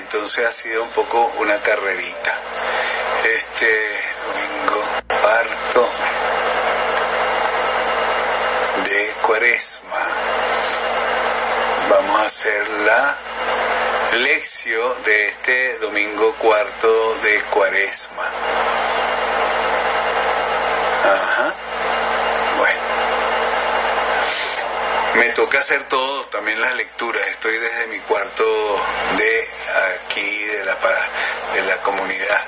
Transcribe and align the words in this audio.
entonces 0.00 0.46
ha 0.46 0.52
sido 0.52 0.82
un 0.82 0.90
poco 0.90 1.30
una 1.38 1.56
carrerita. 1.60 2.34
Este 3.24 3.66
domingo 4.32 4.82
parto 5.22 5.88
de 8.84 9.14
cuaresma. 9.22 10.06
Vamos 11.90 12.20
a 12.20 12.24
hacer 12.24 12.68
la 12.86 13.16
lección 14.20 15.02
de 15.02 15.28
este 15.28 15.78
domingo 15.78 16.34
cuarto 16.38 17.14
de 17.22 17.42
cuaresma. 17.50 18.24
Ajá. 21.04 21.54
Bueno. 22.56 22.80
Me 25.14 25.28
toca 25.30 25.58
hacer 25.58 25.82
todo, 25.84 26.19
también 26.30 26.60
las 26.60 26.74
lecturas. 26.76 27.22
Estoy 27.28 27.56
desde 27.56 27.86
mi 27.88 27.98
cuarto 28.00 28.44
de 29.16 29.46
aquí, 29.94 30.44
de 30.44 30.64
la, 30.64 30.76
de 31.54 31.62
la 31.62 31.76
comunidad. 31.78 32.44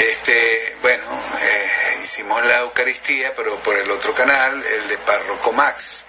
Este, 0.00 0.76
bueno, 0.82 1.04
eh, 1.42 1.98
hicimos 2.02 2.44
la 2.44 2.60
Eucaristía, 2.60 3.34
pero 3.34 3.56
por 3.60 3.76
el 3.76 3.90
otro 3.90 4.12
canal, 4.14 4.64
el 4.64 4.88
de 4.88 4.98
Párroco 4.98 5.52
Max. 5.52 6.04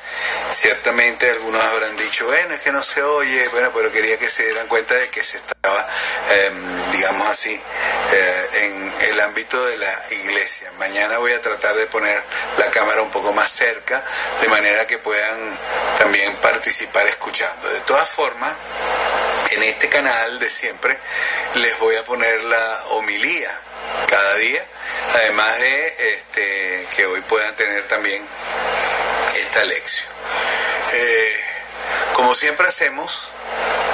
Ciertamente 0.54 1.30
algunos 1.32 1.64
habrán 1.64 1.98
dicho, 1.98 2.26
bueno, 2.26 2.54
es 2.54 2.62
que 2.62 2.72
no 2.72 2.84
se 2.84 3.02
oye, 3.02 3.48
bueno, 3.50 3.72
pero 3.74 3.92
quería 3.92 4.20
que 4.20 4.30
se 4.30 4.44
dieran 4.44 4.68
cuenta 4.68 4.94
de 4.94 5.10
que 5.10 5.24
se 5.24 5.38
estaba, 5.38 5.88
em, 6.30 6.92
digamos 6.92 7.28
así, 7.28 7.52
eh, 7.54 8.48
en 8.62 8.94
el 9.10 9.22
ámbito 9.22 9.66
de 9.66 9.78
la 9.78 10.04
iglesia. 10.12 10.72
Mañana 10.78 11.18
voy 11.18 11.34
a 11.34 11.42
tratar 11.42 11.76
de 11.76 11.88
poner 11.88 12.22
la 12.60 12.70
cámara 12.70 13.02
un 13.02 13.10
poco 13.10 13.34
más 13.34 13.50
cerca, 13.50 14.04
de 14.42 14.48
manera 14.50 14.86
que 14.86 15.00
puedan 15.00 15.58
también 15.98 16.36
participar 16.36 17.08
escuchando. 17.08 17.70
De 17.70 17.80
todas 17.82 18.10
formas, 18.10 18.54
en 19.52 19.64
este 19.64 19.90
canal 19.90 20.40
de 20.40 20.52
siempre 20.52 20.96
les 21.56 21.80
voy 21.80 21.96
a 21.96 22.06
poner 22.06 22.44
la 22.44 22.84
homilía 22.92 23.50
cada 24.08 24.36
día, 24.36 24.64
además 25.16 25.60
de 25.60 26.14
este, 26.14 26.88
que 26.96 27.08
hoy 27.08 27.22
puedan 27.22 27.56
tener 27.56 27.88
también 27.88 28.24
esta 29.36 29.64
lección. 29.64 30.13
Eh, 30.94 31.36
como 32.14 32.36
siempre 32.36 32.68
hacemos, 32.68 33.32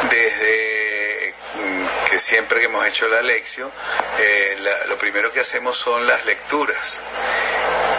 desde 0.10 1.34
mm, 1.56 2.10
que 2.10 2.20
siempre 2.20 2.60
que 2.60 2.66
hemos 2.66 2.86
hecho 2.86 3.08
la 3.08 3.22
lección, 3.22 3.72
eh, 4.18 4.58
lo 4.88 4.98
primero 4.98 5.32
que 5.32 5.40
hacemos 5.40 5.78
son 5.78 6.06
las 6.08 6.26
lecturas. 6.26 7.02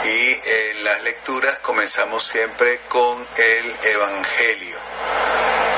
Y 0.04 0.50
en 0.50 0.84
las 0.84 1.02
lecturas 1.02 1.58
comenzamos 1.60 2.26
siempre 2.26 2.80
con 2.88 3.28
el 3.36 3.78
Evangelio. 3.84 4.76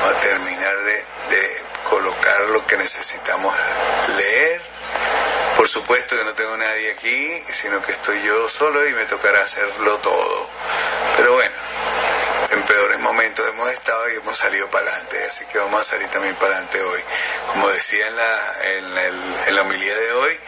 A 0.05 0.13
terminar 0.21 0.75
de 0.83 1.63
colocar 1.89 2.41
lo 2.49 2.65
que 2.67 2.77
necesitamos 2.77 3.55
leer 4.17 4.73
por 5.55 5.67
supuesto 5.67 6.17
que 6.17 6.23
no 6.23 6.33
tengo 6.33 6.57
nadie 6.57 6.91
aquí, 6.91 7.43
sino 7.47 7.81
que 7.81 7.91
estoy 7.91 8.21
yo 8.23 8.49
solo 8.49 8.85
y 8.87 8.93
me 8.93 9.05
tocará 9.05 9.41
hacerlo 9.41 9.97
todo. 9.99 10.49
Pero 11.15 11.35
bueno, 11.35 11.55
en 12.53 12.63
peores 12.63 12.99
momentos 12.99 13.47
hemos 13.47 13.69
estado 13.71 14.09
y 14.09 14.15
hemos 14.15 14.37
salido 14.37 14.69
para 14.69 14.85
adelante, 14.85 15.17
así 15.27 15.45
que 15.45 15.57
vamos 15.57 15.81
a 15.81 15.83
salir 15.83 16.07
también 16.09 16.35
para 16.35 16.53
adelante 16.53 16.81
hoy. 16.81 17.01
Como 17.47 17.69
decía 17.69 18.07
en 18.07 18.15
la, 18.15 18.53
en, 19.47 19.55
la 19.55 19.61
homilía 19.61 19.95
de 19.95 20.11
hoy, 20.13 20.39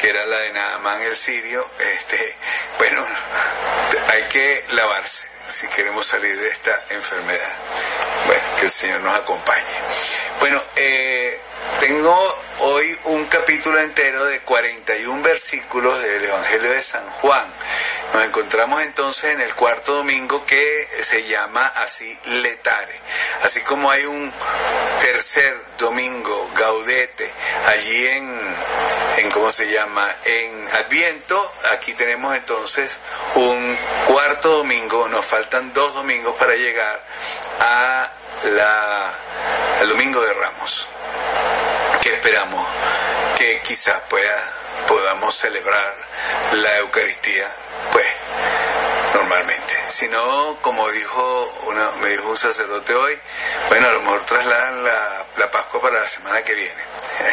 que 0.00 0.10
era 0.10 0.24
la 0.26 0.38
de 0.38 0.52
Naamán 0.52 1.02
el 1.02 1.16
sirio, 1.16 1.64
este, 1.78 2.36
bueno, 2.78 3.06
hay 4.08 4.22
que 4.24 4.64
lavarse 4.72 5.28
si 5.48 5.66
queremos 5.68 6.06
salir 6.06 6.36
de 6.36 6.48
esta 6.48 6.84
enfermedad. 6.90 7.56
Bueno, 8.26 8.42
que 8.58 8.64
el 8.64 8.70
Señor 8.70 9.00
nos 9.00 9.16
acompañe. 9.16 9.80
Bueno, 10.40 10.62
eh, 10.76 11.40
tengo 11.80 12.16
hoy 12.60 12.98
un 13.04 13.24
capítulo 13.26 13.78
entero 13.80 14.24
de 14.26 14.40
41 14.40 15.22
versículos 15.22 16.00
del 16.00 16.24
Evangelio 16.24 16.70
de 16.70 16.82
San 16.82 17.04
Juan. 17.20 17.44
Nos 18.14 18.24
encontramos 18.24 18.82
entonces 18.82 19.32
en 19.32 19.40
el 19.40 19.54
cuarto 19.54 19.94
domingo 19.94 20.44
que 20.46 20.88
se 21.02 21.24
llama 21.24 21.64
así 21.76 22.18
Letare. 22.26 23.00
Así 23.42 23.60
como 23.62 23.90
hay 23.90 24.04
un 24.04 24.32
tercer 25.00 25.56
domingo, 25.78 26.50
Gaudete, 26.54 27.32
allí 27.66 28.06
en, 28.06 28.56
en 29.18 29.30
¿cómo 29.30 29.50
se 29.50 29.68
llama? 29.70 30.08
En 30.24 30.68
Adviento, 30.74 31.52
aquí 31.72 31.94
tenemos 31.94 32.36
entonces 32.36 32.98
un 33.34 33.78
cuarto 34.06 34.58
domingo, 34.58 35.08
nos 35.08 35.26
faltan 35.26 35.72
dos 35.72 35.94
domingos 35.94 36.36
para 36.36 36.54
llegar 36.54 37.04
a 37.60 38.12
la, 38.44 39.12
al 39.80 39.88
domingo 39.88 40.20
de 40.20 40.32
Ramos. 40.34 40.88
Que 42.02 42.14
esperamos 42.14 42.66
que 43.38 43.60
quizás 43.60 44.00
pueda, 44.08 44.52
podamos 44.88 45.34
celebrar 45.34 45.96
la 46.54 46.78
Eucaristía, 46.78 47.48
pues, 47.92 48.06
normalmente. 49.14 49.74
Si 49.88 50.08
no, 50.08 50.58
como 50.62 50.90
dijo 50.90 51.48
una, 51.66 51.90
me 52.02 52.10
dijo 52.10 52.28
un 52.28 52.36
sacerdote 52.36 52.94
hoy, 52.94 53.18
bueno, 53.68 53.88
a 53.88 53.92
lo 53.92 54.00
mejor 54.00 54.22
trasladan 54.24 54.84
la, 54.84 55.26
la 55.38 55.50
Pascua 55.50 55.80
para 55.80 56.00
la 56.00 56.08
semana 56.08 56.42
que 56.42 56.54
viene, 56.54 56.82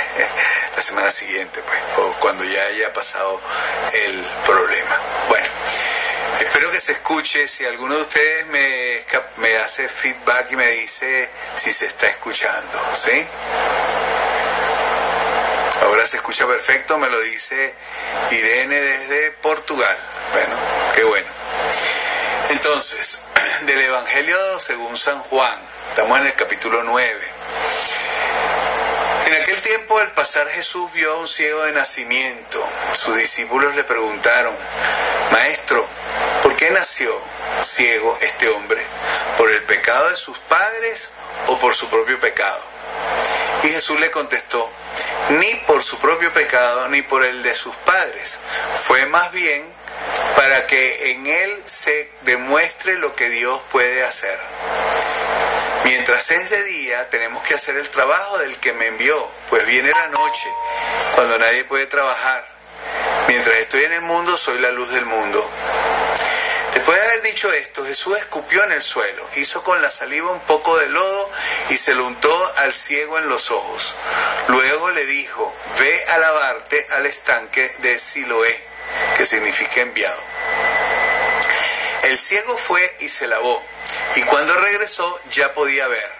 la 0.75 0.81
semana 0.81 1.11
siguiente, 1.11 1.61
pues, 1.61 1.79
o 1.97 2.13
cuando 2.19 2.43
ya 2.43 2.63
haya 2.63 2.93
pasado 2.93 3.41
el 3.93 4.25
problema. 4.45 4.97
Bueno. 5.27 5.47
Espero 6.39 6.71
que 6.71 6.79
se 6.79 6.93
escuche. 6.93 7.47
Si 7.47 7.65
alguno 7.65 7.95
de 7.95 8.01
ustedes 8.01 8.47
me, 8.47 9.05
me 9.37 9.57
hace 9.57 9.89
feedback 9.89 10.51
y 10.51 10.55
me 10.55 10.67
dice 10.71 11.29
si 11.55 11.73
se 11.73 11.87
está 11.87 12.07
escuchando, 12.07 12.79
¿sí? 12.95 13.27
Ahora 15.83 16.05
se 16.05 16.17
escucha 16.17 16.45
perfecto, 16.47 16.97
me 16.97 17.09
lo 17.09 17.19
dice 17.21 17.73
Irene 18.31 18.79
desde 18.79 19.31
Portugal. 19.41 19.97
Bueno, 20.33 20.55
qué 20.93 21.03
bueno. 21.03 21.38
Entonces, 22.49 23.21
del 23.61 23.81
Evangelio 23.81 24.59
según 24.59 24.95
San 24.97 25.21
Juan, 25.23 25.59
estamos 25.89 26.19
en 26.19 26.27
el 26.27 26.33
capítulo 26.33 26.83
9. 26.83 27.33
En 29.27 29.35
aquel 29.35 29.61
tiempo, 29.61 29.99
al 29.99 30.11
pasar 30.13 30.47
Jesús 30.47 30.91
vio 30.93 31.13
a 31.13 31.17
un 31.17 31.27
ciego 31.27 31.63
de 31.65 31.73
nacimiento. 31.73 32.67
Sus 32.93 33.15
discípulos 33.15 33.75
le 33.75 33.83
preguntaron, 33.83 34.55
Maestro, 35.31 35.85
¿por 36.41 36.55
qué 36.55 36.71
nació 36.71 37.15
ciego 37.61 38.17
este 38.21 38.49
hombre? 38.49 38.81
¿Por 39.37 39.51
el 39.51 39.63
pecado 39.65 40.09
de 40.09 40.15
sus 40.15 40.39
padres 40.39 41.11
o 41.47 41.59
por 41.59 41.75
su 41.75 41.87
propio 41.89 42.19
pecado? 42.19 42.63
Y 43.63 43.67
Jesús 43.67 43.99
le 43.99 44.09
contestó, 44.09 44.67
ni 45.29 45.53
por 45.67 45.83
su 45.83 45.99
propio 45.99 46.33
pecado 46.33 46.87
ni 46.87 47.01
por 47.03 47.23
el 47.23 47.43
de 47.43 47.53
sus 47.53 47.75
padres. 47.75 48.39
Fue 48.73 49.05
más 49.07 49.31
bien 49.31 49.71
para 50.35 50.65
que 50.67 51.11
en 51.11 51.27
él 51.27 51.63
se 51.65 52.09
demuestre 52.21 52.95
lo 52.97 53.15
que 53.15 53.29
Dios 53.29 53.61
puede 53.71 54.03
hacer. 54.03 54.37
Mientras 55.83 56.31
es 56.31 56.49
de 56.49 56.63
día, 56.63 57.09
tenemos 57.09 57.43
que 57.43 57.55
hacer 57.55 57.77
el 57.77 57.89
trabajo 57.89 58.37
del 58.39 58.57
que 58.57 58.73
me 58.73 58.87
envió, 58.87 59.29
pues 59.49 59.65
viene 59.65 59.91
la 59.91 60.07
noche, 60.07 60.47
cuando 61.15 61.37
nadie 61.37 61.63
puede 61.65 61.85
trabajar. 61.87 62.45
Mientras 63.27 63.57
estoy 63.57 63.83
en 63.83 63.93
el 63.93 64.01
mundo, 64.01 64.37
soy 64.37 64.59
la 64.59 64.71
luz 64.71 64.91
del 64.91 65.05
mundo. 65.05 65.49
Después 66.73 66.99
de 66.99 67.07
haber 67.07 67.21
dicho 67.23 67.51
esto, 67.53 67.85
Jesús 67.85 68.17
escupió 68.17 68.63
en 68.63 68.71
el 68.71 68.81
suelo, 68.81 69.25
hizo 69.35 69.63
con 69.63 69.81
la 69.81 69.89
saliva 69.89 70.31
un 70.31 70.39
poco 70.41 70.77
de 70.77 70.87
lodo 70.89 71.31
y 71.69 71.77
se 71.77 71.95
lo 71.95 72.05
untó 72.05 72.53
al 72.57 72.73
ciego 72.73 73.17
en 73.17 73.27
los 73.27 73.51
ojos. 73.51 73.95
Luego 74.47 74.91
le 74.91 75.05
dijo, 75.05 75.53
ve 75.79 76.03
a 76.09 76.17
lavarte 76.19 76.87
al 76.91 77.05
estanque 77.05 77.69
de 77.79 77.97
Siloé, 77.97 78.63
que 79.17 79.25
significa 79.25 79.81
enviado. 79.81 80.23
El 82.03 82.17
ciego 82.17 82.57
fue 82.57 82.81
y 82.99 83.09
se 83.09 83.27
lavó, 83.27 83.63
y 84.15 84.21
cuando 84.23 84.53
regresó 84.55 85.19
ya 85.31 85.53
podía 85.53 85.87
ver. 85.87 86.18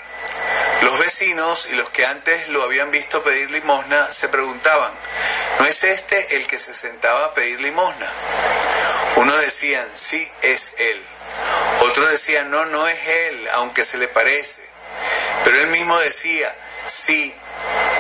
Los 0.82 0.98
vecinos 1.00 1.68
y 1.72 1.76
los 1.76 1.90
que 1.90 2.06
antes 2.06 2.48
lo 2.50 2.64
habían 2.64 2.90
visto 2.92 3.22
pedir 3.24 3.52
limosna 3.52 4.08
se 4.12 4.30
preguntaban, 4.30 4.92
¿no 5.60 5.66
es 5.66 5.84
este 5.84 6.38
el 6.38 6.48
que 6.48 6.58
se 6.58 6.74
sentaba 6.74 7.26
a 7.26 7.34
pedir 7.34 7.60
limosna? 7.60 8.08
Unos 9.16 9.42
decían, 9.42 9.88
sí, 9.92 10.32
es 10.42 10.74
él. 10.78 11.04
Otros 11.82 12.10
decían, 12.10 12.50
no, 12.50 12.66
no 12.66 12.88
es 12.88 13.08
él, 13.08 13.48
aunque 13.56 13.84
se 13.84 13.98
le 13.98 14.08
parece. 14.08 14.62
Pero 15.44 15.60
él 15.60 15.68
mismo 15.68 15.98
decía, 16.00 16.56
sí, 16.86 17.36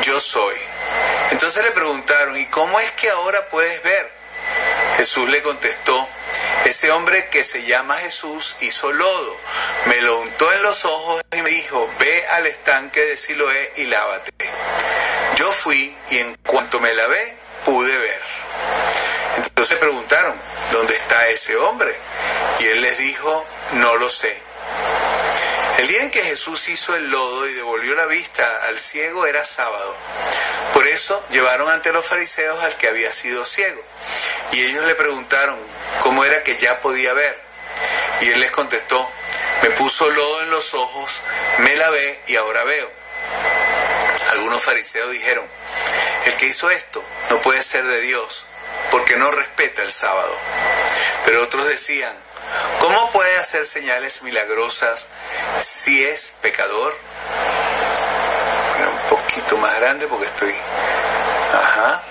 yo 0.03 0.19
soy. 0.19 0.55
Entonces 1.31 1.63
le 1.63 1.71
preguntaron, 1.71 2.37
¿y 2.37 2.45
cómo 2.47 2.79
es 2.79 2.91
que 2.93 3.09
ahora 3.09 3.47
puedes 3.49 3.83
ver? 3.83 4.11
Jesús 4.97 5.29
le 5.29 5.41
contestó, 5.41 6.07
ese 6.65 6.91
hombre 6.91 7.27
que 7.29 7.43
se 7.43 7.63
llama 7.65 7.95
Jesús 7.95 8.55
hizo 8.61 8.91
lodo, 8.91 9.37
me 9.85 10.01
lo 10.01 10.19
untó 10.21 10.51
en 10.53 10.61
los 10.61 10.85
ojos 10.85 11.21
y 11.31 11.41
me 11.41 11.49
dijo, 11.49 11.89
ve 11.99 12.27
al 12.31 12.47
estanque 12.47 13.01
de 13.01 13.17
Siloé 13.17 13.73
y 13.77 13.85
lávate. 13.85 14.31
Yo 15.37 15.51
fui 15.51 15.95
y 16.09 16.17
en 16.17 16.35
cuanto 16.45 16.79
me 16.79 16.93
lavé, 16.93 17.37
pude 17.63 17.97
ver. 17.97 18.21
Entonces 19.37 19.77
preguntaron, 19.77 20.33
¿dónde 20.71 20.93
está 20.93 21.27
ese 21.29 21.55
hombre? 21.57 21.95
Y 22.59 22.67
él 22.67 22.81
les 22.81 22.97
dijo, 22.97 23.45
no 23.73 23.95
lo 23.97 24.09
sé. 24.09 24.35
El 25.79 25.87
día 25.87 26.01
en 26.01 26.11
que 26.11 26.21
Jesús 26.21 26.67
hizo 26.69 26.95
el 26.95 27.09
lodo 27.09 27.47
y 27.47 27.53
devolvió 27.53 27.95
la 27.95 28.05
vista 28.05 28.45
al 28.67 28.77
ciego 28.77 29.25
era 29.25 29.45
sábado. 29.45 29.95
Por 30.73 30.85
eso 30.87 31.23
llevaron 31.29 31.69
ante 31.69 31.93
los 31.93 32.05
fariseos 32.05 32.61
al 32.63 32.75
que 32.75 32.87
había 32.87 33.11
sido 33.11 33.45
ciego. 33.45 33.81
Y 34.51 34.65
ellos 34.65 34.85
le 34.85 34.95
preguntaron 34.95 35.57
cómo 36.01 36.25
era 36.25 36.43
que 36.43 36.57
ya 36.57 36.81
podía 36.81 37.13
ver. 37.13 37.39
Y 38.21 38.29
él 38.31 38.39
les 38.41 38.51
contestó, 38.51 39.09
me 39.63 39.69
puso 39.71 40.09
lodo 40.09 40.41
en 40.43 40.51
los 40.51 40.73
ojos, 40.73 41.21
me 41.59 41.75
lavé 41.75 42.21
y 42.27 42.35
ahora 42.35 42.63
veo. 42.65 42.91
Algunos 44.31 44.61
fariseos 44.61 45.11
dijeron, 45.11 45.45
el 46.25 46.35
que 46.35 46.47
hizo 46.47 46.69
esto 46.69 47.03
no 47.29 47.41
puede 47.41 47.63
ser 47.63 47.85
de 47.85 48.01
Dios, 48.01 48.45
porque 48.91 49.15
no 49.15 49.31
respeta 49.31 49.81
el 49.81 49.91
sábado. 49.91 50.37
Pero 51.25 51.43
otros 51.43 51.67
decían, 51.67 52.13
¿cómo 52.79 53.11
puede 53.11 53.37
hacer 53.37 53.65
señales 53.65 54.21
milagrosas 54.23 55.07
si 55.59 56.03
es 56.03 56.33
pecador? 56.41 56.97
un 58.87 59.17
poquito 59.17 59.57
más 59.57 59.75
grande 59.79 60.07
porque 60.07 60.25
estoy... 60.25 60.53
Ajá. 61.53 62.03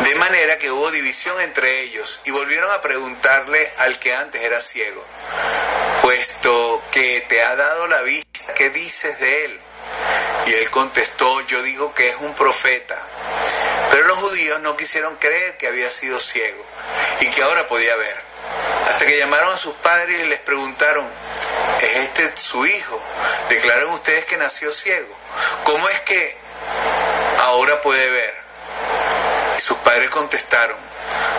De 0.00 0.14
manera 0.16 0.58
que 0.58 0.70
hubo 0.70 0.90
división 0.90 1.40
entre 1.40 1.82
ellos 1.82 2.20
y 2.24 2.30
volvieron 2.30 2.70
a 2.70 2.80
preguntarle 2.80 3.72
al 3.78 3.98
que 3.98 4.14
antes 4.14 4.42
era 4.42 4.60
ciego, 4.60 5.04
puesto 6.02 6.82
que 6.90 7.24
te 7.28 7.42
ha 7.42 7.56
dado 7.56 7.86
la 7.86 8.02
vista, 8.02 8.52
¿qué 8.54 8.70
dices 8.70 9.18
de 9.18 9.44
él? 9.46 9.60
Y 10.46 10.54
él 10.54 10.70
contestó, 10.70 11.40
yo 11.42 11.62
digo 11.62 11.94
que 11.94 12.08
es 12.08 12.16
un 12.20 12.34
profeta. 12.34 13.00
Pero 13.90 14.06
los 14.06 14.18
judíos 14.18 14.60
no 14.60 14.76
quisieron 14.76 15.16
creer 15.16 15.56
que 15.56 15.68
había 15.68 15.90
sido 15.90 16.20
ciego 16.20 16.64
y 17.20 17.30
que 17.30 17.42
ahora 17.42 17.66
podía 17.66 17.94
ver. 17.96 18.16
Hasta 18.88 19.06
que 19.06 19.18
llamaron 19.18 19.52
a 19.52 19.56
sus 19.56 19.74
padres 19.76 20.20
y 20.22 20.26
les 20.26 20.40
preguntaron, 20.40 21.08
¿es 21.80 21.96
este 21.96 22.36
su 22.36 22.66
hijo? 22.66 23.00
Declaran 23.48 23.88
ustedes 23.90 24.24
que 24.26 24.36
nació 24.36 24.72
ciego. 24.72 25.16
¿Cómo 25.64 25.88
es 25.88 26.00
que 26.00 26.36
ahora 27.40 27.80
puede 27.80 28.10
ver? 28.10 28.34
Y 29.56 29.60
sus 29.60 29.78
padres 29.78 30.10
contestaron, 30.10 30.76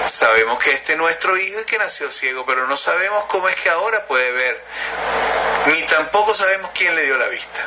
sabemos 0.07 0.57
que 0.59 0.71
este 0.71 0.93
es 0.93 0.97
nuestro 0.97 1.37
hijo 1.37 1.59
y 1.61 1.65
que 1.65 1.77
nació 1.77 2.09
ciego, 2.11 2.45
pero 2.45 2.67
no 2.67 2.77
sabemos 2.77 3.25
cómo 3.25 3.49
es 3.49 3.55
que 3.55 3.69
ahora 3.69 4.05
puede 4.05 4.31
ver, 4.31 4.63
ni 5.67 5.81
tampoco 5.83 6.33
sabemos 6.33 6.71
quién 6.73 6.95
le 6.95 7.03
dio 7.03 7.17
la 7.17 7.27
vista. 7.27 7.61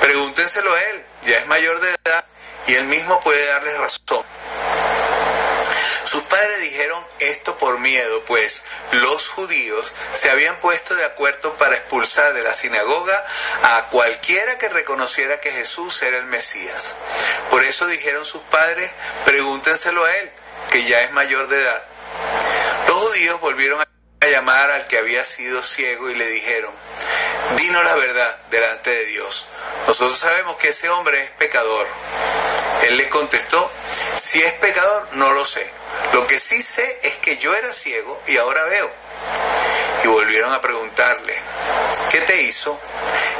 Pregúntenselo 0.00 0.74
a 0.74 0.82
él, 0.82 1.04
ya 1.22 1.38
es 1.38 1.46
mayor 1.46 1.80
de 1.80 1.94
edad 2.04 2.24
y 2.66 2.74
él 2.74 2.86
mismo 2.86 3.20
puede 3.20 3.46
darles 3.46 3.78
razón. 3.78 4.24
Padres 6.38 6.60
dijeron 6.60 7.04
esto 7.18 7.58
por 7.58 7.80
miedo, 7.80 8.22
pues 8.26 8.62
los 8.92 9.26
judíos 9.26 9.92
se 10.12 10.30
habían 10.30 10.54
puesto 10.60 10.94
de 10.94 11.04
acuerdo 11.04 11.52
para 11.56 11.74
expulsar 11.74 12.32
de 12.32 12.44
la 12.44 12.54
sinagoga 12.54 13.26
a 13.64 13.86
cualquiera 13.90 14.56
que 14.56 14.68
reconociera 14.68 15.40
que 15.40 15.50
Jesús 15.50 16.00
era 16.00 16.16
el 16.18 16.26
Mesías. 16.26 16.94
Por 17.50 17.64
eso 17.64 17.88
dijeron 17.88 18.24
sus 18.24 18.40
padres, 18.42 18.88
pregúntenselo 19.24 20.04
a 20.04 20.16
él, 20.16 20.30
que 20.70 20.84
ya 20.84 21.02
es 21.02 21.10
mayor 21.10 21.48
de 21.48 21.60
edad. 21.60 21.84
Los 22.86 22.96
judíos 22.98 23.40
volvieron 23.40 23.80
a 23.80 24.26
llamar 24.28 24.70
al 24.70 24.86
que 24.86 24.98
había 24.98 25.24
sido 25.24 25.60
ciego 25.64 26.08
y 26.08 26.14
le 26.14 26.26
dijeron, 26.28 26.72
dinos 27.56 27.84
la 27.84 27.96
verdad 27.96 28.42
delante 28.50 28.90
de 28.90 29.06
Dios. 29.06 29.48
Nosotros 29.88 30.16
sabemos 30.16 30.54
que 30.54 30.68
ese 30.68 30.88
hombre 30.88 31.20
es 31.20 31.30
pecador. 31.32 31.88
Él 32.84 32.96
les 32.96 33.08
contestó, 33.08 33.72
si 34.14 34.40
es 34.40 34.52
pecador, 34.52 35.08
no 35.16 35.32
lo 35.32 35.44
sé. 35.44 35.77
Lo 36.12 36.26
que 36.26 36.38
sí 36.38 36.62
sé 36.62 37.00
es 37.02 37.16
que 37.16 37.36
yo 37.38 37.54
era 37.54 37.72
ciego 37.72 38.20
y 38.26 38.36
ahora 38.36 38.62
veo. 38.64 38.90
Y 40.04 40.08
volvieron 40.08 40.52
a 40.52 40.60
preguntarle, 40.60 41.34
¿qué 42.10 42.20
te 42.20 42.42
hizo? 42.42 42.78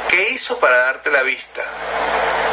¿Qué 0.09 0.29
hizo 0.29 0.59
para 0.59 0.75
darte 0.77 1.09
la 1.09 1.21
vista? 1.21 1.63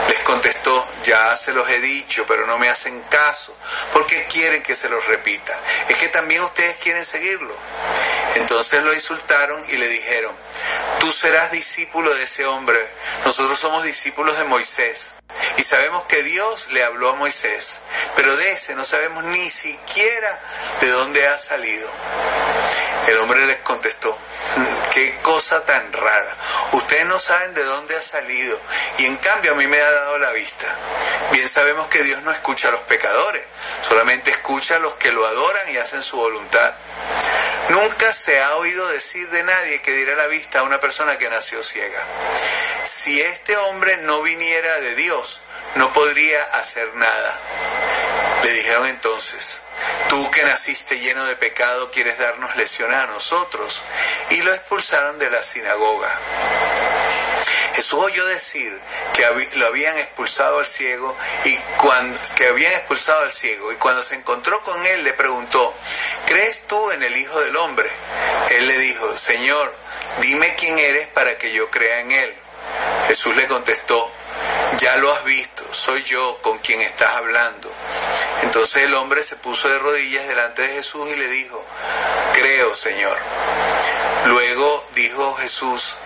Les 0.09 0.21
contestó, 0.21 0.87
ya 1.05 1.37
se 1.37 1.53
los 1.53 1.69
he 1.69 1.81
dicho, 1.81 2.25
pero 2.27 2.47
no 2.47 2.59
me 2.59 2.69
hacen 2.69 3.01
caso. 3.11 3.57
¿Por 3.93 4.07
qué 4.07 4.25
quieren 4.27 4.63
que 4.63 4.75
se 4.75 4.89
los 4.89 5.05
repita? 5.07 5.59
Es 5.89 5.97
que 5.97 6.09
también 6.09 6.43
ustedes 6.43 6.77
quieren 6.77 7.05
seguirlo. 7.05 7.55
Entonces 8.37 8.83
lo 8.85 8.95
insultaron 8.95 9.62
y 9.71 9.77
le 9.77 9.89
dijeron, 9.89 10.37
tú 11.00 11.11
serás 11.12 11.50
discípulo 11.50 12.12
de 12.14 12.25
ese 12.25 12.47
hombre, 12.47 12.79
nosotros 13.25 13.58
somos 13.58 13.82
discípulos 13.85 14.37
de 14.38 14.44
Moisés. 14.44 15.14
Y 15.58 15.62
sabemos 15.62 16.05
que 16.05 16.23
Dios 16.23 16.69
le 16.73 16.85
habló 16.85 17.11
a 17.11 17.17
Moisés, 17.17 17.81
pero 18.14 18.37
de 18.37 18.53
ese 18.53 18.75
no 18.75 18.85
sabemos 18.85 19.25
ni 19.25 19.50
siquiera 19.50 20.41
de 20.81 20.88
dónde 20.88 21.26
ha 21.26 21.38
salido. 21.38 21.91
El 23.08 23.19
hombre 23.19 23.47
les 23.47 23.58
contestó, 23.58 24.17
qué 24.93 25.14
cosa 25.23 25.64
tan 25.64 25.93
rara. 25.93 26.37
Ustedes 26.73 27.06
no 27.06 27.19
saben 27.19 27.55
de 27.55 27.62
dónde 27.64 27.97
ha 27.97 28.02
salido 28.02 28.59
y 28.99 29.06
en 29.06 29.17
cambio 29.17 29.52
a 29.52 29.55
mí 29.56 29.67
me 29.67 29.81
ha 29.81 29.91
dado 29.91 30.19
la 30.19 30.32
vista. 30.32 30.67
Bien 31.32 31.49
sabemos 31.49 31.87
que 31.88 32.02
Dios 32.02 32.23
no 32.23 32.32
escucha 32.32 32.69
a 32.69 32.73
los 32.73 32.81
pecadores, 32.82 33.43
solamente 33.82 34.31
escucha 34.31 34.76
a 34.76 34.81
los 34.81 34.94
que 34.94 35.12
lo 35.12 35.26
adoran 35.26 35.69
y 35.70 35.76
hacen 35.76 36.02
su 36.02 36.17
voluntad. 36.17 36.75
Nunca 37.69 38.12
se 38.12 38.41
ha 38.41 38.56
oído 38.56 38.87
decir 38.88 39.29
de 39.31 39.43
nadie 39.43 39.82
que 39.82 39.93
diera 39.93 40.14
la 40.14 40.26
vista 40.29 40.46
a 40.55 40.63
una 40.63 40.81
persona 40.81 41.19
que 41.19 41.29
nació 41.29 41.63
ciega. 41.63 42.03
Si 42.85 43.21
este 43.21 43.57
hombre 43.57 43.97
no 43.99 44.23
viniera 44.23 44.81
de 44.81 44.95
Dios, 44.95 45.43
no 45.75 45.93
podría 45.93 46.43
hacer 46.55 46.95
nada. 46.95 47.41
Le 48.43 48.51
dijeron 48.53 48.87
entonces, 48.87 49.61
tú 50.09 50.31
que 50.31 50.43
naciste 50.45 50.99
lleno 51.01 51.25
de 51.27 51.37
pecado 51.37 51.91
quieres 51.91 52.19
darnos 52.19 52.57
lecciones 52.57 52.97
a 52.97 53.07
nosotros. 53.07 53.83
Y 54.31 54.43
lo 54.43 54.53
expulsaron 54.55 55.19
de 55.19 55.31
la 55.31 55.43
sinagoga. 55.43 56.11
Jesús 57.75 58.00
oyó 58.00 58.25
decir 58.26 58.81
que 59.12 59.26
lo 59.59 59.67
habían 59.67 59.99
expulsado 59.99 60.61
al 60.61 60.65
ciego 60.65 61.15
y 61.45 61.55
cuando 61.76 62.19
que 62.37 62.47
habían 62.47 62.73
expulsado 62.73 63.21
al 63.21 63.31
ciego 63.31 63.71
y 63.71 63.76
cuando 63.76 64.03
se 64.03 64.15
encontró 64.15 64.62
con 64.62 64.87
él 64.87 65.05
le 65.05 65.12
preguntó, 65.12 65.75
¿crees 66.26 66.62
tú 66.67 66.91
en 66.93 67.03
el 67.03 67.15
Hijo 67.17 67.38
del 67.41 67.57
Hombre? 67.57 67.91
Él 68.53 68.67
le 68.67 68.79
dijo, 68.79 69.15
Señor, 69.15 69.75
dime 70.21 70.55
quién 70.57 70.79
eres 70.79 71.07
para 71.09 71.37
que 71.39 71.53
yo 71.53 71.71
crea 71.71 72.01
en 72.01 72.13
él. 72.13 72.35
Jesús 73.09 73.37
le 73.37 73.47
contestó, 73.47 74.11
ya 74.79 74.97
lo 74.97 75.13
has 75.13 75.25
visto, 75.25 75.63
soy 75.73 76.03
yo 76.03 76.39
con 76.43 76.59
quien 76.59 76.81
estás 76.81 77.15
hablando. 77.17 77.73
Entonces 78.43 78.85
el 78.85 78.95
hombre 78.95 79.23
se 79.23 79.37
puso 79.37 79.69
de 79.69 79.78
rodillas 79.78 80.28
delante 80.28 80.62
de 80.62 80.69
Jesús 80.69 81.11
y 81.11 81.16
le 81.16 81.28
dijo, 81.28 81.64
creo, 82.35 82.75
Señor. 82.75 83.16
Luego 84.26 84.88
dijo 84.95 85.35
Jesús, 85.37 85.97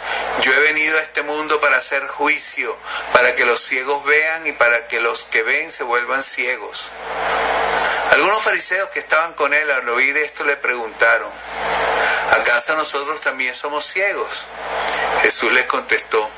yo 0.43 0.53
he 0.53 0.61
venido 0.61 0.99
a 0.99 1.03
este 1.03 1.23
mundo 1.23 1.59
para 1.61 1.79
hacer 1.79 2.07
juicio, 2.07 2.77
para 3.13 3.35
que 3.35 3.45
los 3.45 3.61
ciegos 3.61 4.05
vean 4.05 4.47
y 4.47 4.53
para 4.53 4.87
que 4.89 5.01
los 5.01 5.25
que 5.25 5.43
ven 5.43 5.71
se 5.71 5.85
vuelvan 5.85 6.23
ciegos. 6.23 6.91
Algunos 8.13 8.43
fariseos 8.43 8.91
que 8.91 8.99
estaban 8.99 9.33
con 9.35 9.55
él 9.55 9.71
al 9.71 9.89
oír 9.89 10.17
esto 10.19 10.45
le 10.45 10.57
preguntaron, 10.57 11.31
¿acaso 12.33 12.77
nosotros 12.77 13.21
también 13.21 13.55
somos 13.55 13.85
ciegos? 13.85 14.47
Jesús 15.23 15.53
les 15.53 15.67
contestó, 15.67 16.29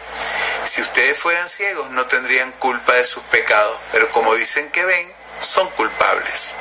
si 0.64 0.82
ustedes 0.82 1.18
fueran 1.18 1.48
ciegos 1.48 1.90
no 1.90 2.06
tendrían 2.06 2.52
culpa 2.52 2.92
de 2.92 3.04
sus 3.04 3.22
pecados, 3.24 3.76
pero 3.90 4.08
como 4.10 4.34
dicen 4.34 4.70
que 4.70 4.84
ven, 4.84 5.12
son 5.42 5.68
culpables. 5.70 6.54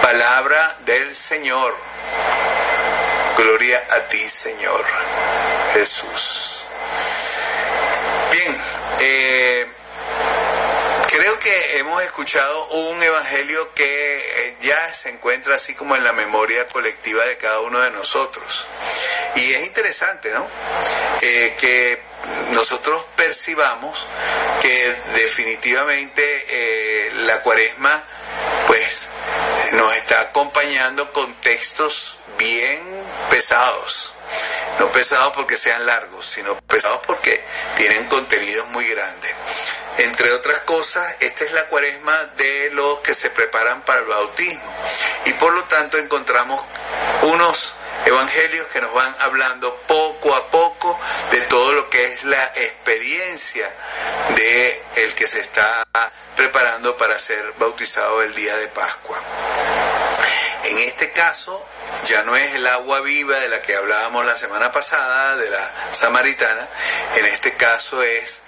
Palabra 0.00 0.76
del 0.86 1.14
Señor. 1.14 1.74
Gloria 3.36 3.82
a 3.90 4.00
ti, 4.08 4.28
Señor 4.28 4.84
Jesús. 5.74 6.66
Bien, 8.30 8.56
eh, 9.00 9.66
creo 11.12 11.38
que 11.38 11.78
hemos 11.78 12.02
escuchado 12.02 12.66
un 12.68 13.02
evangelio 13.02 13.74
que 13.74 13.84
eh, 13.84 14.56
ya 14.62 14.94
se 14.94 15.10
encuentra 15.10 15.56
así 15.56 15.74
como 15.74 15.94
en 15.94 16.02
la 16.02 16.12
memoria 16.12 16.66
colectiva 16.68 17.22
de 17.26 17.36
cada 17.36 17.60
uno 17.60 17.78
de 17.80 17.90
nosotros. 17.90 18.66
Y 19.36 19.52
es 19.52 19.66
interesante, 19.66 20.30
¿no? 20.32 20.48
Eh, 21.20 21.54
que 21.60 22.02
nosotros 22.52 23.04
percibamos 23.14 24.06
que 24.62 24.96
definitivamente 25.14 26.44
eh, 26.48 27.10
la 27.26 27.42
cuaresma 27.42 28.02
pues 28.66 29.10
nos 29.72 29.94
está 29.94 30.20
acompañando 30.22 31.12
con 31.12 31.34
textos 31.42 32.20
bien 32.38 32.91
pesados. 33.30 34.14
No 34.78 34.90
pesados 34.92 35.32
porque 35.34 35.56
sean 35.56 35.84
largos, 35.84 36.24
sino 36.24 36.56
pesados 36.66 37.00
porque 37.06 37.44
tienen 37.76 38.06
contenidos 38.08 38.66
muy 38.68 38.86
grandes. 38.86 39.34
Entre 39.98 40.32
otras 40.32 40.60
cosas, 40.60 41.16
esta 41.20 41.44
es 41.44 41.52
la 41.52 41.66
cuaresma 41.66 42.16
de 42.36 42.70
los 42.72 43.00
que 43.00 43.14
se 43.14 43.30
preparan 43.30 43.82
para 43.82 44.00
el 44.00 44.06
bautismo. 44.06 44.72
Y 45.26 45.32
por 45.34 45.52
lo 45.52 45.62
tanto 45.64 45.98
encontramos 45.98 46.64
unos 47.22 47.74
evangelios 48.06 48.66
que 48.68 48.80
nos 48.80 48.92
van 48.94 49.14
hablando 49.20 49.74
poco 49.86 50.34
a 50.34 50.50
poco 50.50 50.98
de 51.30 51.40
todo 51.42 51.72
lo 51.74 51.90
que 51.90 52.02
es 52.04 52.24
la 52.24 52.44
experiencia 52.44 53.70
de 54.34 54.84
el 54.96 55.14
que 55.14 55.26
se 55.26 55.40
está 55.40 55.86
preparando 56.36 56.96
para 56.96 57.18
ser 57.18 57.52
bautizado 57.58 58.22
el 58.22 58.34
día 58.34 58.56
de 58.56 58.68
Pascua. 58.68 59.22
En 60.64 60.78
este 60.78 61.12
caso, 61.12 61.64
ya 62.04 62.22
no 62.22 62.36
es 62.36 62.54
el 62.54 62.66
agua 62.66 63.00
viva 63.00 63.36
de 63.36 63.48
la 63.48 63.62
que 63.62 63.74
hablábamos 63.76 64.24
la 64.26 64.36
semana 64.36 64.72
pasada, 64.72 65.36
de 65.36 65.50
la 65.50 65.72
samaritana, 65.92 66.68
en 67.16 67.26
este 67.26 67.54
caso 67.54 68.02
es 68.02 68.42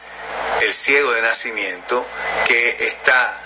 el 0.62 0.72
ciego 0.72 1.12
de 1.12 1.22
nacimiento 1.22 2.06
que 2.46 2.68
está 2.68 3.36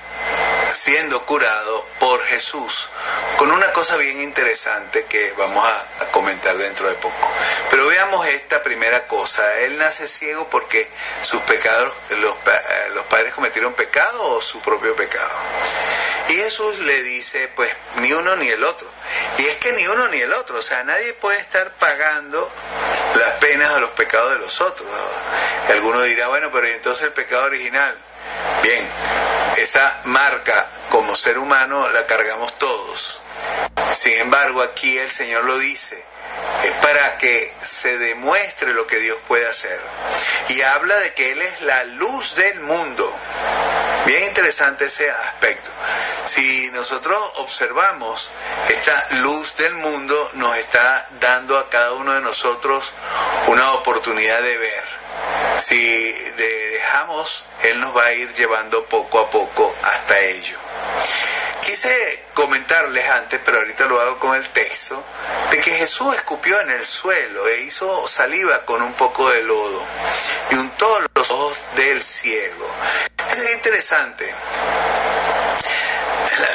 siendo 0.73 1.25
curado 1.27 1.87
por 1.99 2.23
Jesús, 2.25 2.89
con 3.37 3.51
una 3.51 3.73
cosa 3.73 3.97
bien 3.97 4.21
interesante 4.21 5.05
que 5.05 5.33
vamos 5.37 5.67
a, 5.67 5.87
comentar 6.13 6.57
dentro 6.57 6.89
de 6.89 6.95
poco. 6.97 7.31
Pero 7.71 7.87
veamos 7.87 8.27
esta 8.29 8.63
primera 8.63 9.07
cosa, 9.07 9.61
él 9.61 9.79
nace 9.79 10.07
ciego 10.07 10.49
porque 10.51 10.89
sus 11.23 11.41
pecados, 11.43 11.93
los, 12.19 12.35
eh, 12.35 12.89
los 12.95 13.05
padres 13.07 13.35
cometieron 13.35 13.73
pecado 13.75 14.23
o 14.31 14.41
su 14.41 14.61
propio 14.61 14.97
pecado. 14.97 15.31
Y 16.29 16.35
Jesús 16.35 16.81
le 16.81 17.03
dice, 17.03 17.49
pues 17.55 17.71
ni 18.01 18.13
uno 18.13 18.37
ni 18.37 18.49
el 18.49 18.65
otro. 18.65 18.87
Y 19.39 19.47
es 19.47 19.57
que 19.57 19.73
ni 19.73 19.87
uno 19.87 20.09
ni 20.09 20.21
el 20.21 20.33
otro, 20.33 20.59
o 20.59 20.63
sea, 20.63 20.83
nadie 20.85 21.15
puede 21.15 21.39
estar 21.39 21.71
pagando 21.75 22.51
las 23.17 23.31
penas 23.35 23.73
a 23.75 23.81
los 23.81 23.91
pecados 23.91 24.33
de 24.33 24.39
los 24.39 24.61
otros. 24.61 24.91
Alguno 25.71 26.03
dirá, 26.03 26.29
bueno, 26.29 26.51
pero 26.53 26.67
entonces 26.67 27.07
el 27.07 27.13
pecado 27.13 27.45
original? 27.45 27.97
Bien, 28.63 28.89
esa 29.57 30.01
marca 30.05 30.67
como 30.91 31.15
ser 31.15 31.39
humano 31.39 31.89
la 31.91 32.07
cargamos 32.07 32.57
todos. 32.59 33.23
Sin 33.93 34.13
embargo, 34.19 34.63
aquí 34.63 34.99
el 34.99 35.11
Señor 35.11 35.45
lo 35.45 35.59
dice, 35.59 36.03
es 36.65 36.73
para 36.83 37.17
que 37.19 37.55
se 37.61 37.99
demuestre 37.99 38.73
lo 38.75 38.87
que 38.87 38.99
Dios 38.99 39.19
puede 39.27 39.47
hacer. 39.47 39.81
Y 40.49 40.61
habla 40.63 40.97
de 40.97 41.15
que 41.15 41.33
Él 41.33 41.43
es 41.43 41.61
la 41.63 41.85
luz 41.85 42.35
del 42.37 42.61
mundo. 42.61 43.19
Bien 44.07 44.25
interesante 44.25 44.87
ese 44.87 45.11
aspecto. 45.11 45.71
Si 46.25 46.71
nosotros 46.73 47.19
observamos, 47.37 48.31
esta 48.69 49.07
luz 49.21 49.55
del 49.57 49.75
mundo 49.75 50.31
nos 50.35 50.57
está 50.57 51.07
dando 51.21 51.59
a 51.59 51.69
cada 51.69 51.93
uno 51.93 52.13
de 52.13 52.21
nosotros 52.21 52.93
una 53.49 53.73
oportunidad 53.73 54.43
de 54.43 54.57
ver 54.57 55.08
si 55.59 56.13
dejamos, 56.37 57.45
Él 57.63 57.81
nos 57.81 57.97
va 57.97 58.05
a 58.05 58.13
ir 58.13 58.33
llevando 58.35 58.85
poco 58.85 59.21
a 59.21 59.31
poco 59.31 59.75
hasta 59.85 60.19
ello. 60.21 60.59
Quise 61.63 62.25
comentarles 62.35 63.09
antes, 63.11 63.41
pero 63.45 63.59
ahorita 63.59 63.85
lo 63.87 64.01
hago 64.01 64.19
con 64.19 64.37
el 64.37 64.49
texto, 64.49 65.03
de 65.51 65.59
que 65.59 65.71
Jesús 65.73 66.15
escupió 66.15 66.59
en 66.61 66.71
el 66.71 66.85
suelo 66.85 67.47
e 67.49 67.63
hizo 67.63 68.09
saliva 68.09 68.65
con 68.65 68.81
un 68.81 68.95
poco 68.95 69.29
de 69.31 69.43
lodo 69.43 69.85
y 70.51 70.55
untó 70.55 71.01
los 71.15 71.31
ojos 71.31 71.65
del 71.77 72.01
ciego. 72.01 72.67
Es 73.31 73.53
interesante 73.53 74.35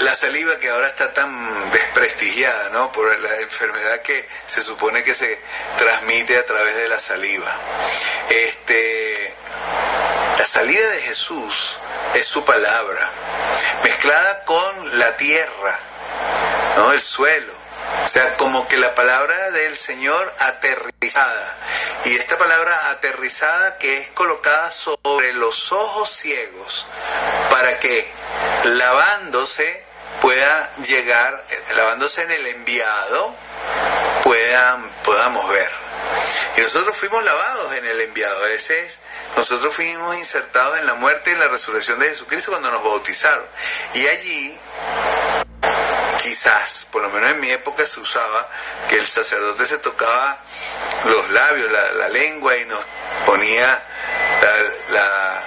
la, 0.02 0.16
saliva 0.16 0.58
que 0.60 0.70
ahora 0.70 0.88
está 0.88 1.14
tan 1.14 1.72
desprestigiada, 1.72 2.70
¿no? 2.70 2.92
Por 2.92 3.20
la 3.20 3.36
enfermedad 3.42 4.02
que 4.02 4.28
se 4.46 4.62
supone 4.62 5.04
que 5.04 5.14
se 5.14 5.40
transmite 5.78 6.38
a 6.38 6.46
través 6.46 6.76
de 6.76 6.88
la 6.90 7.00
saliva. 7.00 7.52
Este, 8.30 9.36
la 10.38 10.46
saliva 10.46 10.88
de 10.88 11.02
Jesús 11.02 11.80
es 12.16 12.26
su 12.26 12.44
palabra, 12.46 13.10
mezclada 13.84 14.46
con 14.46 15.00
la 15.00 15.16
tierra, 15.18 15.80
¿no? 16.78 16.94
El 16.94 17.02
suelo 17.02 17.64
o 18.04 18.08
sea, 18.08 18.36
como 18.36 18.68
que 18.68 18.78
la 18.78 18.94
palabra 18.96 19.52
del 19.52 19.76
Señor 19.76 20.34
aterrizada. 20.40 21.56
Y 22.06 22.16
esta 22.16 22.38
palabra 22.38 22.90
aterrizada 22.92 23.78
que 23.78 24.02
es 24.02 24.10
colocada 24.12 24.70
sobre 24.72 25.34
los 25.34 25.72
ojos 25.72 26.10
ciegos 26.10 26.88
para 27.50 27.80
que 27.80 28.14
lavándose 28.66 29.84
pueda 30.22 30.72
llegar, 30.84 31.46
lavándose 31.76 32.22
en 32.24 32.32
el 32.32 32.48
enviado, 32.48 33.36
puedan, 34.24 34.90
podamos 35.04 35.50
ver. 35.50 35.70
Y 36.58 36.62
nosotros 36.62 36.96
fuimos 36.96 37.24
lavados 37.24 37.74
en 37.76 37.86
el 37.86 38.02
enviado. 38.02 38.48
Ese 38.48 38.80
es, 38.82 39.00
nosotros 39.36 39.74
fuimos 39.74 40.16
insertados 40.18 40.78
en 40.78 40.86
la 40.86 40.94
muerte 40.96 41.32
y 41.32 41.36
la 41.36 41.48
resurrección 41.48 42.00
de 42.00 42.08
Jesucristo 42.08 42.52
cuando 42.52 42.72
nos 42.72 42.84
bautizaron. 42.84 43.46
Y 43.96 44.08
allí 44.08 44.60
quizás, 46.24 46.88
por 46.92 47.02
lo 47.02 47.10
menos 47.10 47.32
en 47.32 47.40
mi 47.42 47.52
época 47.52 47.86
se 47.86 48.00
usaba 48.00 48.50
que 48.88 48.96
el 48.96 49.06
sacerdote 49.06 49.66
se 49.66 49.78
tocaba 49.80 50.38
los 51.06 51.30
labios, 51.32 51.72
la, 51.72 52.08
lengua 52.10 52.56
y 52.58 52.66
nos 52.66 52.86
ponía 53.26 53.84
la, 54.90 55.42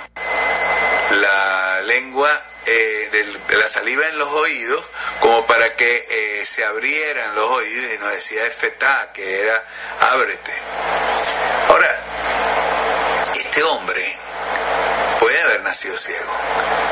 la, 1.16 1.80
lengua 1.82 2.30
eh, 2.66 3.08
de 3.48 3.56
la 3.56 3.66
saliva 3.68 4.06
en 4.08 4.18
los 4.18 4.28
oídos 4.28 4.84
como 5.20 5.46
para 5.46 5.74
que 5.76 6.06
eh, 6.08 6.44
se 6.44 6.64
abrieran 6.64 7.34
los 7.34 7.44
oídos 7.44 7.92
y 7.94 7.98
nos 7.98 8.12
decía 8.12 8.46
efetá, 8.46 9.10
que 9.12 9.40
era 9.42 9.64
ábrete. 10.00 10.52
Ahora, 11.68 12.00
este 13.34 13.62
hombre 13.62 14.18
puede 15.20 15.40
haber 15.42 15.62
nacido 15.62 15.96
ciego. 15.96 16.32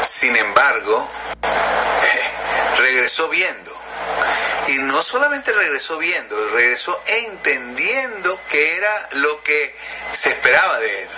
Sin 0.02 0.36
embargo, 0.36 1.08
regresó 2.78 3.28
viendo. 3.28 3.72
Y 4.68 4.78
no 4.78 5.02
solamente 5.02 5.52
regresó 5.52 5.98
viendo, 5.98 6.36
regresó 6.54 6.98
entendiendo 7.06 8.40
que 8.48 8.76
era 8.76 9.08
lo 9.12 9.42
que 9.42 9.74
se 10.12 10.30
esperaba 10.30 10.78
de 10.78 11.02
él. 11.02 11.08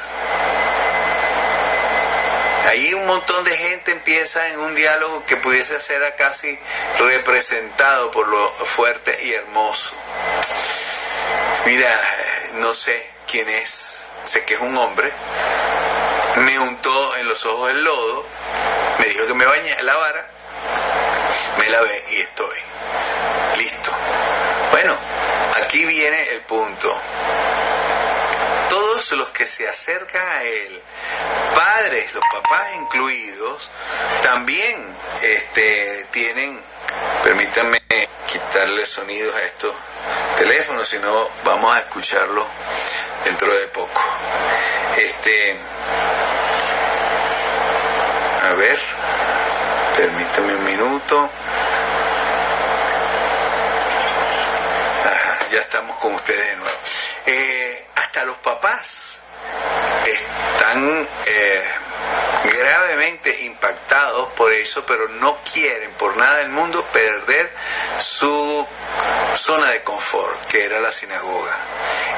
Ahí 2.66 2.94
un 2.94 3.06
montón 3.06 3.44
de 3.44 3.56
gente 3.56 3.92
empieza 3.92 4.49
en 4.49 4.58
un 4.58 4.75
diálogo 4.75 5.25
que 5.26 5.37
pudiese 5.37 5.80
ser 5.80 6.02
casi 6.16 6.58
representado 6.99 8.11
por 8.11 8.26
lo 8.26 8.49
fuerte 8.49 9.16
y 9.25 9.32
hermoso. 9.35 9.94
Mira, 11.66 12.00
no 12.54 12.75
sé 12.75 13.11
quién 13.30 13.49
es, 13.49 14.08
sé 14.25 14.44
que 14.44 14.54
es 14.54 14.61
un 14.61 14.76
hombre, 14.76 15.12
me 16.37 16.58
untó 16.58 17.16
en 17.16 17.28
los 17.28 17.46
ojos 17.46 17.70
el 17.70 17.85
lodo, 17.85 18.26
me 18.99 19.04
dijo 19.06 19.26
que 19.26 19.35
me 19.35 19.46
bañe, 19.46 19.82
lavara, 19.82 20.30
me 21.58 21.68
lavé 21.70 22.04
y 22.11 22.20
estoy 22.20 22.58
listo. 23.58 23.90
Bueno, 24.70 24.96
aquí 25.62 25.85
viene 25.85 26.30
el 26.32 26.40
punto. 26.42 27.00
Todos 28.68 29.12
los 29.12 29.30
que 29.30 29.46
se 29.46 29.68
acercan 29.68 30.26
a 30.26 30.42
Él, 30.42 30.82
padres, 31.54 32.14
los 32.14 32.25
papás 32.32 32.75
incluidos, 32.76 33.70
también 34.23 34.96
este, 35.23 36.06
tienen, 36.11 36.61
permítanme 37.23 37.82
quitarle 38.26 38.85
sonidos 38.85 39.35
a 39.35 39.42
estos 39.42 39.75
teléfonos, 40.37 40.88
si 40.88 40.99
no 40.99 41.28
vamos 41.44 41.75
a 41.75 41.80
escucharlo 41.80 42.46
dentro 43.25 43.52
de 43.52 43.66
poco. 43.68 44.02
Este, 44.96 45.56
a 48.44 48.54
ver, 48.54 48.78
permítame 49.97 50.55
un 50.55 50.65
minuto. 50.65 51.31
ya 55.50 55.61
estamos 55.61 55.97
con 55.97 56.15
ustedes 56.15 56.47
de 56.49 56.57
nuevo. 56.57 56.79
Eh, 57.26 57.87
hasta 57.95 58.25
los 58.25 58.37
papás 58.38 59.21
están 60.05 61.07
eh, 61.26 61.62
gravemente 62.45 63.45
impactados 63.45 64.29
por 64.33 64.53
eso, 64.53 64.85
pero 64.87 65.09
no 65.09 65.37
quieren 65.53 65.93
por 65.95 66.17
nada 66.17 66.38
del 66.38 66.50
mundo 66.50 66.85
perder 66.93 67.53
su 67.99 68.67
zona 69.35 69.71
de 69.71 69.83
confort, 69.83 70.47
que 70.47 70.65
era 70.65 70.81
la 70.81 70.93
sinagoga. 70.93 71.57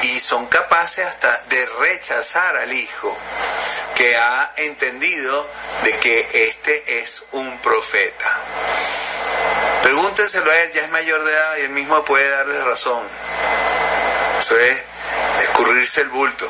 Y 0.03 0.21
son 0.21 0.47
capaces 0.47 1.05
hasta 1.07 1.43
de 1.49 1.67
rechazar 1.81 2.57
al 2.57 2.73
hijo 2.73 3.17
que 3.95 4.17
ha 4.17 4.53
entendido 4.57 5.51
de 5.83 5.99
que 5.99 6.29
este 6.47 7.01
es 7.01 7.25
un 7.33 7.59
profeta. 7.59 8.39
Pregúntenselo 9.83 10.51
a 10.51 10.57
él, 10.59 10.73
ya 10.73 10.83
es 10.83 10.91
mayor 10.91 11.25
de 11.25 11.33
edad 11.33 11.57
y 11.59 11.61
él 11.63 11.71
mismo 11.71 12.05
puede 12.05 12.29
darles 12.29 12.65
razón. 12.65 13.03
Eso 14.41 14.59
es 14.59 14.85
escurrirse 15.43 16.03
el 16.03 16.09
bulto. 16.11 16.49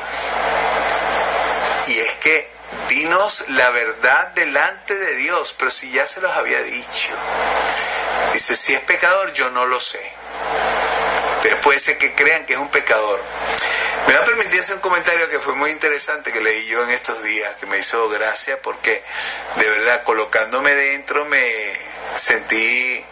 Y 1.87 1.97
es 1.97 2.11
que 2.15 2.58
dinos 2.87 3.45
la 3.49 3.69
verdad 3.71 4.27
delante 4.29 4.95
de 4.95 5.15
Dios, 5.15 5.55
pero 5.57 5.71
si 5.71 5.91
ya 5.91 6.05
se 6.07 6.21
los 6.21 6.31
había 6.35 6.61
dicho. 6.61 7.09
Dice, 8.33 8.55
si 8.55 8.73
es 8.73 8.81
pecador, 8.81 9.31
yo 9.33 9.49
no 9.51 9.65
lo 9.65 9.79
sé. 9.79 10.01
Ustedes 11.33 11.55
puede 11.63 11.79
ser 11.79 11.97
que 11.97 12.13
crean 12.15 12.45
que 12.45 12.53
es 12.53 12.59
un 12.59 12.69
pecador. 12.69 13.19
Me 14.07 14.13
va 14.13 14.21
a 14.21 14.25
permitir 14.25 14.59
hacer 14.59 14.75
un 14.75 14.81
comentario 14.81 15.29
que 15.29 15.39
fue 15.39 15.53
muy 15.55 15.69
interesante 15.71 16.31
que 16.31 16.41
leí 16.41 16.65
yo 16.67 16.83
en 16.83 16.89
estos 16.89 17.21
días, 17.23 17.55
que 17.57 17.65
me 17.67 17.77
hizo 17.77 18.09
gracia 18.09 18.61
porque 18.61 19.03
de 19.55 19.69
verdad 19.69 20.03
colocándome 20.03 20.73
dentro 20.73 21.25
me 21.25 21.43
sentí 22.15 23.05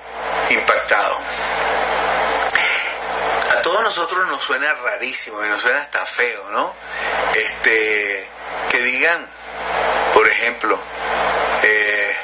impactado. 0.50 1.22
a 3.58 3.62
todos 3.62 3.84
nosotros 3.84 4.28
nos 4.28 4.42
suena 4.42 4.74
rarísimo 4.74 5.44
y 5.46 5.50
nos 5.50 5.62
suena 5.62 5.80
hasta 5.80 6.06
feo, 6.06 6.50
¿no? 6.50 6.74
Este, 7.34 8.30
que 8.72 8.78
digan, 8.80 9.28
por 10.14 10.28
ejemplo, 10.28 10.80
eh, 11.64 12.18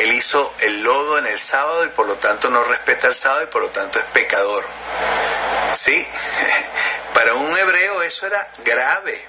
él 0.00 0.12
hizo 0.12 0.52
el 0.60 0.82
lodo 0.82 1.18
en 1.18 1.26
el 1.26 1.38
sábado 1.38 1.84
y 1.84 1.88
por 1.90 2.06
lo 2.06 2.14
tanto 2.16 2.50
no 2.50 2.62
respeta 2.64 3.08
el 3.08 3.14
sábado 3.14 3.44
y 3.44 3.46
por 3.46 3.62
lo 3.62 3.68
tanto 3.70 3.98
es 3.98 4.04
pecador. 4.06 4.64
¿Sí? 5.74 6.08
Para 7.14 7.34
un 7.34 7.56
hebreo 7.56 8.02
eso 8.02 8.26
era 8.26 8.50
grave. 8.64 9.28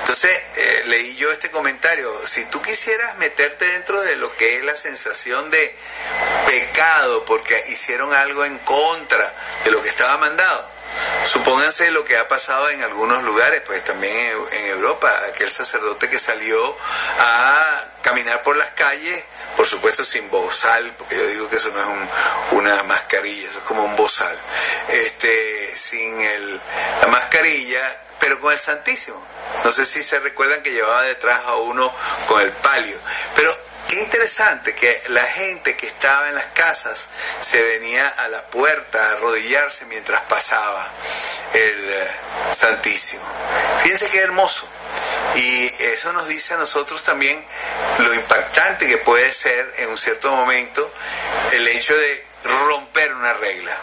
Entonces 0.00 0.30
eh, 0.56 0.82
leí 0.86 1.16
yo 1.16 1.30
este 1.32 1.50
comentario, 1.50 2.10
si 2.26 2.44
tú 2.46 2.60
quisieras 2.60 3.16
meterte 3.16 3.64
dentro 3.64 4.00
de 4.02 4.16
lo 4.16 4.34
que 4.36 4.56
es 4.56 4.64
la 4.64 4.76
sensación 4.76 5.50
de 5.50 5.76
pecado 6.46 7.24
porque 7.24 7.54
hicieron 7.68 8.12
algo 8.12 8.44
en 8.44 8.58
contra 8.58 9.32
de 9.64 9.70
lo 9.70 9.80
que 9.80 9.88
estaba 9.88 10.18
mandado, 10.18 10.68
Supónganse 11.24 11.90
lo 11.90 12.04
que 12.04 12.16
ha 12.16 12.28
pasado 12.28 12.68
en 12.70 12.82
algunos 12.82 13.22
lugares, 13.22 13.62
pues 13.64 13.82
también 13.84 14.36
en 14.52 14.66
Europa, 14.66 15.10
aquel 15.28 15.48
sacerdote 15.48 16.08
que 16.08 16.18
salió 16.18 16.76
a 17.18 17.88
caminar 18.02 18.42
por 18.42 18.56
las 18.56 18.70
calles, 18.72 19.24
por 19.56 19.66
supuesto 19.66 20.04
sin 20.04 20.28
bozal, 20.30 20.92
porque 20.98 21.16
yo 21.16 21.26
digo 21.28 21.48
que 21.48 21.56
eso 21.56 21.70
no 21.70 21.80
es 21.80 22.08
una 22.52 22.82
mascarilla, 22.82 23.48
eso 23.48 23.58
es 23.58 23.64
como 23.64 23.84
un 23.84 23.96
bozal, 23.96 24.36
este, 24.88 25.70
sin 25.74 26.20
el, 26.20 26.60
la 27.02 27.06
mascarilla, 27.08 28.00
pero 28.18 28.40
con 28.40 28.52
el 28.52 28.58
Santísimo. 28.58 29.31
No 29.64 29.72
sé 29.72 29.86
si 29.86 30.02
se 30.02 30.18
recuerdan 30.20 30.62
que 30.62 30.70
llevaba 30.72 31.02
detrás 31.02 31.40
a 31.46 31.56
uno 31.56 31.92
con 32.28 32.40
el 32.40 32.50
palio, 32.50 32.98
pero 33.34 33.52
Qué 33.92 34.00
interesante 34.00 34.74
que 34.74 35.02
la 35.10 35.22
gente 35.22 35.76
que 35.76 35.86
estaba 35.86 36.26
en 36.30 36.34
las 36.34 36.46
casas 36.54 37.06
se 37.42 37.62
venía 37.62 38.08
a 38.08 38.28
la 38.28 38.42
puerta 38.46 38.98
a 38.98 39.12
arrodillarse 39.12 39.84
mientras 39.84 40.18
pasaba 40.22 40.90
el 41.52 41.90
eh, 41.90 42.10
Santísimo. 42.52 43.22
Fíjense 43.82 44.08
qué 44.10 44.20
hermoso. 44.20 44.66
Y 45.34 45.66
eso 45.66 46.10
nos 46.14 46.26
dice 46.26 46.54
a 46.54 46.56
nosotros 46.56 47.02
también 47.02 47.44
lo 47.98 48.14
impactante 48.14 48.86
que 48.86 48.96
puede 48.96 49.30
ser 49.30 49.70
en 49.76 49.90
un 49.90 49.98
cierto 49.98 50.30
momento 50.30 50.90
el 51.52 51.68
hecho 51.68 51.94
de 51.94 52.26
romper 52.44 53.12
una 53.14 53.32
regla. 53.34 53.76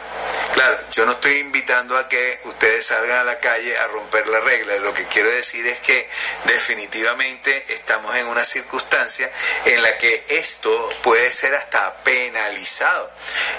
Claro, 0.54 0.78
yo 0.92 1.06
no 1.06 1.14
estoy 1.14 1.38
invitando 1.38 1.98
a 1.98 2.08
que 2.10 2.40
ustedes 2.46 2.86
salgan 2.86 3.20
a 3.20 3.24
la 3.24 3.40
calle 3.40 3.78
a 3.78 3.88
romper 3.88 4.28
la 4.28 4.40
regla. 4.42 4.78
Lo 4.78 4.94
que 4.94 5.06
quiero 5.06 5.30
decir 5.30 5.66
es 5.68 5.80
que 5.80 6.10
definitivamente 6.46 7.74
estamos 7.74 8.16
en 8.16 8.28
una 8.28 8.44
circunstancia 8.44 9.32
en 9.66 9.82
la 9.82 9.98
que 9.98 10.24
esto 10.30 10.90
puede 11.04 11.32
ser 11.32 11.56
hasta 11.56 11.94
penalizado. 12.04 13.10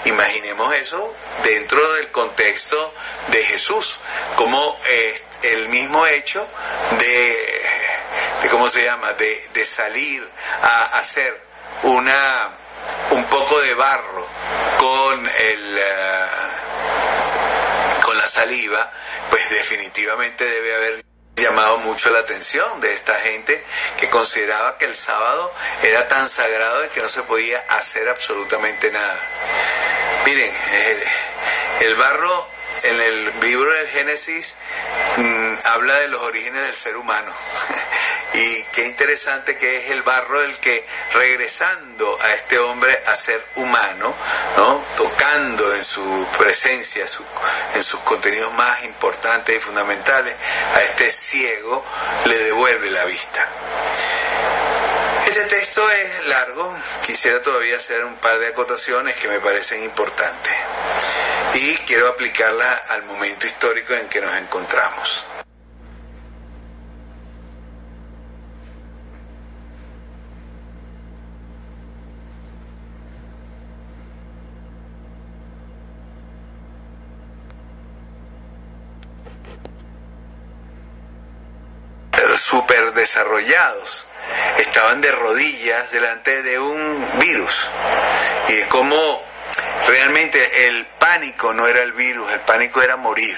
Imaginemos 0.05 0.75
eso 0.75 1.15
dentro 1.43 1.93
del 1.93 2.11
contexto 2.11 2.93
de 3.27 3.43
Jesús, 3.43 3.99
como 4.35 4.77
el 5.43 5.69
mismo 5.69 6.05
hecho 6.07 6.47
de, 6.99 7.61
¿cómo 8.51 8.69
se 8.69 8.83
llama?, 8.83 9.13
de 9.13 9.65
salir 9.65 10.29
a 10.61 10.99
hacer 10.99 11.41
una 11.83 12.51
un 13.11 13.23
poco 13.25 13.59
de 13.61 13.73
barro 13.75 14.27
con 14.77 15.27
el 15.27 15.77
eh, 15.77 16.27
con 18.03 18.17
la 18.17 18.27
saliva, 18.27 18.91
pues 19.29 19.49
definitivamente 19.49 20.43
debe 20.43 20.75
haber 20.75 21.05
llamado 21.35 21.77
mucho 21.79 22.09
la 22.11 22.19
atención 22.19 22.81
de 22.81 22.93
esta 22.93 23.13
gente 23.15 23.63
que 23.99 24.09
consideraba 24.09 24.77
que 24.77 24.85
el 24.85 24.93
sábado 24.93 25.53
era 25.83 26.07
tan 26.07 26.27
sagrado 26.29 26.89
que 26.89 27.01
no 27.01 27.09
se 27.09 27.23
podía 27.23 27.57
hacer 27.69 28.07
absolutamente 28.09 28.91
nada. 28.91 29.19
Miren, 30.25 30.51
el 31.81 31.95
barro 31.95 32.47
en 32.83 32.99
el 32.99 33.41
libro 33.41 33.71
del 33.73 33.87
Génesis 33.87 34.55
mm, 35.17 35.53
habla 35.65 35.99
de 35.99 36.07
los 36.07 36.21
orígenes 36.21 36.61
del 36.63 36.75
ser 36.75 36.95
humano. 36.95 37.31
y 38.33 38.63
qué 38.71 38.85
interesante 38.85 39.57
que 39.57 39.77
es 39.77 39.91
el 39.91 40.01
barro 40.03 40.41
el 40.41 40.57
que 40.59 40.85
regresando 41.13 42.17
a 42.21 42.33
este 42.33 42.59
hombre 42.59 42.97
a 43.07 43.15
ser 43.15 43.43
humano, 43.55 44.13
¿no? 44.57 44.85
tocando 44.95 45.75
en 45.75 45.83
su 45.83 46.27
presencia, 46.37 47.05
en 47.75 47.83
sus 47.83 47.99
contenidos 48.01 48.53
más 48.53 48.85
importantes 48.85 49.55
y 49.55 49.59
fundamentales, 49.59 50.33
a 50.75 50.81
este 50.81 51.11
ciego 51.11 51.83
le 52.25 52.37
devuelve 52.37 52.89
la 52.91 53.05
vista. 53.05 53.47
Este 55.27 55.45
texto 55.45 55.89
es 55.91 56.25
largo, 56.25 56.73
quisiera 57.05 57.41
todavía 57.41 57.77
hacer 57.77 58.03
un 58.05 58.15
par 58.17 58.39
de 58.39 58.47
acotaciones 58.47 59.15
que 59.17 59.27
me 59.27 59.39
parecen 59.39 59.83
importantes 59.83 60.55
y 61.53 61.75
quiero 61.85 62.07
aplicarla 62.07 62.81
al 62.91 63.03
momento 63.03 63.47
histórico 63.47 63.93
en 63.93 64.07
que 64.07 64.21
nos 64.21 64.35
encontramos. 64.37 65.27
super 82.51 82.93
desarrollados 82.93 84.07
estaban 84.57 84.99
de 85.01 85.11
rodillas 85.11 85.91
delante 85.91 86.41
de 86.41 86.59
un 86.59 87.07
virus. 87.19 87.69
Y 88.49 88.53
es 88.53 88.67
como 88.67 89.21
realmente 89.87 90.67
el 90.67 90.85
pánico 90.85 91.53
no 91.53 91.67
era 91.67 91.81
el 91.81 91.93
virus, 91.93 92.31
el 92.33 92.41
pánico 92.41 92.81
era 92.81 92.97
morir. 92.97 93.37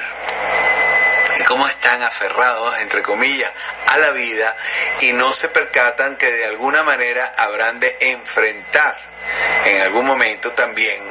Y 1.40 1.44
cómo 1.44 1.68
están 1.68 2.02
aferrados, 2.04 2.80
entre 2.82 3.02
comillas, 3.02 3.52
a 3.88 3.98
la 3.98 4.12
vida 4.12 4.56
y 5.02 5.14
no 5.14 5.34
se 5.34 5.48
percatan 5.50 6.16
que 6.16 6.32
de 6.32 6.46
alguna 6.46 6.84
manera 6.84 7.32
habrán 7.38 7.80
de 7.80 7.96
enfrentar 8.02 8.96
en 9.66 9.82
algún 9.82 10.06
momento 10.06 10.52
también 10.52 11.04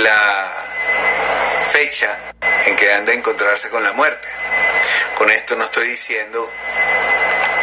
la 0.00 0.52
fecha 1.70 2.18
en 2.66 2.76
que 2.76 2.92
han 2.92 3.04
de 3.04 3.14
encontrarse 3.14 3.70
con 3.70 3.82
la 3.82 3.92
muerte. 3.92 4.28
Con 5.16 5.30
esto 5.30 5.56
no 5.56 5.64
estoy 5.64 5.88
diciendo 5.88 6.52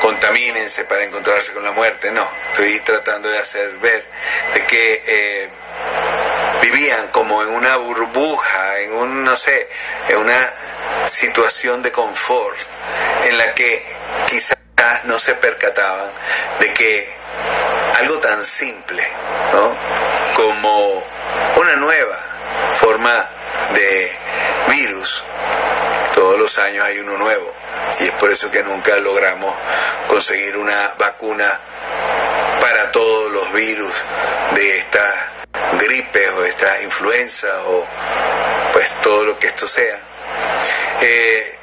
contamínense 0.04 0.84
para 0.84 1.04
encontrarse 1.06 1.54
con 1.54 1.64
la 1.64 1.72
muerte. 1.72 2.12
No, 2.12 2.30
estoy 2.50 2.78
tratando 2.82 3.30
de 3.30 3.38
hacer 3.38 3.70
ver 3.78 4.06
de 4.54 4.66
que 4.66 5.02
eh, 5.08 5.50
vivían 6.64 7.10
como 7.10 7.44
en 7.44 7.50
una 7.50 7.76
burbuja, 7.76 8.80
en 8.80 8.94
un, 8.94 9.26
no 9.26 9.36
sé, 9.36 9.68
en 10.08 10.18
una 10.18 10.54
situación 11.08 11.82
de 11.82 11.92
confort 11.92 12.58
en 13.26 13.38
la 13.38 13.54
que 13.54 13.84
quizás 14.30 14.58
no 15.04 15.20
se 15.20 15.36
percataban 15.36 16.10
de 16.60 16.74
que 16.74 17.18
algo 18.00 18.18
tan 18.20 18.42
simple, 18.44 19.06
¿no? 19.52 19.76
Como 20.36 21.04
una 21.58 21.76
nueva 21.76 22.18
forma 22.76 23.30
de 23.74 24.18
virus, 24.70 25.24
todos 26.14 26.40
los 26.40 26.58
años 26.60 26.86
hay 26.86 27.00
uno 27.00 27.18
nuevo 27.18 27.54
y 28.00 28.06
es 28.06 28.12
por 28.12 28.32
eso 28.32 28.50
que 28.50 28.64
nunca 28.64 28.96
logramos 28.98 29.54
conseguir 30.08 30.56
una 30.56 30.94
vacuna 30.98 31.60
para 32.62 32.92
todos 32.92 33.32
los 33.32 33.52
virus 33.52 33.94
de 34.56 34.78
esta 34.78 35.33
gripe 35.78 36.30
o 36.30 36.42
de 36.42 36.50
esta 36.50 36.82
influenza 36.82 37.48
o 37.66 37.86
pues 38.74 38.96
todo 39.02 39.24
lo 39.24 39.38
que 39.38 39.48
esto 39.48 39.68
sea. 39.68 40.00
Eh, 41.02 41.60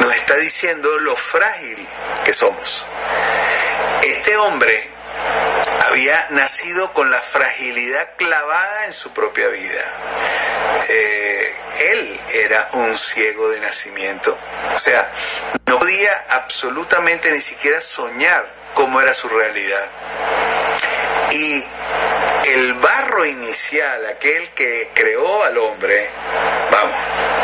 nos 0.00 0.14
está 0.14 0.36
diciendo 0.36 0.98
lo 0.98 1.16
frágil 1.16 1.86
que 2.24 2.32
somos. 2.32 2.84
Este 4.02 4.36
hombre 4.36 4.92
había 5.86 6.26
nacido 6.30 6.92
con 6.92 7.10
la 7.10 7.20
fragilidad 7.20 8.08
clavada 8.16 8.86
en 8.86 8.92
su 8.92 9.12
propia 9.12 9.48
vida. 9.48 9.84
Eh, 10.88 11.54
él 11.90 12.20
era 12.34 12.68
un 12.72 12.96
ciego 12.96 13.50
de 13.50 13.60
nacimiento, 13.60 14.36
o 14.74 14.78
sea, 14.78 15.10
no 15.66 15.78
podía 15.78 16.24
absolutamente 16.30 17.30
ni 17.30 17.40
siquiera 17.40 17.80
soñar 17.80 18.46
cómo 18.74 19.00
era 19.00 19.14
su 19.14 19.28
realidad. 19.28 19.88
Y 21.30 21.64
el 22.46 22.74
barro 22.74 23.24
inicial, 23.24 24.06
aquel 24.06 24.50
que 24.50 24.90
creó 24.94 25.44
al 25.44 25.56
hombre, 25.58 26.10
vamos, 26.70 26.96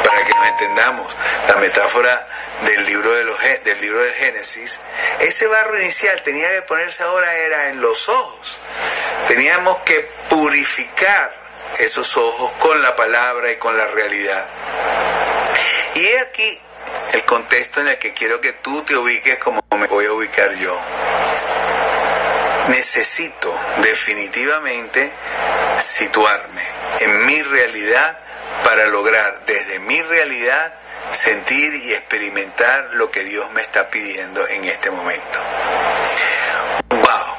para 0.05 0.25
que 0.25 0.35
nos 0.35 0.47
entendamos, 0.49 1.17
la 1.49 1.57
metáfora 1.57 2.27
del 2.65 2.85
libro, 2.87 3.11
de 3.13 3.25
del 3.65 3.81
del 3.81 4.15
Génesis, 4.15 4.81
ese 5.21 5.47
barro 5.47 5.81
inicial 5.81 6.21
tenía 6.23 6.49
que 6.51 6.63
ponerse 6.63 7.03
ahora 7.03 7.33
era 7.35 7.69
en 7.69 7.81
los 7.81 8.09
ojos. 8.09 8.59
Teníamos 9.29 9.79
que 9.79 10.01
purificar 10.29 11.33
esos 11.79 12.17
ojos 12.17 12.53
con 12.59 12.81
la 12.83 12.97
palabra 12.97 13.53
y 13.53 13.57
con 13.57 13.77
la 13.77 13.87
realidad. 13.87 14.49
Y 15.95 16.07
he 16.07 16.21
aquí 16.21 16.61
el 17.13 17.25
contexto 17.25 17.81
en 17.81 17.89
el 17.89 17.99
que 17.99 18.15
quiero 18.15 18.41
que 18.41 18.53
tú 18.55 18.83
te 18.83 18.97
ubiques 18.97 19.39
como 19.39 19.61
me 19.77 19.87
voy 19.87 20.07
a 20.07 20.13
ubicar 20.13 20.53
yo. 20.55 20.77
Necesito 22.68 23.54
definitivamente 23.83 25.11
situarme 25.81 26.62
en 27.00 27.26
mi 27.26 27.42
realidad 27.42 28.18
para 28.64 28.87
lograr 28.87 29.40
desde 29.46 29.78
mi 29.81 30.00
realidad 30.02 30.74
sentir 31.12 31.74
y 31.74 31.92
experimentar 31.94 32.85
lo 32.94 33.11
que 33.11 33.24
Dios 33.24 33.50
me 33.52 33.62
está 33.62 33.88
pidiendo 33.90 34.46
en 34.48 34.64
este 34.64 34.90
momento. 34.90 35.38
¡Wow! 36.90 37.37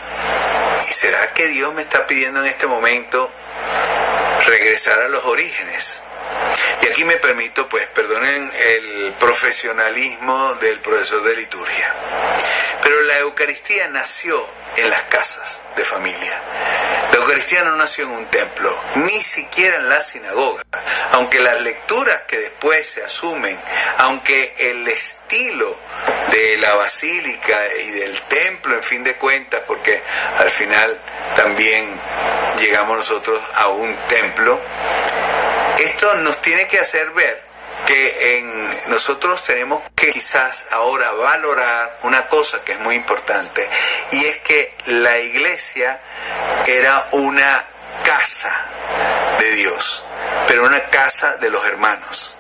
¿Y 0.90 0.94
será 0.94 1.34
que 1.34 1.48
Dios 1.48 1.74
me 1.74 1.82
está 1.82 2.08
pidiendo 2.08 2.42
en 2.42 2.48
este 2.48 2.68
momento 2.68 3.30
regresar 4.46 5.00
a 5.00 5.08
los 5.10 5.24
orígenes? 5.26 6.02
Y 6.82 6.88
aquí 6.88 7.04
me 7.04 7.18
permito, 7.18 7.68
pues, 7.70 7.86
perdonen 7.88 8.52
el 8.54 9.14
profesionalismo 9.20 10.56
del 10.56 10.80
profesor 10.80 11.24
de 11.24 11.36
liturgia. 11.36 11.94
Pero 12.82 13.02
la 13.02 13.20
Eucaristía 13.20 13.88
nació 13.88 14.46
en 14.78 14.90
las 14.90 15.02
casas 15.04 15.62
de 15.76 15.84
familia. 15.84 16.42
La 17.12 17.18
Eucaristía 17.18 17.64
no 17.64 17.76
nació 17.76 18.06
en 18.06 18.12
un 18.12 18.26
templo, 18.28 18.74
ni 18.96 19.22
siquiera 19.22 19.78
en 19.78 19.90
la 19.90 20.02
sinagoga. 20.02 20.62
Aunque 21.12 21.40
las 21.40 21.62
lecturas 21.62 22.22
que 22.28 22.38
después 22.38 22.88
se 22.88 23.04
asumen, 23.04 23.60
aunque 23.98 24.54
el 24.58 24.88
estilo 24.88 25.78
de 26.32 26.58
la 26.58 26.76
basílica 26.76 27.60
y 27.80 27.92
del 27.92 28.22
templo, 28.22 28.76
en 28.76 28.84
fin 28.84 29.04
de 29.04 29.16
cuentas, 29.16 29.62
porque 29.68 30.02
al 30.38 30.50
final 30.50 30.98
también 31.36 31.90
llegamos 32.60 32.98
nosotros 32.98 33.40
a 33.56 33.68
un 33.68 33.96
templo, 34.08 34.60
esto 35.84 36.14
nos 36.16 36.42
tiene 36.42 36.68
que 36.68 36.80
hacer 36.80 37.10
ver 37.12 37.50
que 37.86 38.38
en 38.38 38.92
nosotros 38.92 39.42
tenemos 39.44 39.82
que 39.96 40.10
quizás 40.10 40.68
ahora 40.72 41.12
valorar 41.12 42.00
una 42.04 42.28
cosa 42.28 42.64
que 42.64 42.74
es 42.74 42.80
muy 42.80 42.96
importante 42.96 43.68
y 44.12 44.26
es 44.26 44.38
que 44.40 44.74
la 44.86 45.18
iglesia 45.20 46.00
era 46.68 47.08
una 47.12 47.66
casa 48.04 48.66
de 49.40 49.52
Dios, 49.52 50.04
pero 50.48 50.66
una 50.66 50.82
casa 50.90 51.38
de 51.38 51.50
los 51.50 51.66
hermanos. 51.66 52.38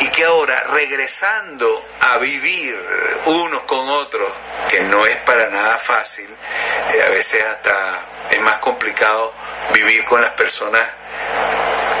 Y 0.00 0.08
que 0.08 0.24
ahora 0.24 0.62
regresando 0.72 1.68
a 2.00 2.18
vivir 2.18 2.78
unos 3.26 3.62
con 3.62 3.88
otros, 3.88 4.28
que 4.68 4.80
no 4.80 5.04
es 5.06 5.16
para 5.18 5.48
nada 5.48 5.78
fácil, 5.78 6.28
eh, 6.28 7.02
a 7.06 7.10
veces 7.10 7.42
hasta 7.44 8.00
es 8.30 8.40
más 8.40 8.58
complicado 8.58 9.32
vivir 9.72 10.04
con 10.04 10.20
las 10.20 10.30
personas 10.30 10.82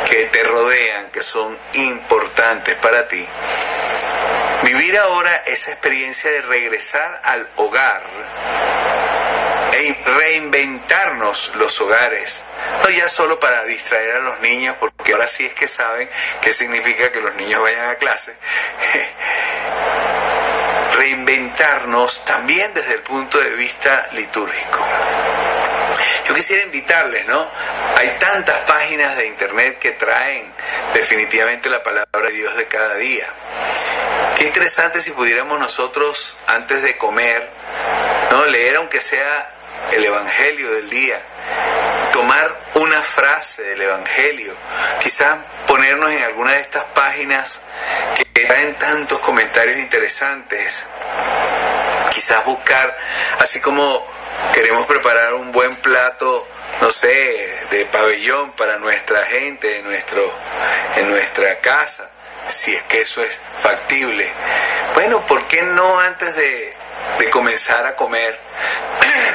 que 0.08 0.26
te 0.26 0.44
rodean, 0.44 1.10
que 1.10 1.22
son 1.22 1.58
importantes 1.74 2.74
para 2.76 3.08
ti. 3.08 3.26
Vivir 4.62 4.98
ahora 4.98 5.34
esa 5.46 5.72
experiencia 5.72 6.30
de 6.30 6.42
regresar 6.42 7.20
al 7.24 7.48
hogar 7.56 8.02
e 9.72 9.96
reinventarnos 10.18 11.52
los 11.56 11.80
hogares, 11.80 12.42
no 12.82 12.90
ya 12.90 13.08
solo 13.08 13.38
para 13.38 13.62
distraer 13.64 14.16
a 14.16 14.20
los 14.20 14.40
niños, 14.40 14.74
porque 14.80 15.12
ahora 15.12 15.26
sí 15.26 15.44
es 15.44 15.54
que 15.54 15.68
saben 15.68 16.08
qué 16.40 16.52
significa 16.52 17.12
que 17.12 17.20
los 17.20 17.34
niños 17.34 17.45
vayan 17.54 17.90
a 17.90 17.94
clase, 17.96 18.34
reinventarnos 20.96 22.24
también 22.24 22.72
desde 22.74 22.94
el 22.94 23.00
punto 23.00 23.38
de 23.38 23.50
vista 23.50 24.08
litúrgico. 24.12 24.84
Yo 26.26 26.34
quisiera 26.34 26.64
invitarles, 26.64 27.26
¿no? 27.26 27.46
Hay 27.96 28.08
tantas 28.18 28.58
páginas 28.60 29.16
de 29.16 29.26
internet 29.26 29.78
que 29.78 29.92
traen 29.92 30.52
definitivamente 30.92 31.70
la 31.70 31.82
palabra 31.82 32.28
de 32.28 32.32
Dios 32.32 32.56
de 32.56 32.66
cada 32.66 32.94
día. 32.96 33.26
Qué 34.36 34.44
interesante 34.44 35.00
si 35.00 35.12
pudiéramos 35.12 35.58
nosotros, 35.60 36.36
antes 36.48 36.82
de 36.82 36.98
comer, 36.98 37.48
¿no? 38.30 38.44
leer 38.46 38.76
aunque 38.76 39.00
sea 39.00 39.55
el 39.92 40.04
Evangelio 40.04 40.70
del 40.72 40.90
día, 40.90 41.20
tomar 42.12 42.50
una 42.74 43.02
frase 43.02 43.62
del 43.62 43.82
Evangelio, 43.82 44.54
quizás 45.00 45.36
ponernos 45.66 46.10
en 46.10 46.22
alguna 46.22 46.52
de 46.52 46.60
estas 46.60 46.84
páginas 46.84 47.62
que 48.16 48.46
traen 48.46 48.74
tantos 48.74 49.20
comentarios 49.20 49.78
interesantes, 49.78 50.86
quizás 52.10 52.44
buscar, 52.44 52.96
así 53.40 53.60
como 53.60 54.06
queremos 54.52 54.86
preparar 54.86 55.34
un 55.34 55.52
buen 55.52 55.74
plato, 55.76 56.46
no 56.80 56.90
sé, 56.90 57.08
de 57.70 57.86
pabellón 57.86 58.52
para 58.52 58.78
nuestra 58.78 59.24
gente, 59.26 59.78
en, 59.78 59.84
nuestro, 59.84 60.32
en 60.96 61.10
nuestra 61.10 61.58
casa, 61.60 62.10
si 62.46 62.74
es 62.74 62.82
que 62.84 63.00
eso 63.00 63.22
es 63.22 63.40
factible. 63.56 64.30
Bueno, 64.94 65.24
¿por 65.26 65.42
qué 65.48 65.62
no 65.62 65.98
antes 66.00 66.34
de, 66.36 66.70
de 67.18 67.30
comenzar 67.30 67.86
a 67.86 67.96
comer, 67.96 68.38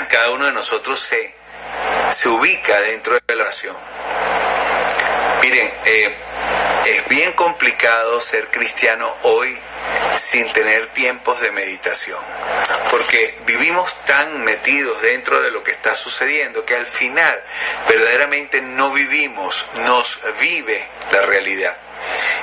cada 0.10 0.32
uno 0.32 0.46
de 0.46 0.54
nosotros 0.54 1.00
se, 1.00 1.36
se 2.12 2.30
ubica 2.30 2.80
dentro 2.82 3.14
de 3.28 3.36
la 3.36 3.44
oración? 3.44 3.76
Miren, 5.42 5.74
eh, 5.86 6.16
es 6.86 7.08
bien 7.08 7.34
complicado 7.34 8.20
ser 8.20 8.48
cristiano 8.50 9.16
hoy 9.24 9.58
sin 10.16 10.52
tener 10.54 10.88
tiempos 10.88 11.42
de 11.42 11.52
meditación, 11.52 12.20
porque 12.90 13.38
vivimos 13.46 13.96
tan 14.06 14.44
metidos 14.44 15.02
dentro 15.02 15.42
de 15.42 15.52
lo 15.52 15.64
que 15.64 15.72
está 15.72 15.96
sucediendo 15.96 16.66
que 16.66 16.76
al 16.76 16.86
final 16.86 17.42
verdaderamente 17.88 18.62
no 18.62 18.92
vivimos, 18.92 19.66
nos 19.76 20.20
vive 20.40 20.88
la 21.12 21.22
realidad. 21.24 21.76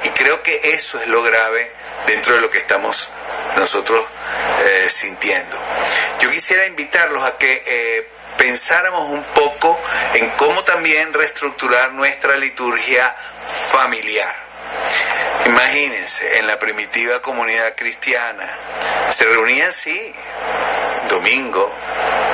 Y 0.05 0.11
creo 0.11 0.43
que 0.43 0.61
eso 0.73 1.01
es 1.01 1.09
lo 1.09 1.23
grave 1.23 1.73
dentro 2.07 2.35
de 2.35 2.41
lo 2.41 2.51
que 2.51 2.59
estamos 2.59 3.11
nosotros 3.57 4.03
eh, 4.65 4.89
sintiendo. 4.91 5.59
Yo 6.21 6.31
quisiera 6.31 6.67
invitarlos 6.67 7.25
a 7.25 7.37
que 7.39 7.63
eh, 7.67 8.09
pensáramos 8.37 9.11
un 9.11 9.23
poco 9.35 9.79
en 10.15 10.29
cómo 10.31 10.63
también 10.65 11.13
reestructurar 11.13 11.93
nuestra 11.93 12.37
liturgia 12.37 13.15
familiar. 13.73 14.48
Imagínense, 15.47 16.39
en 16.39 16.47
la 16.47 16.59
primitiva 16.59 17.23
comunidad 17.23 17.75
cristiana 17.75 18.47
se 19.11 19.25
reunían, 19.25 19.73
sí, 19.73 20.13
domingo 21.09 21.73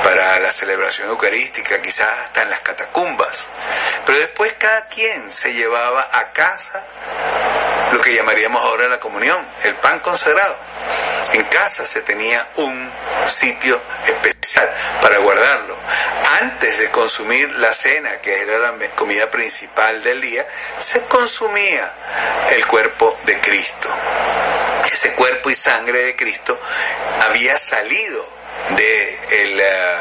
para 0.03 0.39
la 0.39 0.51
celebración 0.51 1.09
eucarística, 1.09 1.81
quizás 1.81 2.07
hasta 2.25 2.41
en 2.41 2.49
las 2.49 2.59
catacumbas, 2.59 3.49
pero 4.05 4.19
después 4.19 4.53
cada 4.57 4.87
quien 4.87 5.31
se 5.31 5.53
llevaba 5.53 6.07
a 6.11 6.31
casa 6.31 6.83
lo 7.91 8.01
que 8.01 8.13
llamaríamos 8.13 8.61
ahora 8.61 8.87
la 8.87 8.99
comunión, 8.99 9.37
el 9.63 9.75
pan 9.75 9.99
consagrado. 9.99 10.55
En 11.33 11.43
casa 11.45 11.85
se 11.85 12.01
tenía 12.01 12.47
un 12.55 12.91
sitio 13.27 13.81
especial 14.05 14.69
para 15.01 15.17
guardarlo. 15.19 15.75
Antes 16.41 16.79
de 16.79 16.89
consumir 16.91 17.49
la 17.55 17.73
cena, 17.73 18.17
que 18.17 18.41
era 18.41 18.57
la 18.57 18.73
comida 18.95 19.29
principal 19.31 20.03
del 20.03 20.21
día, 20.21 20.45
se 20.77 21.01
consumía 21.05 21.91
el 22.51 22.65
cuerpo 22.67 23.15
de 23.25 23.39
Cristo. 23.39 23.89
Ese 24.91 25.13
cuerpo 25.13 25.49
y 25.49 25.55
sangre 25.55 26.03
de 26.03 26.15
Cristo 26.15 26.59
había 27.21 27.57
salido 27.57 28.25
de, 28.77 29.19
eh, 29.31 29.97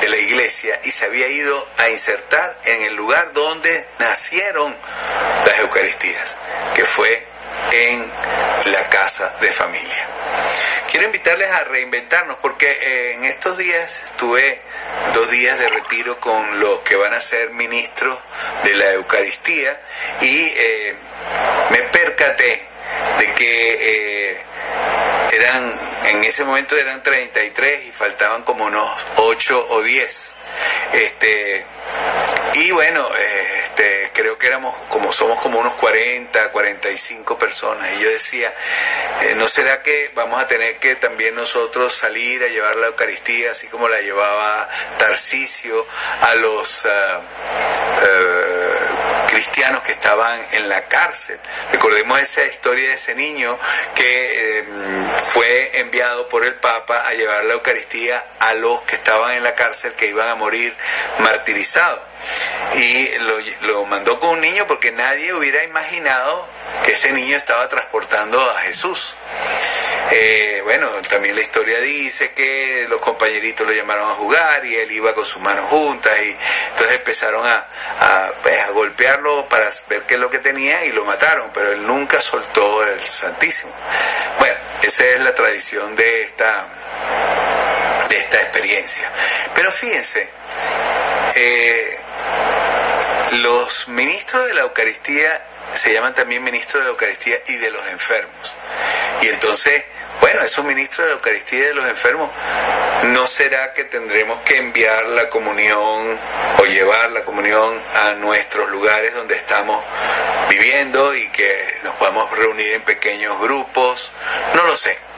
de, 0.00 0.08
la 0.08 0.16
iglesia 0.16 0.80
y 0.84 0.90
se 0.90 1.04
había 1.04 1.28
ido 1.28 1.68
a 1.78 1.88
insertar 1.88 2.56
en 2.64 2.82
el 2.82 2.94
lugar 2.96 3.32
donde 3.32 3.86
nacieron 3.98 4.74
las 5.46 5.58
Eucaristías, 5.60 6.36
que 6.74 6.84
fue 6.84 7.31
en 7.72 8.12
la 8.66 8.88
casa 8.88 9.34
de 9.40 9.50
familia. 9.52 10.06
Quiero 10.90 11.06
invitarles 11.06 11.50
a 11.50 11.64
reinventarnos 11.64 12.36
porque 12.42 12.70
eh, 12.70 13.14
en 13.14 13.24
estos 13.24 13.56
días 13.56 14.12
tuve 14.16 14.60
dos 15.14 15.30
días 15.30 15.58
de 15.58 15.68
retiro 15.68 16.20
con 16.20 16.60
los 16.60 16.80
que 16.80 16.96
van 16.96 17.14
a 17.14 17.20
ser 17.20 17.50
ministros 17.50 18.18
de 18.64 18.74
la 18.74 18.92
Eucaristía 18.92 19.80
y 20.20 20.44
eh, 20.44 20.94
me 21.70 21.78
percaté 21.78 22.68
de 23.18 23.34
que 23.34 24.30
eh, 24.30 24.44
eran, 25.32 25.72
en 26.06 26.24
ese 26.24 26.44
momento 26.44 26.76
eran 26.76 27.02
33 27.02 27.86
y 27.86 27.92
faltaban 27.92 28.42
como 28.42 28.64
unos 28.64 28.90
8 29.16 29.66
o 29.70 29.82
10. 29.82 30.34
Este, 30.92 31.66
y 32.54 32.70
bueno, 32.70 33.08
este, 33.16 34.10
creo 34.12 34.36
que 34.36 34.46
éramos 34.46 34.76
como 34.88 35.10
somos 35.10 35.40
como 35.40 35.58
unos 35.58 35.74
40, 35.74 36.50
45 36.50 37.38
personas. 37.38 37.90
Y 37.98 38.02
yo 38.02 38.10
decía, 38.10 38.52
eh, 39.22 39.34
¿no 39.36 39.48
será 39.48 39.82
que 39.82 40.10
vamos 40.14 40.42
a 40.42 40.46
tener 40.46 40.76
que 40.76 40.96
también 40.96 41.34
nosotros 41.34 41.94
salir 41.94 42.42
a 42.42 42.48
llevar 42.48 42.76
la 42.76 42.88
Eucaristía, 42.88 43.52
así 43.52 43.68
como 43.68 43.88
la 43.88 44.00
llevaba 44.00 44.68
Tarcisio, 44.98 45.86
a 46.20 46.34
los 46.34 46.84
ah, 46.84 47.20
eh, 48.04 48.74
cristianos 49.28 49.82
que 49.82 49.92
estaban 49.92 50.44
en 50.52 50.68
la 50.68 50.86
cárcel? 50.88 51.38
Recordemos 51.72 52.20
esa 52.20 52.44
historia 52.44 52.81
de 52.88 52.94
ese 52.94 53.14
niño 53.14 53.58
que 53.94 54.58
eh, 54.58 54.64
fue 55.18 55.80
enviado 55.80 56.28
por 56.28 56.44
el 56.44 56.54
Papa 56.56 57.06
a 57.06 57.12
llevar 57.14 57.44
la 57.44 57.54
Eucaristía 57.54 58.24
a 58.40 58.54
los 58.54 58.82
que 58.82 58.96
estaban 58.96 59.34
en 59.34 59.42
la 59.42 59.54
cárcel 59.54 59.92
que 59.92 60.06
iban 60.06 60.28
a 60.28 60.34
morir 60.34 60.74
martirizados. 61.18 62.00
y 62.74 63.08
lo, 63.62 63.84
mandó 63.86 64.18
con 64.18 64.30
un 64.30 64.40
niño 64.40 64.66
porque 64.66 64.92
nadie 64.92 65.34
hubiera 65.34 65.64
imaginado 65.64 66.48
que 66.84 66.92
ese 66.92 67.12
niño 67.12 67.36
estaba 67.36 67.68
transportando 67.68 68.40
a 68.40 68.60
Jesús. 68.60 69.16
Eh, 70.10 70.60
bueno, 70.64 70.88
también 71.08 71.34
la 71.34 71.40
historia 71.40 71.78
dice 71.80 72.32
que 72.32 72.86
los 72.88 73.00
compañeritos 73.00 73.66
lo 73.66 73.72
llamaron 73.72 74.10
a 74.10 74.14
jugar 74.14 74.64
y 74.64 74.76
él 74.76 74.90
iba 74.92 75.14
con 75.14 75.24
sus 75.24 75.42
manos 75.42 75.68
juntas 75.70 76.14
y 76.22 76.36
entonces 76.70 76.96
empezaron 76.96 77.46
a, 77.46 77.66
pues, 78.42 78.60
a 78.60 78.70
golpearlo 78.70 79.48
para 79.48 79.70
ver 79.88 80.02
qué 80.02 80.14
es 80.14 80.20
lo 80.20 80.30
que 80.30 80.38
tenía 80.38 80.84
y 80.84 80.92
lo 80.92 81.04
mataron, 81.04 81.50
pero 81.52 81.72
él 81.72 81.86
nunca 81.86 82.20
soltó 82.20 82.61
el 82.84 83.00
Santísimo. 83.00 83.72
Bueno, 84.38 84.54
esa 84.82 85.04
es 85.04 85.20
la 85.20 85.34
tradición 85.34 85.96
de 85.96 86.22
esta, 86.22 86.66
de 88.08 88.16
esta 88.16 88.36
experiencia. 88.40 89.10
Pero 89.54 89.70
fíjense, 89.72 90.28
eh, 91.34 91.96
los 93.32 93.88
ministros 93.88 94.46
de 94.46 94.54
la 94.54 94.62
Eucaristía 94.62 95.42
se 95.74 95.92
llaman 95.92 96.14
también 96.14 96.42
ministros 96.44 96.82
de 96.82 96.84
la 96.84 96.90
Eucaristía 96.90 97.36
y 97.46 97.56
de 97.56 97.70
los 97.70 97.86
enfermos. 97.88 98.56
Y 99.22 99.28
entonces, 99.28 99.84
bueno, 100.20 100.40
esos 100.42 100.64
ministros 100.64 100.98
de 100.98 101.06
la 101.06 101.12
Eucaristía 101.16 101.68
de 101.68 101.74
los 101.74 101.86
enfermos, 101.86 102.30
¿no 103.12 103.26
será 103.26 103.72
que 103.72 103.84
tendremos 103.84 104.40
que 104.42 104.58
enviar 104.58 105.04
la 105.06 105.28
comunión 105.28 106.18
o 106.58 106.64
llevar 106.64 107.10
la 107.10 107.22
comunión 107.22 107.80
a 108.02 108.12
nuestros 108.14 108.70
lugares 108.70 109.14
donde 109.14 109.36
estamos 109.36 109.84
viviendo 110.48 111.14
y 111.14 111.28
que 111.30 111.80
nos 111.84 111.94
podamos 111.94 112.30
reunir 112.36 112.74
en 112.74 112.82
pequeños 112.82 113.40
grupos? 113.40 114.12
No 114.54 114.62
lo 114.64 114.76
sé. 114.76 115.11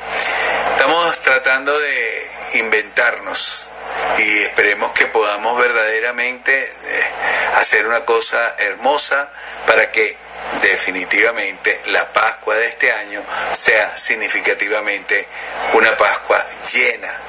Estamos 0.72 1.20
tratando 1.20 1.78
de 1.78 2.22
inventarnos 2.54 3.70
y 4.18 4.38
esperemos 4.42 4.92
que 4.92 5.06
podamos 5.06 5.58
verdaderamente 5.58 6.62
eh, 6.62 7.10
hacer 7.56 7.86
una 7.86 8.04
cosa 8.04 8.54
hermosa 8.58 9.30
para 9.66 9.90
que 9.90 10.16
definitivamente 10.62 11.80
la 11.86 12.12
Pascua 12.12 12.54
de 12.56 12.66
este 12.66 12.92
año 12.92 13.22
sea 13.52 13.96
significativamente 13.96 15.26
una 15.72 15.96
Pascua 15.96 16.44
llena 16.72 17.20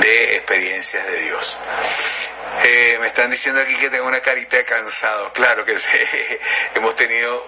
de 0.00 0.36
experiencias 0.36 1.06
de 1.06 1.20
Dios. 1.20 1.58
Eh, 2.62 2.98
me 3.00 3.08
están 3.08 3.30
diciendo 3.30 3.60
aquí 3.60 3.74
que 3.76 3.90
tengo 3.90 4.06
una 4.06 4.20
carita 4.20 4.56
de 4.56 4.64
cansado. 4.64 5.32
Claro 5.32 5.64
que 5.64 5.76
hemos 6.74 6.94
tenido 6.96 7.44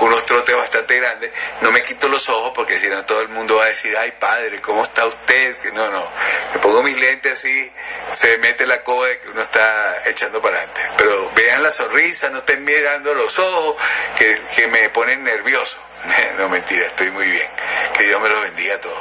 unos 0.00 0.24
trotes 0.26 0.56
bastante 0.56 0.96
grandes. 0.96 1.30
No 1.60 1.70
me 1.70 1.82
quito 1.82 2.08
los 2.08 2.28
ojos 2.28 2.52
porque 2.54 2.78
si 2.78 2.88
no 2.88 3.04
todo 3.04 3.20
el 3.20 3.28
mundo 3.28 3.56
va 3.56 3.64
a 3.64 3.68
decir, 3.68 3.96
ay 3.96 4.12
padre, 4.18 4.60
¿cómo 4.60 4.82
está 4.82 5.06
usted? 5.06 5.56
No, 5.74 5.90
no. 5.90 6.10
Me 6.54 6.60
pongo 6.60 6.82
mis 6.82 6.98
lentes 6.98 7.32
así, 7.32 7.72
se 8.12 8.38
mete 8.38 8.66
la 8.66 8.82
coba 8.82 9.06
de 9.06 9.18
que 9.18 9.28
uno 9.28 9.42
está 9.42 9.96
echando 10.06 10.40
para 10.40 10.56
adelante. 10.56 10.80
Pero 10.96 11.30
vean 11.34 11.62
la 11.62 11.70
sonrisa, 11.70 12.30
no 12.30 12.38
estén 12.38 12.64
mirando 12.64 13.14
los 13.14 13.38
ojos, 13.38 13.76
que, 14.16 14.38
que 14.56 14.66
me 14.68 14.88
ponen 14.90 15.22
nervioso. 15.24 15.78
No, 16.38 16.48
mentira, 16.48 16.86
estoy 16.86 17.10
muy 17.10 17.26
bien. 17.28 17.50
Que 17.96 18.04
Dios 18.04 18.20
me 18.20 18.28
los 18.28 18.42
bendiga 18.42 18.76
a 18.76 18.80
todos. 18.80 18.98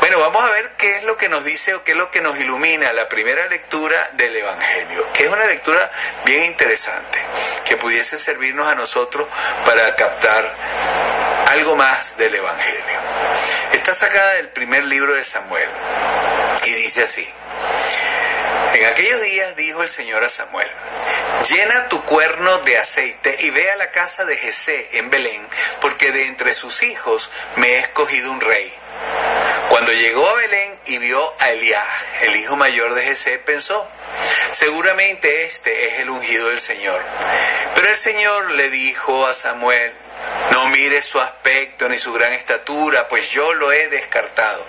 Bueno, 0.00 0.20
vamos 0.20 0.42
a 0.42 0.48
ver 0.50 0.70
qué 0.78 0.96
es 0.96 1.04
lo 1.04 1.16
que 1.16 1.28
nos 1.28 1.44
dice 1.44 1.74
o 1.74 1.84
qué 1.84 1.92
es 1.92 1.98
lo 1.98 2.10
que 2.10 2.20
nos 2.20 2.38
ilumina 2.38 2.92
la 2.92 3.08
primera 3.08 3.46
lectura 3.46 4.10
del 4.14 4.34
Evangelio, 4.34 5.12
que 5.12 5.24
es 5.24 5.30
una 5.30 5.44
lectura 5.46 5.90
bien 6.24 6.44
interesante, 6.44 7.18
que 7.66 7.76
pudiese 7.76 8.16
servirnos 8.16 8.66
a 8.66 8.74
nosotros 8.74 9.28
para 9.66 9.94
captar 9.96 10.54
algo 11.50 11.76
más 11.76 12.16
del 12.16 12.34
Evangelio. 12.34 13.00
Está 13.72 13.92
sacada 13.92 14.34
del 14.34 14.48
primer 14.48 14.84
libro 14.84 15.14
de 15.14 15.24
Samuel 15.24 15.68
y 16.64 16.72
dice 16.72 17.04
así. 17.04 17.28
En 18.74 18.84
aquellos 18.84 19.20
días 19.22 19.56
dijo 19.56 19.82
el 19.82 19.88
Señor 19.88 20.22
a 20.24 20.30
Samuel, 20.30 20.68
llena 21.48 21.88
tu 21.88 22.02
cuerno 22.04 22.58
de 22.58 22.78
aceite 22.78 23.34
y 23.40 23.50
ve 23.50 23.70
a 23.70 23.76
la 23.76 23.90
casa 23.90 24.24
de 24.24 24.36
Jesé 24.36 24.98
en 24.98 25.10
Belén, 25.10 25.48
porque 25.80 26.12
de 26.12 26.26
entre 26.38 26.54
sus 26.54 26.84
hijos 26.84 27.32
me 27.56 27.66
he 27.66 27.78
escogido 27.80 28.30
un 28.30 28.40
rey. 28.40 28.72
Cuando 29.68 29.92
llegó 29.92 30.26
a 30.26 30.34
Belén 30.34 30.80
y 30.86 30.98
vio 30.98 31.34
a 31.40 31.50
Eliá, 31.50 31.84
el 32.22 32.36
hijo 32.36 32.56
mayor 32.56 32.94
de 32.94 33.04
Jesé, 33.04 33.38
pensó, 33.38 33.86
seguramente 34.50 35.44
este 35.44 35.88
es 35.88 36.00
el 36.00 36.10
ungido 36.10 36.48
del 36.48 36.58
Señor. 36.58 37.00
Pero 37.74 37.88
el 37.88 37.96
Señor 37.96 38.50
le 38.52 38.70
dijo 38.70 39.26
a 39.26 39.34
Samuel, 39.34 39.92
no 40.52 40.68
mires 40.68 41.04
su 41.04 41.20
aspecto 41.20 41.88
ni 41.88 41.98
su 41.98 42.12
gran 42.12 42.32
estatura, 42.32 43.08
pues 43.08 43.30
yo 43.30 43.52
lo 43.54 43.70
he 43.70 43.88
descartado. 43.88 44.64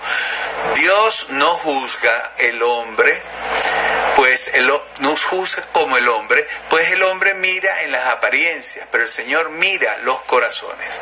Dios 0.75 1.27
no 1.29 1.55
juzga 1.55 2.33
el 2.39 2.61
hombre, 2.61 3.21
pues 4.15 4.55
él 4.55 4.71
no 4.99 5.15
juzga 5.15 5.63
como 5.71 5.97
el 5.97 6.07
hombre, 6.09 6.45
pues 6.69 6.91
el 6.91 7.03
hombre 7.03 7.33
mira 7.35 7.83
en 7.83 7.91
las 7.93 8.07
apariencias, 8.07 8.85
pero 8.91 9.05
el 9.05 9.09
Señor 9.09 9.49
mira 9.49 9.97
los 9.99 10.19
corazones. 10.21 11.01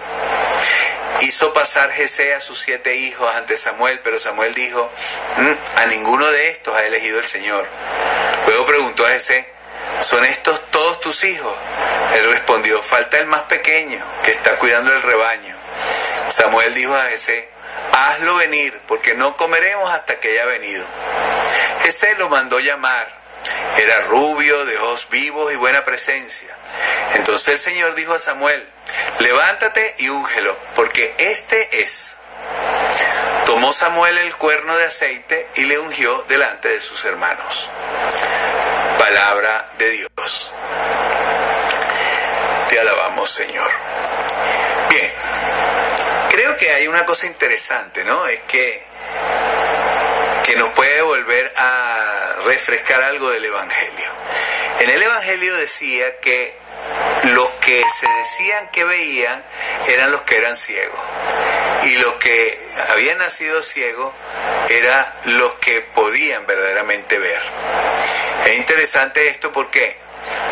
Hizo 1.21 1.51
pasar 1.51 1.91
Jesé 1.91 2.35
a 2.35 2.41
sus 2.41 2.59
siete 2.59 2.95
hijos 2.95 3.16
ante 3.25 3.57
Samuel, 3.57 3.99
pero 4.03 4.17
Samuel 4.17 4.53
dijo, 4.53 4.91
mm, 5.37 5.79
a 5.79 5.85
ninguno 5.87 6.27
de 6.27 6.49
estos 6.49 6.75
ha 6.75 6.85
elegido 6.85 7.19
el 7.19 7.25
Señor. 7.25 7.65
Luego 8.47 8.65
preguntó 8.65 9.05
a 9.05 9.09
Jesé, 9.09 9.47
¿son 10.01 10.25
estos 10.25 10.61
todos 10.71 10.99
tus 10.99 11.23
hijos? 11.23 11.55
Él 12.15 12.29
respondió, 12.31 12.81
falta 12.83 13.17
el 13.19 13.27
más 13.27 13.41
pequeño, 13.43 14.03
que 14.23 14.31
está 14.31 14.57
cuidando 14.57 14.91
el 14.93 15.01
rebaño. 15.01 15.55
Samuel 16.29 16.73
dijo 16.73 16.95
a 16.95 17.05
Jesé, 17.05 17.49
hazlo 17.93 18.35
venir, 18.35 18.79
porque 18.87 19.13
no 19.15 19.35
comeremos 19.37 19.91
hasta 19.91 20.19
que 20.19 20.31
haya 20.31 20.45
venido. 20.45 20.85
Jesé 21.83 22.15
lo 22.15 22.29
mandó 22.29 22.59
llamar. 22.59 23.17
Era 23.77 24.01
rubio, 24.01 24.65
de 24.65 24.77
ojos 24.79 25.07
vivos 25.09 25.53
y 25.53 25.55
buena 25.55 25.83
presencia. 25.83 26.53
Entonces 27.13 27.47
el 27.47 27.57
Señor 27.57 27.95
dijo 27.95 28.13
a 28.13 28.19
Samuel, 28.19 28.67
levántate 29.19 29.95
y 29.99 30.09
úngelo, 30.09 30.57
porque 30.75 31.15
este 31.17 31.81
es. 31.81 32.15
Tomó 33.47 33.71
Samuel 33.71 34.17
el 34.17 34.35
cuerno 34.35 34.75
de 34.75 34.83
aceite 34.83 35.47
y 35.55 35.61
le 35.61 35.79
ungió 35.79 36.21
delante 36.23 36.67
de 36.67 36.81
sus 36.81 37.05
hermanos. 37.05 37.69
Palabra 38.99 39.69
de 39.77 39.89
Dios. 39.89 40.53
Te 42.69 42.77
alabamos, 42.77 43.31
Señor. 43.31 43.71
Bien, 44.89 45.13
creo 46.29 46.57
que 46.57 46.71
hay 46.71 46.87
una 46.89 47.05
cosa 47.05 47.25
interesante, 47.25 48.03
¿no? 48.03 48.27
Es 48.27 48.41
que, 48.49 48.83
que 50.45 50.55
nos 50.57 50.69
puede 50.71 51.01
volver 51.03 51.49
a 51.55 52.35
refrescar 52.47 53.01
algo 53.01 53.31
del 53.31 53.45
Evangelio. 53.45 54.11
En 54.81 54.89
el 54.89 55.01
Evangelio 55.01 55.55
decía 55.55 56.19
que 56.19 56.53
los 57.23 57.49
que 57.61 57.83
se 57.89 58.07
decían 58.07 58.69
que 58.69 58.83
veían 58.83 59.43
eran 59.87 60.11
los 60.11 60.21
que 60.23 60.37
eran 60.37 60.55
ciegos. 60.55 60.99
Y 61.83 61.97
los 61.97 62.15
que 62.15 62.67
habían 62.89 63.17
nacido 63.17 63.63
ciegos 63.63 64.13
eran 64.69 65.05
los 65.25 65.53
que 65.55 65.81
podían 65.81 66.45
verdaderamente 66.45 67.17
ver. 67.17 67.41
Es 68.45 68.57
interesante 68.57 69.29
esto 69.29 69.51
porque 69.51 69.97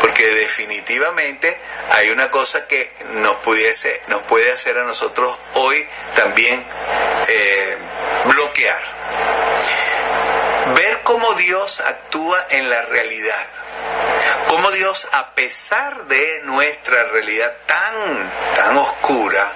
porque 0.00 0.26
definitivamente 0.26 1.58
hay 1.90 2.10
una 2.10 2.30
cosa 2.30 2.66
que 2.66 2.90
nos 3.14 3.36
pudiese 3.36 4.00
nos 4.06 4.22
puede 4.22 4.50
hacer 4.50 4.78
a 4.78 4.84
nosotros 4.84 5.38
hoy 5.54 5.86
también 6.14 6.64
eh, 7.28 7.76
bloquear. 8.24 8.82
Ver 10.74 11.00
cómo 11.04 11.34
Dios 11.34 11.80
actúa 11.80 12.46
en 12.50 12.68
la 12.70 12.82
realidad 12.82 13.46
cómo 14.48 14.70
Dios, 14.70 15.08
a 15.12 15.32
pesar 15.34 16.06
de 16.06 16.40
nuestra 16.44 17.04
realidad 17.04 17.52
tan, 17.66 18.32
tan 18.54 18.76
oscura, 18.76 19.52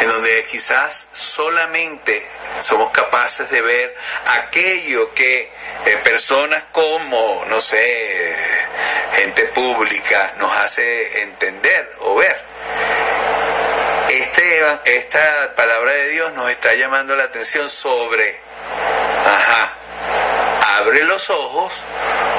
en 0.00 0.08
donde 0.08 0.44
quizás 0.46 1.08
solamente 1.12 2.22
somos 2.60 2.90
capaces 2.92 3.50
de 3.50 3.60
ver 3.60 3.94
aquello 4.38 5.12
que 5.14 5.52
eh, 5.86 5.96
personas 6.04 6.64
como, 6.72 7.44
no 7.48 7.60
sé, 7.60 8.36
gente 9.14 9.44
pública 9.46 10.34
nos 10.38 10.56
hace 10.58 11.22
entender 11.22 11.90
o 12.00 12.14
ver. 12.16 12.36
Este, 14.08 14.96
esta 14.96 15.54
palabra 15.54 15.92
de 15.92 16.08
Dios 16.08 16.32
nos 16.32 16.50
está 16.50 16.74
llamando 16.74 17.14
la 17.16 17.24
atención 17.24 17.68
sobre, 17.68 18.40
ajá, 19.26 19.76
abre 20.80 21.04
los 21.04 21.28
ojos 21.28 21.72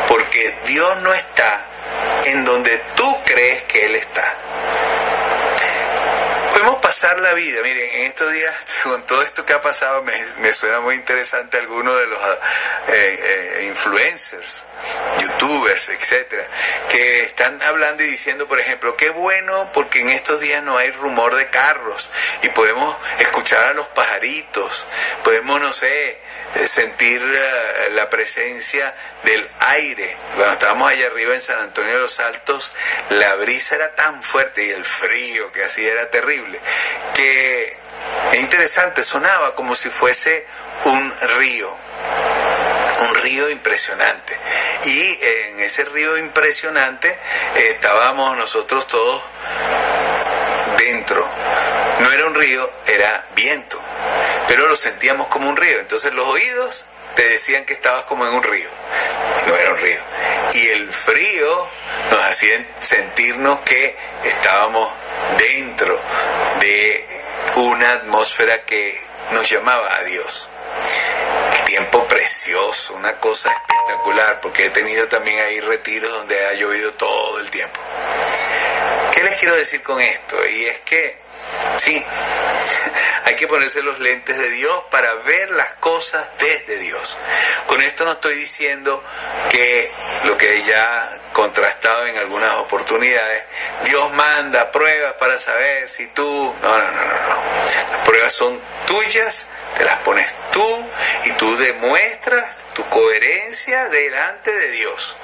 porque 0.08 0.58
Dios 0.66 1.02
no 1.02 1.14
está 1.14 1.66
en 2.26 2.46
donde 2.46 2.76
tú 2.96 3.18
crees 3.26 3.64
que 3.64 3.86
Él 3.86 3.96
está. 3.96 4.38
Pasar 6.82 7.20
la 7.20 7.34
vida. 7.34 7.62
Miren, 7.62 7.90
en 7.96 8.02
estos 8.08 8.32
días, 8.32 8.56
con 8.84 9.06
todo 9.06 9.22
esto 9.22 9.46
que 9.46 9.54
ha 9.54 9.62
pasado, 9.62 10.04
me, 10.04 10.54
suena 10.54 10.80
muy 10.80 10.96
interesante 10.96 11.58
algunos 11.58 11.98
de 11.98 12.08
los 12.08 12.20
eh, 12.20 12.30
eh, 12.90 13.66
influencers, 13.68 14.66
youtubers, 15.20 15.90
etcétera, 15.90 16.46
que 16.90 17.24
están 17.24 17.62
hablando 17.64 18.04
y 18.04 18.08
diciendo, 18.08 18.48
por 18.48 18.60
ejemplo, 18.60 18.98
qué 18.98 19.10
bueno 19.10 19.70
porque 19.74 20.02
en 20.02 20.10
estos 20.10 20.42
días 20.42 20.64
no 20.64 20.78
hay 20.78 20.92
rumor 20.92 21.36
de 21.36 21.50
carros 21.50 22.12
y 22.42 22.50
podemos 22.50 22.98
escuchar 23.20 23.70
a 23.70 23.74
los 23.74 23.88
pajaritos, 23.90 24.88
podemos, 25.24 25.62
no 25.62 25.72
sé, 25.72 26.20
eh, 26.56 26.68
sentir 26.68 27.22
la 27.94 28.10
presencia 28.10 28.94
del 29.24 29.50
aire. 29.60 30.18
Cuando 30.36 30.54
estábamos 30.54 30.92
allá 30.92 31.08
arriba 31.08 31.34
en 31.34 31.42
San 31.42 31.60
Antonio 31.60 31.94
de 31.94 32.00
los 32.00 32.20
Altos, 32.20 32.74
la 33.10 33.36
brisa 33.36 33.76
era 33.76 33.96
tan 33.96 34.22
fuerte 34.24 34.66
y 34.66 34.70
el 34.72 34.84
frío 34.84 35.52
que 35.52 35.64
hacía 35.64 35.92
era 35.92 36.10
terrible, 36.10 36.60
que 37.14 37.64
es 37.64 38.40
interesante, 38.40 39.04
sonaba 39.04 39.56
como 39.56 39.76
si 39.76 39.90
fuese 39.90 40.46
un 40.86 41.14
río, 41.38 41.76
un 43.02 43.16
río 43.16 43.50
impresionante. 43.50 44.38
Y 44.86 45.20
en 45.22 45.60
ese 45.60 45.84
río 45.86 46.18
impresionante 46.18 47.10
eh, 47.10 47.68
estábamos 47.70 48.38
nosotros 48.38 48.88
todos 48.88 49.22
dentro. 50.78 51.28
No 52.00 52.12
era 52.12 52.26
un 52.26 52.36
río, 52.36 52.72
era 52.88 53.26
viento, 53.36 53.80
pero 54.48 54.68
lo 54.68 54.76
sentíamos 54.76 55.28
como 55.28 55.50
un 55.50 55.56
río. 55.58 55.80
Entonces 55.80 56.14
los 56.14 56.28
oídos 56.28 56.86
te 57.16 57.28
decían 57.30 57.66
que 57.66 57.74
estabas 57.74 58.04
como 58.06 58.26
en 58.26 58.34
un 58.34 58.44
río. 58.44 58.70
No 59.48 59.56
era 59.56 59.72
un 59.72 59.78
río. 59.78 60.02
Y 60.54 60.68
el 60.70 60.92
frío 60.92 61.68
nos 62.12 62.26
hacía 62.26 62.66
sentirnos 62.80 63.60
que 63.62 63.96
estábamos 64.24 64.92
dentro 65.38 66.00
de 66.60 67.08
una 67.56 67.94
atmósfera 67.94 68.64
que 68.66 69.00
nos 69.32 69.50
llamaba 69.50 69.96
a 69.96 70.04
Dios. 70.04 70.50
Tiempo 71.66 72.06
precioso, 72.08 72.94
una 72.96 73.18
cosa 73.20 73.50
espectacular, 73.50 74.42
porque 74.42 74.66
he 74.66 74.70
tenido 74.72 75.08
también 75.08 75.40
ahí 75.40 75.60
retiros 75.62 76.12
donde 76.12 76.48
ha 76.48 76.54
llovido 76.54 76.92
todo 76.94 77.40
el 77.40 77.50
tiempo. 77.50 77.80
¿Qué 79.14 79.24
les 79.24 79.40
quiero 79.40 79.56
decir 79.56 79.82
con 79.82 80.00
esto? 80.02 80.36
Y 80.48 80.66
es 80.66 80.80
que 80.82 81.21
Sí, 81.78 82.04
hay 83.26 83.36
que 83.36 83.48
ponerse 83.48 83.82
los 83.82 84.00
lentes 84.00 84.38
de 84.38 84.50
Dios 84.52 84.84
para 84.90 85.14
ver 85.16 85.52
las 85.52 85.74
cosas 85.76 86.28
desde 86.40 86.78
Dios. 86.78 87.18
Con 87.68 87.82
esto 87.82 88.06
no 88.06 88.14
estoy 88.14 88.36
diciendo 88.36 89.04
que 89.50 89.92
lo 90.26 90.38
que 90.38 90.64
ya 90.64 91.12
contrastado 91.34 92.08
en 92.08 92.18
algunas 92.18 92.56
oportunidades, 92.56 93.44
Dios 93.86 94.12
manda 94.14 94.72
pruebas 94.72 95.14
para 95.14 95.40
saber 95.40 95.88
si 95.88 96.08
tú... 96.08 96.56
No, 96.62 96.78
no, 96.78 96.92
no, 96.92 96.92
no, 96.92 97.30
no. 97.30 97.42
Las 97.92 98.02
pruebas 98.06 98.34
son 98.34 98.60
tuyas, 98.86 99.48
te 99.78 99.86
las 99.86 99.98
pones 100.00 100.34
tú 100.52 100.90
y 101.26 101.32
tú 101.34 101.58
demuestras 101.58 102.61
tu 102.74 102.84
coherencia 102.90 103.90
delante 103.90 104.52
de 104.52 104.72
Dios. 104.72 105.18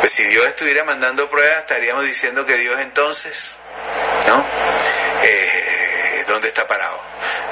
Pues 0.00 0.12
si 0.12 0.24
Dios 0.24 0.46
estuviera 0.46 0.84
mandando 0.84 1.28
pruebas, 1.28 1.58
estaríamos 1.58 2.04
diciendo 2.04 2.44
que 2.46 2.56
Dios 2.56 2.78
entonces, 2.80 3.56
¿no? 4.26 4.44
Eh, 5.22 5.64
¿Dónde 6.26 6.48
está 6.48 6.66
parado? 6.66 7.00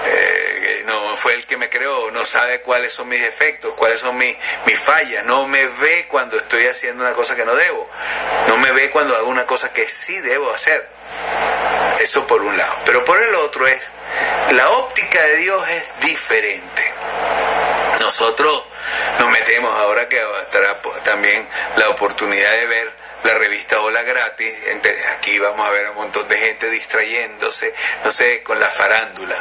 Eh, 0.07 0.83
no 0.87 1.17
fue 1.17 1.35
el 1.35 1.47
que 1.47 1.57
me 1.57 1.69
creó, 1.69 2.11
no 2.11 2.25
sabe 2.25 2.63
cuáles 2.63 2.93
son 2.93 3.09
mis 3.09 3.21
defectos, 3.21 3.75
cuáles 3.75 4.01
son 4.01 4.17
mis, 4.17 4.37
mis 4.67 4.79
fallas, 4.79 5.25
no 5.25 5.47
me 5.47 5.67
ve 5.67 6.07
cuando 6.09 6.37
estoy 6.37 6.67
haciendo 6.67 7.03
una 7.03 7.15
cosa 7.15 7.37
que 7.37 7.45
no 7.45 7.55
debo, 7.55 7.89
no 8.49 8.57
me 8.59 8.73
ve 8.73 8.91
cuando 8.91 9.17
hago 9.17 9.29
una 9.29 9.47
cosa 9.47 9.73
que 9.73 9.89
sí 9.89 10.19
debo 10.21 10.51
hacer. 10.51 10.89
Eso 12.01 12.27
por 12.27 12.41
un 12.43 12.57
lado. 12.57 12.75
Pero 12.85 13.05
por 13.05 13.21
el 13.23 13.35
otro 13.37 13.67
es, 13.67 13.93
la 14.53 14.69
óptica 14.71 15.23
de 15.23 15.37
Dios 15.37 15.69
es 15.69 16.01
diferente. 16.01 16.93
Nosotros 18.01 18.65
nos 19.21 19.31
metemos 19.31 19.73
ahora 19.79 20.09
que 20.09 20.21
estará 20.41 20.75
también 21.05 21.47
la 21.77 21.91
oportunidad 21.91 22.51
de 22.51 22.67
ver 22.67 23.02
la 23.25 23.35
revista 23.35 23.81
Hola 23.81 24.03
gratis, 24.03 24.53
aquí 25.19 25.39
vamos 25.39 25.67
a 25.67 25.71
ver 25.71 25.87
a 25.87 25.91
un 25.91 25.97
montón 25.97 26.27
de 26.29 26.37
gente 26.37 26.69
distrayéndose, 26.71 27.73
no 28.05 28.11
sé, 28.11 28.43
con 28.43 28.59
la 28.59 28.67
farándula. 28.67 29.37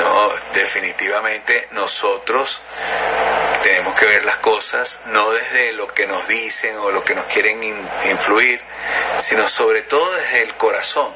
No, 0.00 0.32
definitivamente 0.54 1.68
nosotros 1.72 2.62
tenemos 3.62 3.98
que 3.98 4.06
ver 4.06 4.24
las 4.24 4.38
cosas 4.38 5.00
no 5.06 5.30
desde 5.32 5.72
lo 5.72 5.88
que 5.88 6.06
nos 6.06 6.26
dicen 6.28 6.76
o 6.78 6.90
lo 6.90 7.02
que 7.04 7.14
nos 7.14 7.26
quieren 7.26 7.62
influir, 8.10 8.60
sino 9.18 9.48
sobre 9.48 9.82
todo 9.82 10.10
desde 10.14 10.42
el 10.42 10.54
corazón. 10.54 11.12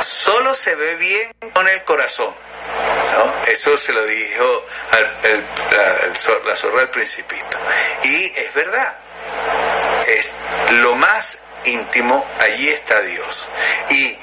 Solo 0.00 0.54
se 0.54 0.74
ve 0.74 0.96
bien 0.96 1.32
con 1.52 1.68
el 1.68 1.82
corazón. 1.84 2.34
Eso 3.46 3.76
se 3.76 3.92
lo 3.92 4.04
dijo 4.06 4.64
la 6.46 6.56
zorra 6.56 6.82
al 6.82 6.90
principito. 6.90 7.58
Y 8.04 8.24
es 8.24 8.54
verdad, 8.54 8.96
es 10.08 10.32
lo 10.72 10.94
más 10.96 11.38
íntimo, 11.64 12.26
allí 12.40 12.68
está 12.68 13.00
Dios. 13.00 13.48
Y 13.90 14.18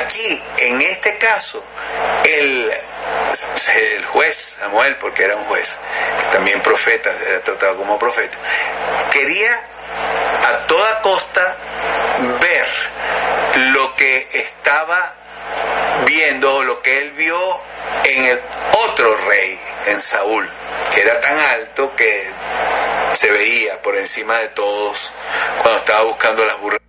aquí, 0.00 0.42
en 0.58 0.80
este 0.82 1.16
caso, 1.18 1.62
el, 2.24 2.70
el 3.74 4.04
juez, 4.06 4.56
Samuel, 4.60 4.96
porque 4.96 5.24
era 5.24 5.36
un 5.36 5.44
juez, 5.44 5.76
también 6.32 6.60
profeta, 6.62 7.10
era 7.28 7.40
tratado 7.40 7.76
como 7.76 7.98
profeta, 7.98 8.36
quería 9.12 9.52
a 10.48 10.58
toda 10.66 11.00
costa 11.02 11.56
ver 12.40 12.66
lo 13.72 13.94
que 13.94 14.28
estaba 14.32 15.14
viendo, 16.06 16.62
lo 16.64 16.82
que 16.82 16.98
él 16.98 17.12
vio 17.12 17.38
en 18.04 18.24
el 18.24 18.40
otro 18.84 19.16
rey, 19.28 19.58
en 19.86 20.00
Saúl, 20.00 20.48
que 20.94 21.00
era 21.00 21.20
tan 21.20 21.38
alto 21.38 21.94
que 21.96 22.30
se 23.14 23.30
veía 23.30 23.80
por 23.82 23.96
encima 23.96 24.38
de 24.38 24.48
todos 24.48 25.12
cuando 25.62 25.78
estaba 25.78 26.02
buscando 26.04 26.44
las 26.44 26.58
burras. 26.60 26.80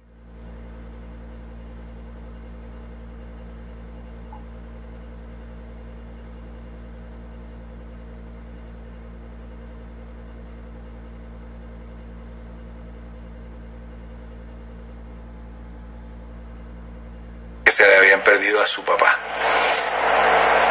Perdido 18.27 18.61
a 18.61 18.65
su 18.65 18.83
papá. 18.83 19.17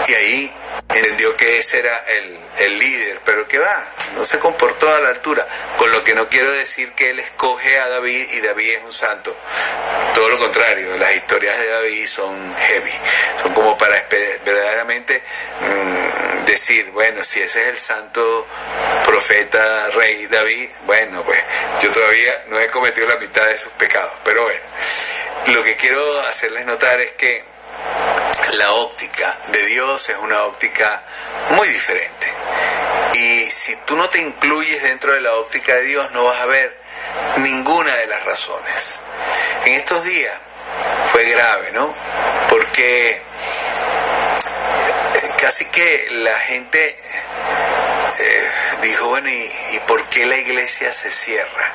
Y 0.08 0.14
ahí 0.14 0.54
entendió 0.90 1.34
que 1.36 1.56
ese 1.56 1.78
era 1.78 1.96
el, 2.06 2.38
el 2.58 2.78
líder, 2.78 3.20
pero 3.24 3.48
que 3.48 3.58
va, 3.58 3.84
no 4.14 4.26
se 4.26 4.38
comportó 4.38 4.94
a 4.94 5.00
la 5.00 5.08
altura, 5.08 5.46
con 5.78 5.90
lo 5.90 6.04
que 6.04 6.14
no 6.14 6.28
quiero 6.28 6.52
decir 6.52 6.92
que 6.92 7.10
él 7.10 7.18
escoge 7.18 7.78
a 7.80 7.88
David 7.88 8.26
y 8.34 8.40
David 8.40 8.70
es 8.72 8.84
un 8.84 8.92
santo, 8.92 9.34
todo 10.14 10.28
lo 10.28 10.38
contrario, 10.38 10.96
las 10.98 11.16
historias 11.16 11.58
de 11.58 11.66
David 11.66 12.06
son 12.06 12.54
heavy, 12.54 12.92
son 13.42 13.54
como 13.54 13.78
para 13.78 14.06
verdaderamente 14.10 15.22
mm, 15.60 16.44
decir, 16.44 16.90
bueno, 16.92 17.24
si 17.24 17.40
ese 17.40 17.62
es 17.62 17.68
el 17.68 17.76
santo 17.78 18.46
profeta 19.06 19.88
rey 19.94 20.26
David, 20.26 20.68
bueno, 20.84 21.22
pues 21.22 21.40
yo 21.82 21.90
todavía 21.90 22.32
no 22.48 22.60
he 22.60 22.66
cometido 22.68 23.08
la 23.08 23.16
mitad 23.16 23.46
de 23.46 23.56
sus 23.56 23.72
pecados, 23.72 24.12
pero 24.24 24.42
bueno, 24.44 24.60
lo 25.52 25.62
que 25.62 25.76
quiero 25.76 26.20
hacerles 26.22 26.66
notar 26.66 27.00
es 27.00 27.12
que 27.12 27.44
la 28.54 28.72
óptica 28.72 29.38
de 29.48 29.66
Dios 29.66 30.08
es 30.08 30.16
una 30.18 30.42
óptica 30.44 31.02
muy 31.50 31.68
diferente. 31.68 32.26
Y 33.14 33.42
si 33.50 33.76
tú 33.86 33.96
no 33.96 34.08
te 34.08 34.20
incluyes 34.20 34.82
dentro 34.82 35.12
de 35.12 35.20
la 35.20 35.34
óptica 35.36 35.74
de 35.74 35.82
Dios, 35.82 36.10
no 36.12 36.24
vas 36.24 36.40
a 36.40 36.46
ver 36.46 36.76
ninguna 37.38 37.94
de 37.96 38.06
las 38.06 38.24
razones. 38.24 38.98
En 39.64 39.72
estos 39.72 40.04
días 40.04 40.34
fue 41.12 41.24
grave, 41.24 41.70
¿no? 41.72 41.94
Porque 42.48 43.22
casi 45.40 45.64
que 45.66 46.08
la 46.10 46.38
gente 46.40 46.88
eh, 46.88 48.50
dijo, 48.82 49.08
bueno, 49.08 49.28
¿y, 49.28 49.50
¿y 49.72 49.80
por 49.86 50.02
qué 50.08 50.26
la 50.26 50.36
iglesia 50.36 50.92
se 50.92 51.12
cierra? 51.12 51.72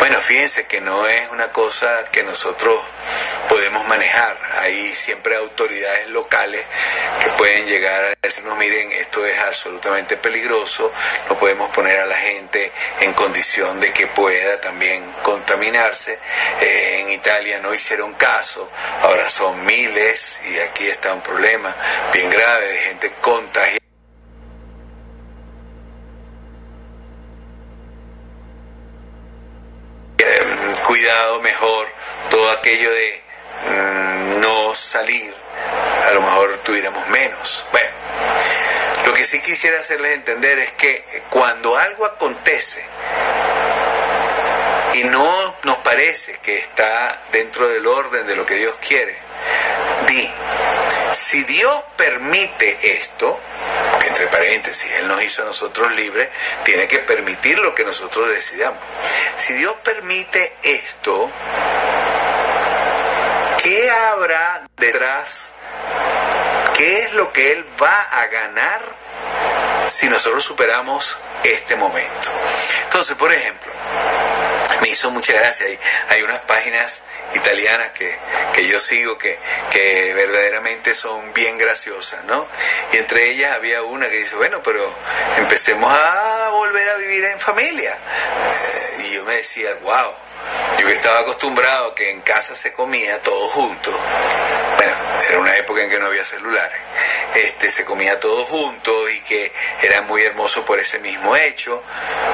Bueno, 0.00 0.18
fíjense 0.18 0.66
que 0.66 0.80
no 0.80 1.06
es 1.06 1.30
una 1.30 1.52
cosa 1.52 2.06
que 2.10 2.22
nosotros 2.22 2.80
podemos 3.50 3.86
manejar. 3.86 4.34
Hay 4.60 4.94
siempre 4.94 5.36
autoridades 5.36 6.08
locales 6.08 6.64
que 7.22 7.28
pueden 7.36 7.66
llegar 7.66 8.04
a 8.06 8.14
decirnos, 8.22 8.56
miren, 8.56 8.90
esto 8.92 9.26
es 9.26 9.38
absolutamente 9.40 10.16
peligroso, 10.16 10.90
no 11.28 11.38
podemos 11.38 11.70
poner 11.72 12.00
a 12.00 12.06
la 12.06 12.16
gente 12.16 12.72
en 13.00 13.12
condición 13.12 13.78
de 13.78 13.92
que 13.92 14.06
pueda 14.06 14.58
también 14.62 15.04
contaminarse. 15.22 16.18
Eh, 16.62 17.00
en 17.00 17.10
Italia 17.10 17.58
no 17.58 17.74
hicieron 17.74 18.14
caso, 18.14 18.70
ahora 19.02 19.28
son 19.28 19.66
miles 19.66 20.40
y 20.50 20.60
aquí 20.60 20.88
está 20.88 21.12
un 21.12 21.20
problema 21.20 21.76
bien 22.14 22.30
grave 22.30 22.66
de 22.66 22.78
gente 22.78 23.12
contagiada 23.20 23.79
cuidado 30.86 31.40
mejor 31.40 31.86
todo 32.30 32.50
aquello 32.50 32.90
de 32.90 33.22
mm, 33.66 34.40
no 34.40 34.74
salir, 34.74 35.34
a 36.06 36.10
lo 36.10 36.20
mejor 36.20 36.58
tuviéramos 36.58 37.06
menos. 37.08 37.66
Bueno, 37.72 37.90
lo 39.06 39.14
que 39.14 39.24
sí 39.24 39.40
quisiera 39.40 39.80
hacerles 39.80 40.12
entender 40.12 40.58
es 40.58 40.72
que 40.72 41.02
cuando 41.30 41.76
algo 41.76 42.04
acontece 42.04 42.84
y 44.94 45.04
no 45.04 45.54
nos 45.64 45.78
parece 45.78 46.38
que 46.38 46.58
está 46.58 47.20
dentro 47.32 47.68
del 47.68 47.86
orden 47.86 48.26
de 48.26 48.36
lo 48.36 48.44
que 48.44 48.54
Dios 48.54 48.74
quiere, 48.86 49.16
di, 50.08 50.30
si 51.12 51.44
Dios 51.44 51.82
permite 51.96 52.96
esto, 52.96 53.38
entre 54.06 54.26
paréntesis, 54.28 54.90
Él 54.94 55.08
nos 55.08 55.22
hizo 55.22 55.42
a 55.42 55.44
nosotros 55.46 55.92
libres, 55.92 56.28
tiene 56.64 56.88
que 56.88 56.98
permitir 56.98 57.58
lo 57.58 57.74
que 57.74 57.84
nosotros 57.84 58.28
decidamos. 58.28 58.80
Si 59.36 59.54
Dios 59.54 59.74
permite 59.82 60.52
esto, 60.62 61.30
¿qué 63.62 63.90
habrá 63.90 64.62
detrás? 64.76 65.52
¿Qué 66.76 67.00
es 67.00 67.12
lo 67.12 67.32
que 67.32 67.52
Él 67.52 67.66
va 67.80 68.00
a 68.00 68.26
ganar 68.26 68.80
si 69.88 70.08
nosotros 70.08 70.44
superamos 70.44 71.16
este 71.44 71.76
momento? 71.76 72.30
Entonces, 72.84 73.16
por 73.16 73.32
ejemplo, 73.32 73.72
me 74.80 74.88
hizo 74.88 75.10
mucha 75.10 75.32
gracia. 75.32 75.66
Hay, 75.66 75.78
hay 76.08 76.22
unas 76.22 76.40
páginas 76.40 77.02
italianas 77.34 77.90
que, 77.90 78.16
que 78.54 78.66
yo 78.66 78.78
sigo 78.78 79.16
que, 79.18 79.38
que, 79.70 80.14
verdaderamente 80.14 80.94
son 80.94 81.32
bien 81.32 81.58
graciosas, 81.58 82.24
¿no? 82.24 82.46
Y 82.92 82.98
entre 82.98 83.30
ellas 83.30 83.54
había 83.54 83.82
una 83.82 84.08
que 84.08 84.16
dice, 84.16 84.36
bueno, 84.36 84.62
pero 84.62 84.82
empecemos 85.38 85.92
a 85.92 86.48
volver 86.50 86.88
a 86.88 86.94
vivir 86.96 87.24
en 87.24 87.40
familia. 87.40 87.94
Eh, 87.94 89.04
y 89.04 89.14
yo 89.14 89.24
me 89.24 89.36
decía, 89.36 89.74
wow 89.82 90.14
yo 90.78 90.88
estaba 90.88 91.20
acostumbrado 91.20 91.94
que 91.94 92.10
en 92.10 92.20
casa 92.20 92.54
se 92.54 92.72
comía 92.72 93.20
todo 93.22 93.48
junto, 93.50 93.90
bueno, 94.76 94.92
era 95.28 95.38
una 95.38 95.56
época 95.56 95.82
en 95.82 95.90
que 95.90 95.98
no 95.98 96.06
había 96.06 96.24
celulares, 96.24 96.80
este, 97.34 97.70
se 97.70 97.84
comía 97.84 98.18
todo 98.18 98.44
junto 98.44 99.08
y 99.08 99.20
que 99.20 99.52
era 99.82 100.02
muy 100.02 100.22
hermoso 100.22 100.64
por 100.64 100.78
ese 100.78 100.98
mismo 100.98 101.36
hecho. 101.36 101.82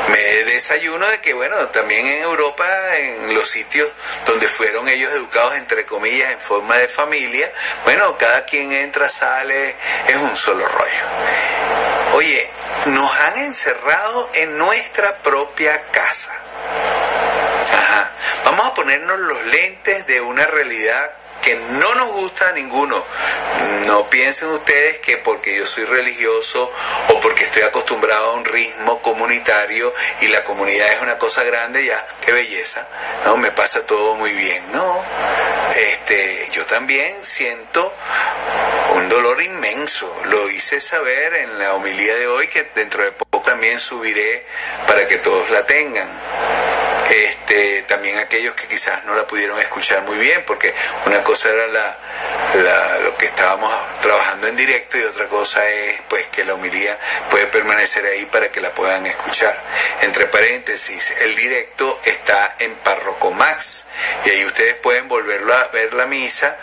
Me 0.08 0.44
desayuno 0.44 1.06
de 1.08 1.20
que, 1.20 1.34
bueno, 1.34 1.56
también 1.68 2.06
en 2.06 2.22
Europa, 2.22 2.66
en 2.96 3.34
los 3.34 3.48
sitios 3.48 3.90
donde 4.26 4.48
fueron 4.48 4.88
ellos 4.88 5.12
educados, 5.12 5.56
entre 5.56 5.84
comillas, 5.84 6.30
en 6.32 6.40
forma 6.40 6.76
de 6.78 6.88
familia, 6.88 7.52
bueno, 7.84 8.16
cada 8.16 8.44
quien 8.44 8.72
entra, 8.72 9.08
sale, 9.08 9.76
es 10.08 10.16
un 10.16 10.36
solo 10.36 10.66
rollo. 10.66 11.04
Oye, 12.12 12.50
nos 12.86 13.20
han 13.20 13.36
encerrado 13.38 14.30
en 14.34 14.56
nuestra 14.56 15.16
propia 15.18 15.82
casa. 15.90 16.32
Ajá. 17.72 18.12
Vamos 18.44 18.66
a 18.66 18.74
ponernos 18.74 19.18
los 19.18 19.44
lentes 19.46 20.06
de 20.06 20.20
una 20.20 20.46
realidad 20.46 21.10
que 21.46 21.54
no 21.54 21.94
nos 21.94 22.08
gusta 22.08 22.48
a 22.48 22.52
ninguno. 22.52 23.04
No 23.86 24.10
piensen 24.10 24.48
ustedes 24.48 24.98
que 24.98 25.16
porque 25.18 25.56
yo 25.56 25.64
soy 25.64 25.84
religioso 25.84 26.72
o 27.08 27.20
porque 27.20 27.44
estoy 27.44 27.62
acostumbrado 27.62 28.30
a 28.30 28.32
un 28.32 28.44
ritmo 28.44 29.00
comunitario 29.00 29.94
y 30.22 30.26
la 30.26 30.42
comunidad 30.42 30.92
es 30.92 31.02
una 31.02 31.18
cosa 31.18 31.44
grande, 31.44 31.84
ya, 31.84 32.04
qué 32.20 32.32
belleza, 32.32 32.88
¿no? 33.24 33.36
Me 33.36 33.52
pasa 33.52 33.86
todo 33.86 34.16
muy 34.16 34.32
bien. 34.32 34.72
No, 34.72 35.04
este, 35.76 36.50
yo 36.50 36.66
también 36.66 37.24
siento 37.24 37.94
un 38.94 39.08
dolor 39.08 39.40
inmenso. 39.40 40.12
Lo 40.24 40.50
hice 40.50 40.80
saber 40.80 41.32
en 41.34 41.60
la 41.60 41.74
homilía 41.74 42.16
de 42.16 42.26
hoy 42.26 42.48
que 42.48 42.64
dentro 42.74 43.04
de 43.04 43.12
poco 43.12 43.42
también 43.42 43.78
subiré 43.78 44.44
para 44.88 45.06
que 45.06 45.18
todos 45.18 45.48
la 45.50 45.64
tengan. 45.64 46.08
Este, 47.10 47.82
también 47.82 48.18
aquellos 48.18 48.54
que 48.54 48.66
quizás 48.66 49.04
no 49.04 49.14
la 49.14 49.26
pudieron 49.26 49.58
escuchar 49.60 50.02
muy 50.02 50.18
bien, 50.18 50.42
porque 50.46 50.74
una 51.06 51.22
cosa 51.22 51.50
era 51.50 51.66
la, 51.68 51.96
lo 53.00 53.16
que 53.16 53.26
estábamos 53.26 53.72
trabajando 54.00 54.48
en 54.48 54.56
directo 54.56 54.98
y 54.98 55.02
otra 55.02 55.28
cosa 55.28 55.66
es 55.68 56.00
pues 56.08 56.26
que 56.28 56.44
la 56.44 56.54
homilía 56.54 56.98
puede 57.30 57.46
permanecer 57.46 58.04
ahí 58.06 58.26
para 58.26 58.50
que 58.50 58.60
la 58.60 58.70
puedan 58.70 59.06
escuchar. 59.06 59.56
Entre 60.02 60.26
paréntesis, 60.26 61.22
el 61.22 61.36
directo 61.36 62.00
está 62.04 62.56
en 62.58 62.74
Parroco 62.76 63.30
Max 63.30 63.84
y 64.24 64.30
ahí 64.30 64.44
ustedes 64.44 64.74
pueden 64.76 65.06
volverlo 65.06 65.54
a 65.54 65.68
ver 65.68 65.94
la 65.94 66.06
misa 66.06 66.56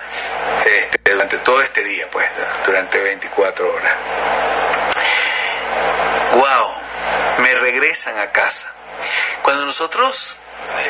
este, 0.65 1.11
durante 1.11 1.37
todo 1.37 1.61
este 1.61 1.83
día, 1.83 2.07
pues, 2.11 2.27
durante 2.65 2.99
24 2.99 3.73
horas. 3.73 3.95
¡Wow! 6.33 6.73
Me 7.39 7.53
regresan 7.55 8.17
a 8.19 8.31
casa. 8.31 8.72
Cuando 9.41 9.65
nosotros 9.65 10.37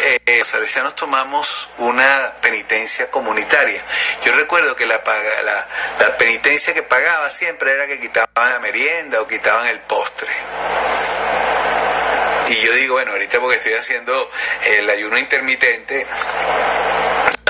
eh, 0.06 0.20
los 0.39 0.47
salesianos 0.47 0.95
tomamos 0.95 1.70
una 1.78 2.34
penitencia 2.41 3.10
comunitaria. 3.10 3.82
Yo 4.24 4.34
recuerdo 4.34 4.76
que 4.76 4.86
la, 4.86 5.01
la, 5.43 5.68
la, 5.99 6.18
penitencia 6.18 6.74
que 6.74 6.84
pagaba 6.84 7.30
siempre 7.30 7.72
era 7.72 7.88
que 7.88 7.99
quitaban 7.99 8.49
la 8.49 8.60
merienda 8.60 9.22
o 9.22 9.28
quitaban 9.28 9.68
el 9.68 9.80
postre. 9.80 10.32
Y 12.49 12.62
yo 12.62 12.74
digo, 12.74 12.93
bueno, 12.95 13.12
ahorita 13.12 13.39
porque 13.39 13.58
estoy 13.58 13.74
haciendo 13.74 14.30
el 14.66 14.89
ayuno 14.89 15.18
intermitente, 15.18 16.06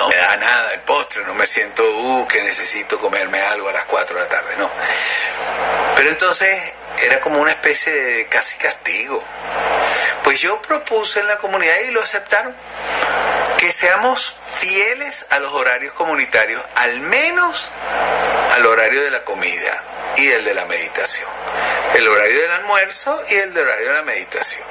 no 0.03 0.09
me 0.09 0.15
da 0.17 0.35
nada 0.37 0.73
el 0.73 0.81
postre, 0.81 1.23
no 1.23 1.33
me 1.33 1.45
siento, 1.45 1.83
uh, 1.83 2.27
que 2.27 2.41
necesito 2.43 2.99
comerme 2.99 3.39
algo 3.39 3.69
a 3.69 3.71
las 3.71 3.85
4 3.85 4.15
de 4.15 4.21
la 4.21 4.27
tarde, 4.27 4.55
no. 4.57 4.69
Pero 5.95 6.09
entonces 6.09 6.73
era 7.03 7.21
como 7.21 7.39
una 7.39 7.51
especie 7.51 7.93
de 7.93 8.27
casi 8.27 8.57
castigo. 8.57 9.23
Pues 10.23 10.39
yo 10.41 10.61
propuse 10.61 11.19
en 11.21 11.27
la 11.27 11.37
comunidad 11.37 11.75
y 11.87 11.91
lo 11.91 12.01
aceptaron, 12.01 12.53
que 13.57 13.71
seamos 13.71 14.35
fieles 14.59 15.25
a 15.29 15.39
los 15.39 15.53
horarios 15.53 15.93
comunitarios, 15.93 16.61
al 16.75 16.99
menos 16.99 17.69
al 18.55 18.65
horario 18.65 19.03
de 19.03 19.11
la 19.11 19.23
comida 19.23 19.83
y 20.17 20.27
el 20.27 20.43
de 20.43 20.53
la 20.53 20.65
meditación. 20.65 21.29
El 21.95 22.07
horario 22.07 22.41
del 22.41 22.51
almuerzo 22.51 23.23
y 23.29 23.35
el 23.35 23.57
horario 23.57 23.87
de 23.87 23.93
la 23.93 24.03
meditación. 24.03 24.63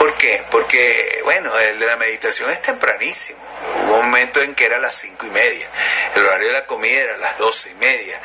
¿Por 0.00 0.14
qué? 0.14 0.42
Porque, 0.50 1.20
bueno, 1.24 1.52
la 1.80 1.96
meditación 1.96 2.50
es 2.50 2.62
tempranísimo. 2.62 3.38
Hubo 3.84 3.98
un 3.98 4.06
momento 4.06 4.40
en 4.40 4.54
que 4.54 4.64
era 4.64 4.78
las 4.78 4.94
cinco 4.94 5.26
y 5.26 5.28
media. 5.30 5.68
El 6.14 6.24
horario 6.24 6.46
de 6.46 6.52
la 6.54 6.64
comida 6.64 7.02
era 7.02 7.18
las 7.18 7.36
doce 7.36 7.68
y 7.68 7.74
media. 7.74 8.18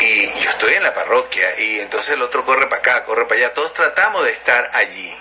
Y 0.00 0.30
yo 0.42 0.50
estoy 0.50 0.74
en 0.74 0.82
la 0.82 0.92
parroquia 0.92 1.48
y 1.60 1.80
entonces 1.80 2.12
el 2.12 2.20
otro 2.20 2.44
corre 2.44 2.66
para 2.66 2.80
acá, 2.80 3.04
corre 3.04 3.24
para 3.24 3.40
allá. 3.40 3.54
Todos 3.54 3.72
tratamos 3.72 4.22
de 4.22 4.32
estar 4.32 4.68
allí. 4.74 5.16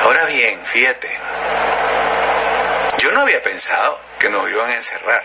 Ahora 0.00 0.24
bien, 0.24 0.58
fíjate, 0.64 1.10
yo 2.96 3.12
no 3.12 3.20
había 3.20 3.42
pensado 3.42 4.00
que 4.18 4.30
nos 4.30 4.50
iban 4.50 4.70
a 4.70 4.74
encerrar. 4.74 5.22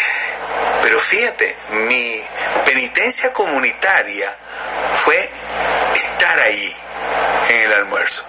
Pero 0.82 0.98
fíjate, 1.00 1.54
mi 1.68 2.24
penitencia 2.64 3.30
comunitaria 3.34 4.34
fue 5.04 5.18
estar 5.96 6.38
ahí 6.40 6.74
en 7.50 7.56
el 7.56 7.72
almuerzo 7.74 8.24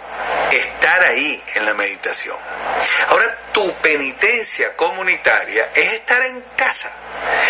estar 0.56 1.04
ahí 1.04 1.44
en 1.56 1.66
la 1.66 1.74
meditación. 1.74 2.38
Ahora, 3.10 3.38
tu 3.54 3.74
penitencia 3.76 4.76
comunitaria 4.76 5.70
es 5.76 5.94
estar 5.94 6.22
en 6.24 6.44
casa 6.56 6.92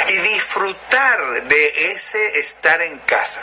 y 0.07 0.17
disfrutar 0.17 1.43
de 1.43 1.91
ese 1.91 2.39
estar 2.39 2.81
en 2.81 2.97
casa. 2.99 3.41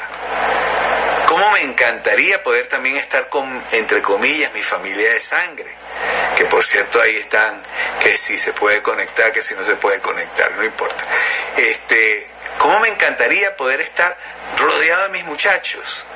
¿Cómo 1.26 1.50
me 1.52 1.62
encantaría 1.62 2.42
poder 2.42 2.68
también 2.68 2.96
estar 2.96 3.28
con, 3.28 3.64
entre 3.72 4.02
comillas, 4.02 4.52
mi 4.52 4.62
familia 4.62 5.14
de 5.14 5.20
sangre? 5.20 5.74
Que 6.36 6.44
por 6.46 6.64
cierto 6.64 7.00
ahí 7.00 7.16
están, 7.16 7.60
que 8.00 8.16
si 8.16 8.38
se 8.38 8.52
puede 8.52 8.82
conectar, 8.82 9.32
que 9.32 9.42
si 9.42 9.54
no 9.54 9.64
se 9.64 9.76
puede 9.76 10.00
conectar, 10.00 10.50
no 10.52 10.64
importa. 10.64 11.04
Este, 11.56 12.26
¿Cómo 12.62 12.78
me 12.78 12.86
encantaría 12.86 13.56
poder 13.56 13.80
estar 13.80 14.16
rodeado 14.56 15.02
de 15.02 15.08
mis 15.08 15.24
muchachos? 15.24 16.06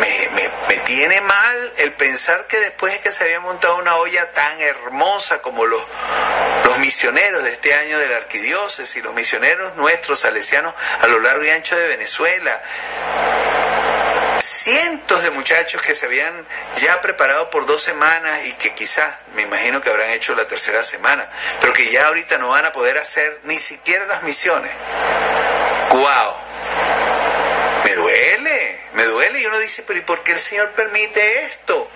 Me, 0.00 0.28
me, 0.30 0.50
me 0.68 0.76
tiene 0.78 1.20
mal 1.20 1.72
el 1.76 1.92
pensar 1.92 2.48
que 2.48 2.58
después 2.58 2.92
de 2.92 2.98
que 2.98 3.12
se 3.12 3.22
había 3.22 3.38
montado 3.38 3.76
una 3.76 3.94
olla 3.94 4.32
tan 4.32 4.60
hermosa 4.60 5.40
como 5.42 5.64
los, 5.64 5.80
los 6.64 6.78
misioneros 6.80 7.44
de 7.44 7.52
este 7.52 7.72
año 7.72 8.00
de 8.00 8.08
la 8.08 8.16
arquidiócesis, 8.16 9.00
los 9.04 9.14
misioneros 9.14 9.76
nuestros 9.76 10.18
salesianos 10.18 10.74
a 11.00 11.06
lo 11.06 11.20
largo 11.20 11.44
y 11.44 11.50
ancho 11.50 11.76
de 11.76 11.86
Venezuela, 11.86 12.60
cientos 14.44 15.22
de 15.22 15.30
muchachos 15.30 15.80
que 15.82 15.94
se 15.94 16.04
habían 16.06 16.46
ya 16.76 17.00
preparado 17.00 17.48
por 17.48 17.64
dos 17.66 17.82
semanas 17.82 18.46
y 18.46 18.52
que 18.52 18.74
quizás, 18.74 19.14
me 19.34 19.42
imagino 19.42 19.80
que 19.80 19.88
habrán 19.88 20.10
hecho 20.10 20.34
la 20.34 20.46
tercera 20.46 20.84
semana, 20.84 21.26
pero 21.60 21.72
que 21.72 21.90
ya 21.90 22.06
ahorita 22.06 22.38
no 22.38 22.48
van 22.48 22.66
a 22.66 22.72
poder 22.72 22.98
hacer 22.98 23.40
ni 23.44 23.58
siquiera 23.58 24.04
las 24.06 24.22
misiones. 24.22 24.70
¡Guau! 25.90 26.34
Me 27.84 27.94
duele, 27.94 28.43
me 28.94 29.04
duele. 29.04 29.40
Y 29.40 29.46
uno 29.46 29.58
dice, 29.58 29.82
pero 29.86 29.98
¿y 29.98 30.02
por 30.02 30.22
qué 30.22 30.32
el 30.32 30.40
Señor 30.40 30.70
permite 30.70 31.44
esto? 31.44 31.88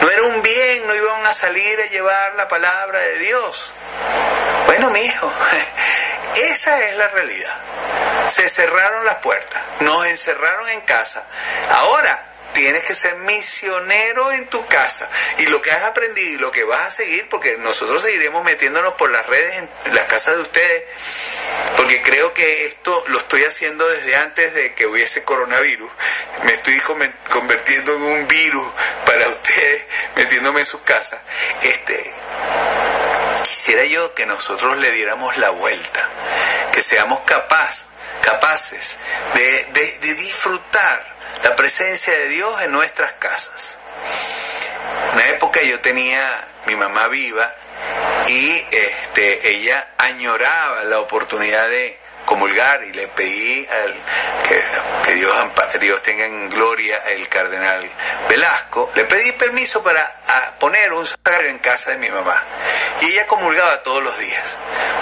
No 0.00 0.10
era 0.10 0.22
un 0.22 0.42
bien, 0.42 0.86
no 0.86 0.94
iban 0.94 1.26
a 1.26 1.34
salir 1.34 1.80
a 1.80 1.86
llevar 1.86 2.34
la 2.36 2.48
palabra 2.48 2.98
de 2.98 3.18
Dios. 3.18 3.72
Bueno, 4.66 4.90
mi 4.90 5.00
hijo, 5.00 5.32
esa 6.36 6.84
es 6.86 6.96
la 6.96 7.08
realidad. 7.08 7.58
Se 8.28 8.48
cerraron 8.48 9.04
las 9.04 9.16
puertas, 9.16 9.62
nos 9.80 10.06
encerraron 10.06 10.68
en 10.70 10.80
casa. 10.82 11.24
Ahora, 11.70 12.33
tienes 12.54 12.84
que 12.84 12.94
ser 12.94 13.16
misionero 13.16 14.32
en 14.32 14.46
tu 14.46 14.64
casa. 14.66 15.10
Y 15.38 15.46
lo 15.46 15.60
que 15.60 15.70
has 15.72 15.84
aprendido 15.84 16.34
y 16.34 16.38
lo 16.38 16.50
que 16.50 16.64
vas 16.64 16.86
a 16.86 16.90
seguir, 16.90 17.28
porque 17.28 17.58
nosotros 17.58 18.02
seguiremos 18.02 18.44
metiéndonos 18.44 18.94
por 18.94 19.10
las 19.10 19.26
redes 19.26 19.52
en 19.58 19.94
las 19.94 20.06
casas 20.06 20.36
de 20.36 20.42
ustedes, 20.42 20.84
porque 21.76 22.00
creo 22.02 22.32
que 22.32 22.66
esto 22.66 23.04
lo 23.08 23.18
estoy 23.18 23.44
haciendo 23.44 23.86
desde 23.88 24.16
antes 24.16 24.54
de 24.54 24.74
que 24.74 24.86
hubiese 24.86 25.24
coronavirus. 25.24 25.90
Me 26.44 26.52
estoy 26.52 26.80
convirtiendo 27.30 27.94
en 27.96 28.02
un 28.02 28.28
virus 28.28 28.72
para 29.04 29.28
ustedes, 29.34 29.84
metiéndome 30.16 30.60
en 30.60 30.66
sus 30.66 30.80
casas. 30.82 31.20
Este, 31.62 32.14
quisiera 33.42 33.84
yo 33.84 34.14
que 34.14 34.26
nosotros 34.26 34.78
le 34.78 34.90
diéramos 34.92 35.36
la 35.38 35.50
vuelta, 35.50 36.08
que 36.72 36.82
seamos 36.82 37.20
capaz, 37.26 37.88
capaces 38.22 38.96
de, 39.34 39.64
de 40.00 40.14
disfrutar 40.14 41.14
la 41.42 41.56
presencia 41.56 42.12
de 42.12 42.28
Dios 42.28 42.62
en 42.62 42.72
nuestras 42.72 43.12
casas. 43.14 43.78
Una 45.12 45.28
época 45.30 45.60
yo 45.62 45.80
tenía 45.80 46.30
mi 46.66 46.76
mamá 46.76 47.08
viva 47.08 47.52
y 48.28 48.66
este, 48.70 49.50
ella 49.50 49.88
añoraba 49.98 50.84
la 50.84 51.00
oportunidad 51.00 51.68
de 51.68 52.04
comulgar 52.24 52.82
y 52.84 52.92
le 52.92 53.06
pedí 53.08 53.66
al, 53.66 53.94
que, 54.48 55.14
Dios, 55.14 55.34
Dios 55.80 56.02
tenga 56.02 56.24
en 56.24 56.48
gloria 56.48 56.96
el 57.10 57.28
cardenal 57.28 57.88
Velasco, 58.28 58.90
le 58.94 59.04
pedí 59.04 59.32
permiso 59.32 59.82
para 59.82 60.02
poner 60.58 60.92
un 60.92 61.06
sagrario 61.06 61.50
en 61.50 61.58
casa 61.58 61.90
de 61.90 61.98
mi 61.98 62.10
mamá. 62.10 62.42
Y 63.02 63.06
ella 63.12 63.26
comulgaba 63.26 63.82
todos 63.82 64.02
los 64.02 64.18
días. 64.18 64.58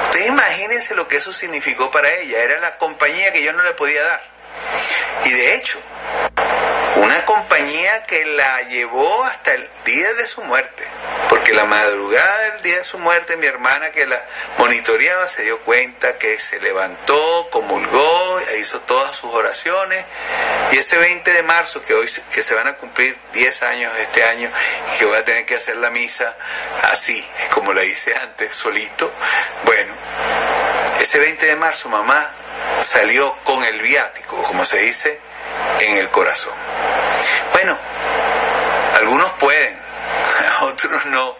Ustedes 0.07 0.26
imagínense 0.26 0.95
lo 0.95 1.07
que 1.09 1.16
eso 1.16 1.33
significó 1.33 1.91
para 1.91 2.11
ella, 2.12 2.43
era 2.43 2.61
la 2.61 2.76
compañía 2.78 3.33
que 3.33 3.43
yo 3.43 3.53
no 3.53 3.62
le 3.62 3.74
podía 3.74 4.03
dar. 4.03 4.20
Y 5.24 5.32
de 5.32 5.54
hecho, 5.54 5.78
una 6.96 7.24
compañía 7.24 8.02
que 8.04 8.24
la 8.26 8.62
llevó 8.62 9.24
hasta 9.24 9.54
el 9.54 9.68
día 9.84 10.12
de 10.14 10.26
su 10.26 10.42
muerte, 10.42 10.84
porque 11.28 11.52
la 11.52 11.64
madrugada 11.64 12.38
del 12.50 12.62
día 12.62 12.78
de 12.78 12.84
su 12.84 12.98
muerte 12.98 13.36
mi 13.36 13.46
hermana 13.46 13.90
que 13.90 14.06
la 14.06 14.22
monitoreaba 14.58 15.26
se 15.26 15.42
dio 15.42 15.58
cuenta 15.60 16.18
que 16.18 16.38
se 16.38 16.60
levantó, 16.60 17.48
comulgó, 17.50 18.40
hizo 18.60 18.80
todas 18.80 19.16
sus 19.16 19.32
oraciones. 19.32 20.04
Y 20.72 20.78
ese 20.78 20.98
20 20.98 21.32
de 21.32 21.42
marzo 21.42 21.80
que 21.82 21.94
hoy 21.94 22.08
que 22.30 22.42
se 22.42 22.54
van 22.54 22.68
a 22.68 22.76
cumplir 22.76 23.16
10 23.32 23.62
años 23.62 23.92
este 23.98 24.24
año 24.24 24.50
que 24.98 25.04
voy 25.04 25.16
a 25.16 25.24
tener 25.24 25.46
que 25.46 25.56
hacer 25.56 25.76
la 25.76 25.90
misa 25.90 26.36
así, 26.90 27.26
como 27.54 27.72
la 27.72 27.84
hice 27.84 28.14
antes, 28.16 28.54
solito, 28.54 29.10
bueno, 29.64 29.94
ese 31.00 31.18
20 31.18 31.46
de 31.46 31.56
marzo 31.56 31.88
mamá 31.88 32.30
salió 32.83 33.35
con 33.45 33.64
el 33.64 33.80
viático, 33.80 34.43
como 34.43 34.64
se 34.64 34.78
dice, 34.78 35.18
en 35.80 35.97
el 35.99 36.09
corazón. 36.11 36.55
Bueno, 37.53 37.78
algunos 38.97 39.30
pueden, 39.33 39.78
otros 40.62 41.07
no, 41.07 41.37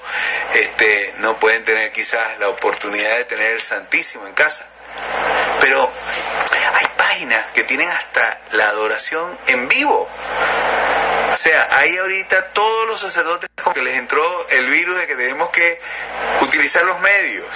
este, 0.55 1.15
no 1.19 1.37
pueden 1.39 1.65
tener 1.65 1.93
quizás 1.93 2.39
la 2.39 2.49
oportunidad 2.49 3.17
de 3.17 3.25
tener 3.25 3.53
el 3.53 3.61
Santísimo 3.61 4.27
en 4.27 4.35
casa. 4.35 4.67
Pero 5.61 5.91
hay 6.75 6.87
páginas 6.97 7.51
que 7.53 7.65
tienen 7.65 7.89
hasta 7.89 8.39
la 8.53 8.69
adoración 8.69 9.39
en 9.47 9.69
vivo. 9.69 10.09
O 11.33 11.37
sea, 11.37 11.67
hay 11.79 11.97
ahorita 11.97 12.49
todos 12.49 12.87
los 12.89 13.01
sacerdotes 13.01 13.49
que 13.73 13.83
les 13.83 13.97
entró 13.97 14.23
el 14.51 14.69
virus 14.69 14.99
de 14.99 15.07
que 15.07 15.17
tenemos 15.17 15.49
que 15.51 15.81
utilizar 16.41 16.85
los 16.85 17.01
medios, 17.01 17.47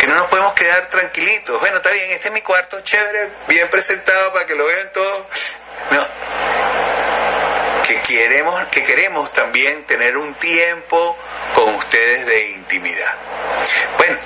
que 0.00 0.06
no 0.06 0.14
nos 0.14 0.26
podemos 0.28 0.54
quedar 0.54 0.86
tranquilitos. 0.86 1.60
Bueno, 1.60 1.76
está 1.76 1.90
bien, 1.90 2.10
este 2.12 2.28
es 2.28 2.34
mi 2.34 2.40
cuarto, 2.40 2.80
chévere, 2.80 3.28
bien 3.46 3.68
presentado 3.68 4.32
para 4.32 4.46
que 4.46 4.54
lo 4.54 4.64
vean 4.64 4.90
todos. 4.92 5.26
Que 7.88 8.02
queremos, 8.02 8.68
que 8.68 8.84
queremos 8.84 9.32
también 9.32 9.82
tener 9.86 10.18
un 10.18 10.34
tiempo 10.34 11.16
con 11.54 11.74
ustedes 11.74 12.26
de 12.26 12.50
intimidad. 12.50 13.14
Bueno, 13.96 14.18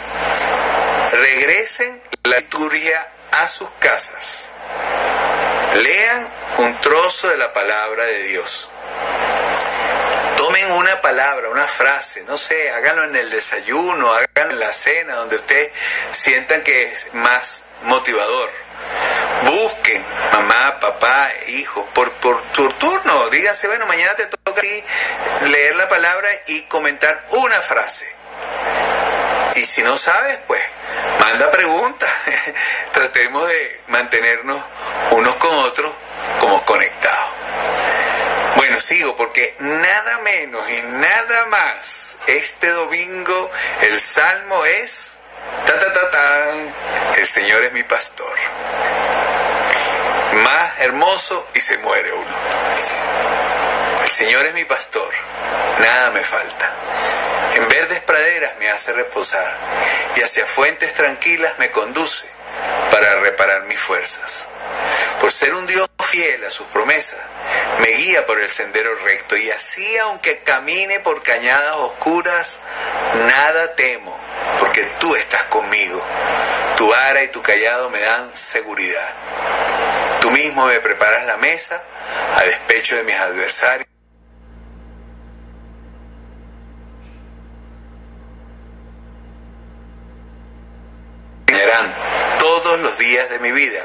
regresen 1.12 2.02
la 2.24 2.38
liturgia 2.38 3.08
a 3.30 3.46
sus 3.46 3.70
casas. 3.78 4.48
Lean 5.76 6.28
un 6.58 6.80
trozo 6.80 7.28
de 7.28 7.36
la 7.36 7.52
palabra 7.52 8.04
de 8.04 8.22
Dios. 8.24 8.68
Tomen 10.36 10.72
una 10.72 11.00
palabra, 11.00 11.48
una 11.48 11.66
frase, 11.68 12.24
no 12.24 12.36
sé, 12.36 12.68
háganlo 12.70 13.04
en 13.04 13.14
el 13.14 13.30
desayuno, 13.30 14.12
háganlo 14.12 14.54
en 14.54 14.58
la 14.58 14.72
cena, 14.72 15.14
donde 15.14 15.36
ustedes 15.36 15.70
sientan 16.10 16.64
que 16.64 16.90
es 16.90 17.14
más 17.14 17.62
motivador. 17.84 18.50
Busquen, 19.44 20.04
mamá, 20.32 20.78
papá, 20.80 21.30
hijo, 21.48 21.84
por, 21.94 22.12
por 22.14 22.42
tu 22.52 22.68
turno. 22.74 23.30
Dígase, 23.30 23.66
bueno, 23.66 23.86
mañana 23.86 24.14
te 24.14 24.26
toca 24.26 24.62
leer 25.48 25.74
la 25.76 25.88
palabra 25.88 26.28
y 26.46 26.62
comentar 26.62 27.24
una 27.30 27.60
frase. 27.60 28.06
Y 29.56 29.64
si 29.66 29.82
no 29.82 29.98
sabes, 29.98 30.38
pues 30.46 30.62
manda 31.20 31.50
preguntas. 31.50 32.10
Tratemos 32.92 33.48
de 33.48 33.80
mantenernos 33.88 34.62
unos 35.10 35.36
con 35.36 35.54
otros 35.56 35.92
como 36.40 36.64
conectados. 36.64 37.30
Bueno, 38.56 38.80
sigo 38.80 39.16
porque 39.16 39.54
nada 39.58 40.18
menos 40.20 40.70
y 40.70 40.82
nada 40.82 41.46
más 41.46 42.16
este 42.26 42.68
domingo 42.68 43.50
el 43.82 44.00
salmo 44.00 44.64
es 44.64 45.18
ta 45.66 45.78
ta 45.78 45.92
ta 45.92 46.10
ta 46.10 46.22
el 47.16 47.26
Señor 47.26 47.64
es 47.64 47.72
mi 47.72 47.82
pastor. 47.82 48.36
Más 50.42 50.80
hermoso 50.80 51.46
y 51.54 51.60
se 51.60 51.78
muere 51.78 52.12
uno. 52.12 52.36
El 54.02 54.08
Señor 54.08 54.46
es 54.46 54.54
mi 54.54 54.64
pastor, 54.64 55.12
nada 55.78 56.10
me 56.10 56.24
falta. 56.24 56.70
En 57.54 57.68
verdes 57.68 58.00
praderas 58.00 58.56
me 58.58 58.70
hace 58.70 58.92
reposar 58.92 59.56
y 60.16 60.22
hacia 60.22 60.46
fuentes 60.46 60.94
tranquilas 60.94 61.58
me 61.58 61.70
conduce 61.70 62.26
para 62.90 63.20
reparar 63.20 63.62
mis 63.64 63.78
fuerzas. 63.78 64.48
Por 65.20 65.30
ser 65.30 65.54
un 65.54 65.66
Dios 65.66 65.86
fiel 66.02 66.44
a 66.44 66.50
sus 66.50 66.66
promesas, 66.68 67.20
me 67.80 67.88
guía 67.88 68.26
por 68.26 68.40
el 68.40 68.48
sendero 68.48 68.94
recto 69.04 69.36
y 69.36 69.50
así 69.50 69.96
aunque 69.98 70.40
camine 70.40 71.00
por 71.00 71.22
cañadas 71.22 71.76
oscuras, 71.76 72.60
nada 73.26 73.74
temo, 73.74 74.16
porque 74.58 74.84
tú 75.00 75.14
estás 75.16 75.44
conmigo. 75.44 76.04
Tu 76.76 76.88
vara 76.88 77.22
y 77.22 77.28
tu 77.28 77.42
callado 77.42 77.90
me 77.90 78.00
dan 78.00 78.30
seguridad. 78.34 79.14
Tú 80.20 80.30
mismo 80.30 80.66
me 80.66 80.80
preparas 80.80 81.26
la 81.26 81.36
mesa 81.36 81.82
a 82.36 82.42
despecho 82.44 82.96
de 82.96 83.02
mis 83.02 83.16
adversarios. 83.16 83.88
Todos 92.38 92.80
los 92.80 92.98
días 92.98 93.30
de 93.30 93.38
mi 93.38 93.52
vida 93.52 93.84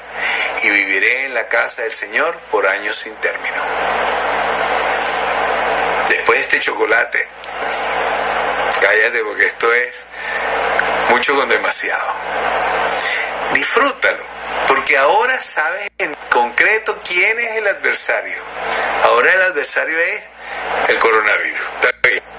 y 0.64 0.70
viviré 0.70 1.26
en 1.26 1.34
la 1.34 1.48
casa 1.48 1.84
del 1.84 1.92
Señor 1.92 2.36
por 2.52 2.66
años 2.68 2.96
sin 2.96 3.14
término. 3.16 3.62
Después 6.10 6.40
de 6.40 6.44
este 6.44 6.60
chocolate, 6.60 7.28
cállate 8.82 9.20
porque 9.24 9.46
esto 9.46 9.74
es 9.74 10.06
mucho 11.10 11.36
con 11.36 11.50
demasiado. 11.50 12.14
Disfrútalo, 13.54 14.24
porque 14.68 14.98
ahora 14.98 15.42
sabes 15.42 15.88
en 15.98 16.16
concreto 16.30 16.98
quién 17.08 17.40
es 17.40 17.58
el 17.58 17.68
adversario. 17.68 18.42
Ahora 19.04 19.34
el 19.34 19.42
adversario 19.44 19.98
es 20.00 20.24
el 20.90 21.00
coronavirus. 21.00 21.62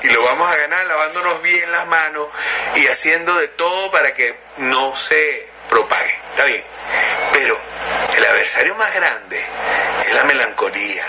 Y 0.03 0.09
lo 0.11 0.23
vamos 0.23 0.51
a 0.51 0.57
ganar 0.57 0.87
lavándonos 0.87 1.43
bien 1.43 1.71
las 1.73 1.87
manos 1.87 2.29
y 2.77 2.87
haciendo 2.87 3.35
de 3.35 3.49
todo 3.49 3.91
para 3.91 4.15
que 4.15 4.35
no 4.59 4.95
se 4.95 5.49
propague. 5.69 6.15
Está 6.31 6.45
bien. 6.45 6.65
Pero 7.33 7.61
el 8.17 8.25
adversario 8.25 8.75
más 8.77 8.95
grande 8.95 9.45
es 10.01 10.13
la 10.13 10.25
melancolía, 10.25 11.05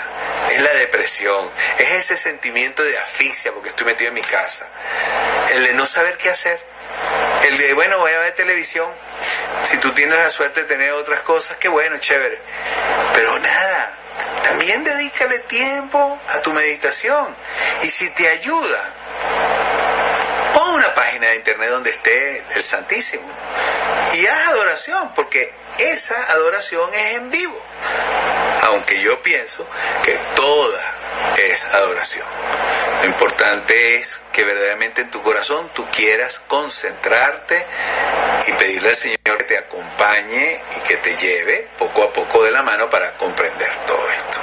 es 0.50 0.60
la 0.60 0.72
depresión, 0.74 1.50
es 1.78 1.92
ese 1.92 2.16
sentimiento 2.16 2.82
de 2.82 2.98
asfixia 2.98 3.52
porque 3.52 3.70
estoy 3.70 3.86
metido 3.86 4.08
en 4.08 4.14
mi 4.14 4.22
casa, 4.22 4.68
el 5.54 5.64
de 5.64 5.74
no 5.74 5.86
saber 5.86 6.16
qué 6.16 6.28
hacer, 6.28 6.60
el 7.46 7.58
de, 7.58 7.74
bueno, 7.74 7.98
voy 7.98 8.12
a 8.12 8.18
ver 8.18 8.34
televisión, 8.34 8.88
si 9.64 9.78
tú 9.78 9.92
tienes 9.92 10.18
la 10.18 10.30
suerte 10.30 10.60
de 10.60 10.66
tener 10.66 10.92
otras 10.92 11.20
cosas, 11.20 11.56
qué 11.56 11.68
bueno, 11.68 11.96
chévere, 11.98 12.38
pero 13.14 13.38
nada, 13.38 14.00
también 14.42 14.84
dedícale 14.84 15.38
tiempo 15.40 16.18
a 16.28 16.42
tu 16.42 16.52
meditación. 16.52 17.34
Y 17.82 17.90
si 17.90 18.10
te 18.10 18.28
ayuda, 18.28 18.94
pon 20.54 20.74
una 20.74 20.94
página 20.94 21.28
de 21.28 21.36
internet 21.36 21.70
donde 21.70 21.90
esté 21.90 22.44
el 22.54 22.62
Santísimo. 22.62 23.28
Y 24.14 24.26
haz 24.26 24.48
adoración, 24.48 25.14
porque 25.14 25.52
esa 25.78 26.32
adoración 26.32 26.92
es 26.92 27.16
en 27.16 27.30
vivo. 27.30 27.64
Aunque 28.62 29.00
yo 29.00 29.20
pienso 29.22 29.66
que 30.04 30.18
toda 30.34 30.99
es 31.38 31.64
adoración. 31.66 32.26
Lo 33.02 33.06
importante 33.06 33.96
es 33.96 34.20
que 34.32 34.44
verdaderamente 34.44 35.02
en 35.02 35.10
tu 35.10 35.22
corazón 35.22 35.70
tú 35.74 35.86
quieras 35.90 36.40
concentrarte 36.46 37.66
y 38.46 38.52
pedirle 38.52 38.90
al 38.90 38.96
Señor 38.96 39.38
que 39.38 39.44
te 39.44 39.58
acompañe 39.58 40.60
y 40.76 40.80
que 40.88 40.96
te 40.98 41.16
lleve 41.16 41.68
poco 41.78 42.02
a 42.04 42.12
poco 42.12 42.44
de 42.44 42.50
la 42.50 42.62
mano 42.62 42.90
para 42.90 43.12
comprender 43.16 43.70
todo 43.86 44.10
esto. 44.10 44.38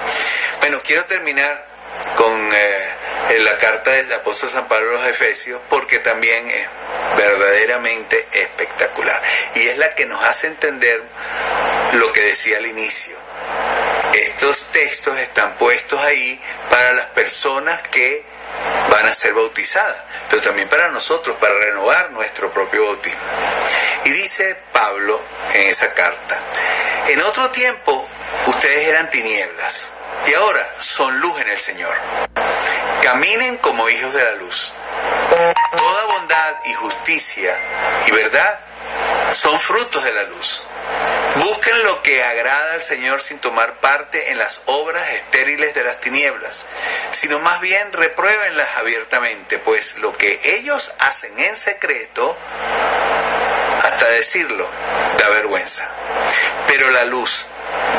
Bueno, 0.59 0.79
quiero 0.83 1.05
terminar 1.05 1.65
con 2.15 2.49
eh, 2.53 2.96
la 3.35 3.57
carta 3.57 3.91
del 3.91 4.11
apóstol 4.13 4.49
San 4.49 4.67
Pablo 4.67 4.89
a 4.91 5.01
los 5.01 5.09
Efesios 5.09 5.61
porque 5.69 5.99
también 5.99 6.47
es 6.49 6.67
verdaderamente 7.17 8.25
espectacular 8.33 9.21
y 9.55 9.67
es 9.67 9.77
la 9.77 9.93
que 9.95 10.05
nos 10.05 10.23
hace 10.23 10.47
entender 10.47 11.01
lo 11.93 12.11
que 12.13 12.21
decía 12.21 12.57
al 12.57 12.65
inicio. 12.65 13.15
Estos 14.13 14.65
textos 14.71 15.17
están 15.19 15.53
puestos 15.55 15.99
ahí 16.01 16.39
para 16.69 16.93
las 16.93 17.05
personas 17.07 17.81
que 17.89 18.23
van 18.89 19.05
a 19.05 19.13
ser 19.13 19.33
bautizadas, 19.33 19.97
pero 20.29 20.41
también 20.41 20.69
para 20.69 20.89
nosotros, 20.89 21.35
para 21.37 21.53
renovar 21.53 22.11
nuestro 22.11 22.51
propio 22.51 22.85
bautismo. 22.85 23.19
Y 24.05 24.09
dice 24.11 24.55
Pablo 24.71 25.21
en 25.53 25.67
esa 25.67 25.93
carta, 25.93 26.41
en 27.09 27.21
otro 27.21 27.49
tiempo 27.51 28.09
ustedes 28.47 28.87
eran 28.87 29.09
tinieblas 29.09 29.91
y 30.27 30.33
ahora 30.33 30.67
son 30.79 31.19
luz 31.19 31.39
en 31.41 31.49
el 31.49 31.57
Señor. 31.57 31.95
Caminen 33.01 33.57
como 33.57 33.89
hijos 33.89 34.13
de 34.13 34.23
la 34.23 34.35
luz. 34.35 34.73
Toda 35.71 36.05
bondad 36.05 36.55
y 36.65 36.73
justicia 36.73 37.55
y 38.07 38.11
verdad 38.11 38.59
son 39.31 39.59
frutos 39.59 40.03
de 40.03 40.13
la 40.13 40.23
luz. 40.23 40.65
Busquen 41.35 41.83
lo 41.83 42.01
que 42.01 42.23
agrada 42.23 42.73
al 42.73 42.81
Señor 42.81 43.21
sin 43.21 43.39
tomar 43.39 43.75
parte 43.75 44.31
en 44.31 44.39
las 44.39 44.61
obras 44.65 45.11
estériles 45.11 45.73
de 45.75 45.83
las 45.83 45.99
tinieblas, 45.99 46.65
sino 47.11 47.39
más 47.39 47.59
bien 47.61 47.93
repruébenlas 47.93 48.77
abiertamente, 48.77 49.59
pues 49.59 49.97
lo 49.97 50.17
que 50.17 50.39
ellos 50.57 50.93
hacen 50.99 51.37
en 51.39 51.55
secreto, 51.55 52.35
hasta 53.83 54.07
decirlo, 54.07 54.67
da 55.19 55.29
vergüenza. 55.29 55.87
Pero 56.67 56.89
la 56.89 57.05
luz, 57.05 57.47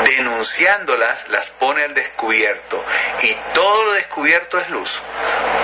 denunciándolas, 0.03 1.29
las 1.29 1.49
pone 1.51 1.83
al 1.83 1.93
descubierto, 1.93 2.83
y 3.21 3.35
todo 3.53 3.85
lo 3.85 3.91
descubierto 3.93 4.57
es 4.57 4.69
luz. 4.69 5.01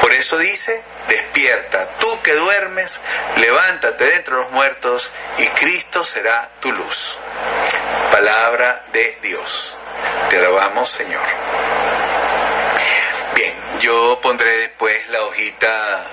Por 0.01 0.13
eso 0.13 0.37
dice, 0.37 0.83
despierta, 1.07 1.87
tú 1.99 2.21
que 2.21 2.33
duermes, 2.33 3.01
levántate 3.37 4.05
de 4.05 4.15
entre 4.15 4.35
los 4.35 4.51
muertos, 4.51 5.11
y 5.37 5.45
Cristo 5.47 6.03
será 6.03 6.49
tu 6.59 6.71
luz. 6.71 7.17
Palabra 8.11 8.83
de 8.91 9.17
Dios. 9.21 9.79
Te 10.29 10.37
alabamos, 10.37 10.89
Señor. 10.89 11.25
Bien, 13.35 13.55
yo 13.79 14.19
pondré 14.21 14.57
después 14.57 15.09
la 15.09 15.21
hojita 15.23 16.05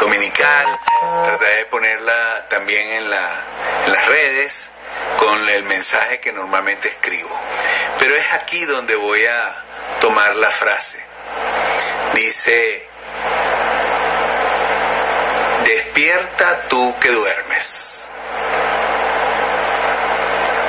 dominical, 0.00 0.78
trataré 1.24 1.56
de 1.56 1.64
ponerla 1.66 2.48
también 2.48 2.88
en, 2.88 3.10
la, 3.10 3.40
en 3.86 3.92
las 3.92 4.06
redes 4.06 4.70
con 5.18 5.48
el 5.48 5.64
mensaje 5.64 6.20
que 6.20 6.32
normalmente 6.32 6.88
escribo. 6.88 7.30
Pero 7.98 8.14
es 8.14 8.32
aquí 8.32 8.64
donde 8.64 8.96
voy 8.96 9.24
a 9.24 9.64
tomar 10.00 10.36
la 10.36 10.50
frase. 10.50 10.98
Dice, 12.14 12.88
despierta 15.64 16.68
tú 16.68 16.94
que 17.00 17.10
duermes. 17.10 18.08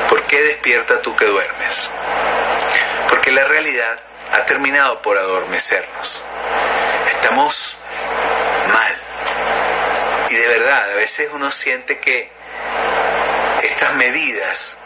¿Por 0.09 0.23
qué 0.23 0.41
despierta 0.41 1.01
tú 1.01 1.15
que 1.15 1.25
duermes? 1.25 1.89
Porque 3.09 3.31
la 3.31 3.43
realidad 3.43 3.99
ha 4.33 4.45
terminado 4.45 5.01
por 5.01 5.17
adormecernos. 5.17 6.23
Estamos 7.07 7.77
mal. 8.73 9.01
Y 10.29 10.35
de 10.35 10.47
verdad, 10.47 10.91
a 10.91 10.95
veces 10.95 11.29
uno 11.33 11.51
siente 11.51 11.99
que 11.99 12.38
estas 13.63 13.93
medidas 13.95 14.77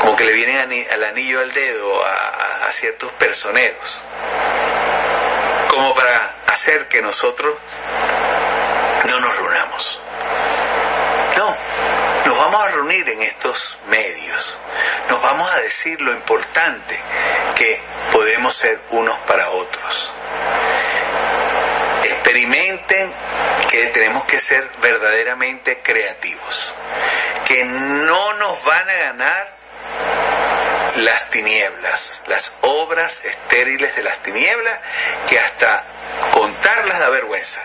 como 0.00 0.16
que 0.16 0.24
le 0.24 0.32
vienen 0.32 0.86
al 0.92 1.04
anillo 1.04 1.40
al 1.40 1.52
dedo 1.52 2.04
a, 2.06 2.70
ciertos 2.70 3.10
personeros, 3.12 4.02
como 5.70 5.94
para 5.94 6.34
hacer 6.48 6.86
que 6.86 7.00
nosotros 7.00 7.56
no 9.06 9.20
nos 9.20 9.36
reunamos. 9.36 10.00
No, 11.36 11.56
nos 12.26 12.36
vamos 12.36 12.62
a 12.62 12.68
reunir 12.72 13.08
en 13.08 13.22
estos 13.22 13.78
medios, 13.88 14.58
nos 15.08 15.22
vamos 15.22 15.50
a 15.50 15.60
decir 15.60 15.98
lo 16.02 16.12
importante 16.12 17.00
que 17.56 17.82
podemos 18.12 18.54
ser 18.54 18.78
unos 18.90 19.18
para 19.20 19.48
otros. 19.48 20.12
Experimenten 22.28 23.10
que 23.70 23.86
tenemos 23.86 24.22
que 24.26 24.38
ser 24.38 24.62
verdaderamente 24.82 25.80
creativos, 25.82 26.74
que 27.46 27.64
no 27.64 28.34
nos 28.34 28.64
van 28.66 28.90
a 28.90 28.92
ganar 28.92 29.56
las 30.96 31.30
tinieblas, 31.30 32.20
las 32.26 32.52
obras 32.60 33.24
estériles 33.24 33.96
de 33.96 34.02
las 34.02 34.18
tinieblas, 34.22 34.78
que 35.26 35.38
hasta 35.38 35.82
contarlas 36.32 36.98
da 36.98 37.08
vergüenza 37.08 37.60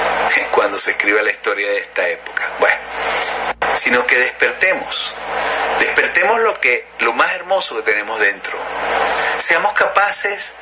cuando 0.52 0.78
se 0.78 0.92
escribe 0.92 1.22
la 1.22 1.30
historia 1.30 1.68
de 1.68 1.76
esta 1.76 2.08
época. 2.08 2.50
Bueno, 2.60 2.80
sino 3.76 4.06
que 4.06 4.16
despertemos, 4.16 5.14
despertemos 5.80 6.40
lo 6.40 6.58
que 6.58 6.86
lo 7.00 7.12
más 7.12 7.30
hermoso 7.34 7.76
que 7.76 7.82
tenemos 7.82 8.18
dentro. 8.20 8.58
Seamos 9.38 9.74
capaces 9.74 10.54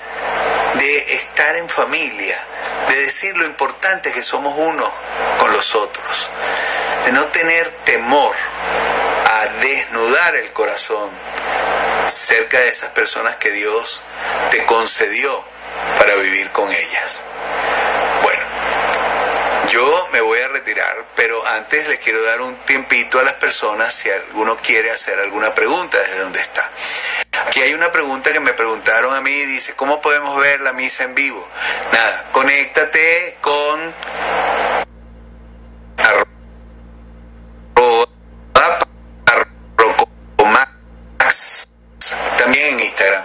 de 0.79 1.14
estar 1.14 1.57
en 1.57 1.68
familia, 1.68 2.39
de 2.89 2.97
decir 3.01 3.37
lo 3.37 3.47
importante 3.47 4.12
que 4.12 4.22
somos 4.22 4.55
uno 4.57 4.91
con 5.39 5.53
los 5.53 5.74
otros, 5.74 6.31
de 7.05 7.12
no 7.12 7.24
tener 7.27 7.70
temor 7.85 8.35
a 9.31 9.47
desnudar 9.61 10.37
el 10.37 10.53
corazón 10.53 11.11
cerca 12.09 12.59
de 12.61 12.68
esas 12.68 12.91
personas 12.91 13.37
que 13.37 13.51
Dios 13.51 14.03
te 14.51 14.64
concedió 14.64 15.45
para 15.99 16.14
vivir 16.16 16.51
con 16.53 16.70
ellas. 16.70 17.24
Bueno, 18.22 18.45
yo 19.77 20.09
me 20.11 20.22
voy 20.22 20.39
a 20.41 20.49
retirar, 20.49 21.05
pero 21.14 21.47
antes 21.49 21.87
le 21.87 21.99
quiero 21.99 22.22
dar 22.22 22.41
un 22.41 22.57
tiempito 22.64 23.18
a 23.18 23.22
las 23.22 23.35
personas 23.35 23.93
si 23.93 24.11
alguno 24.11 24.57
quiere 24.57 24.91
hacer 24.91 25.18
alguna 25.18 25.53
pregunta 25.53 25.99
desde 25.99 26.20
donde 26.20 26.41
está. 26.41 26.70
Aquí 27.47 27.61
hay 27.61 27.74
una 27.74 27.93
pregunta 27.93 28.33
que 28.33 28.41
me 28.41 28.55
preguntaron 28.55 29.14
a 29.14 29.20
mí, 29.20 29.35
dice, 29.45 29.74
¿cómo 29.74 30.01
podemos 30.01 30.41
ver 30.41 30.62
la 30.62 30.72
misa 30.72 31.05
en 31.05 31.14
vivo? 31.14 31.47
Nada, 31.93 32.24
conéctate 32.33 33.37
con 33.43 33.95
también 42.38 42.74
en 42.74 42.80
Instagram. 42.80 43.24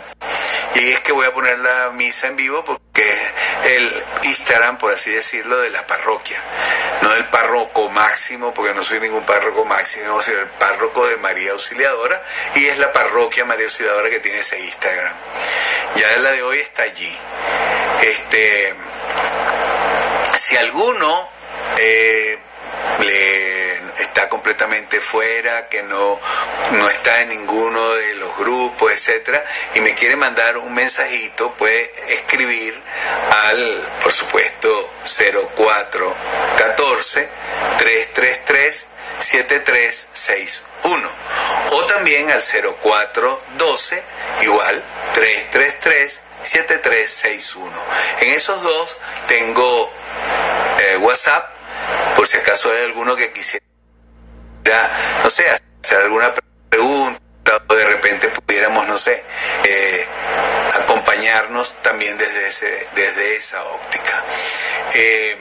Y 0.76 0.92
es 0.92 1.00
que 1.02 1.12
voy 1.12 1.26
a 1.26 1.32
poner 1.32 1.60
la 1.60 1.92
misa 1.92 2.28
en 2.28 2.36
vivo 2.36 2.64
porque 2.64 3.06
el 3.66 4.04
Instagram, 4.24 4.78
por 4.78 4.94
así 4.94 5.12
decirlo, 5.12 5.58
de 5.58 5.70
la 5.70 5.86
parroquia, 5.86 6.42
no 7.02 7.10
del 7.12 7.26
párroco 7.26 7.90
máximo, 7.90 8.54
porque 8.54 8.74
no 8.74 8.84
soy 8.84 9.00
ningún 9.00 9.26
párroco 9.26 9.66
máximo, 9.66 10.22
sino 10.22 10.40
el 10.40 10.48
párroco 10.48 11.08
de 11.08 11.18
María 11.18 11.52
Auxiliadora, 11.52 12.22
y 12.56 12.66
es 12.68 12.78
la 12.78 12.92
parroquia 12.94 13.46
María 13.46 13.66
Auxiliadora 13.66 14.10
que 14.10 14.20
tiene 14.20 14.40
ese 14.40 14.60
Instagram. 14.60 15.14
Ya 15.96 16.18
la 16.18 16.32
de 16.32 16.42
hoy 16.44 16.60
está 16.60 16.84
allí. 16.84 17.18
Este, 18.02 18.76
si 20.38 20.58
alguno 20.58 21.30
eh, 21.78 22.40
le 23.00 23.61
está 24.00 24.30
completamente 24.30 25.02
fuera, 25.02 25.68
que 25.70 25.84
no, 25.84 26.20
no 26.72 26.90
está 26.90 27.22
en 27.22 27.30
ninguno 27.30 27.94
de 27.94 28.16
los 28.16 28.36
grupos, 28.38 28.92
etcétera, 28.92 29.46
y 29.76 29.82
me 29.82 29.94
quiere 29.96 30.16
mandar 30.16 30.58
un 30.58 30.74
mensajito, 30.74 31.52
puede 31.54 31.92
escribir 32.14 32.74
al, 33.46 33.90
por 34.02 34.12
supuesto, 34.14 34.90
0414 35.04 37.30
333 37.78 38.88
7361 39.20 41.10
o 41.72 41.86
también 41.86 42.32
al 42.32 42.42
0412 42.42 44.04
igual 44.42 44.84
333 45.14 46.22
7361. 46.42 47.72
En 48.22 48.34
esos 48.34 48.64
dos 48.64 48.98
tengo 49.28 49.94
eh, 50.80 50.98
WhatsApp 50.98 51.62
por 52.16 52.28
si 52.28 52.38
acaso 52.38 52.72
hay 52.72 52.84
alguno 52.84 53.16
que 53.16 53.32
quisiera, 53.32 53.66
no 55.24 55.30
sé, 55.30 55.46
hacer 55.50 56.02
alguna 56.02 56.34
pregunta 56.70 57.22
o 57.68 57.74
de 57.74 57.86
repente 57.86 58.30
pudiéramos, 58.30 58.88
no 58.88 58.98
sé, 58.98 59.24
eh, 59.64 60.06
acompañarnos 60.84 61.74
también 61.82 62.18
desde, 62.18 62.48
ese, 62.48 62.88
desde 62.96 63.36
esa 63.36 63.64
óptica. 63.64 64.24
Eh, 64.96 65.38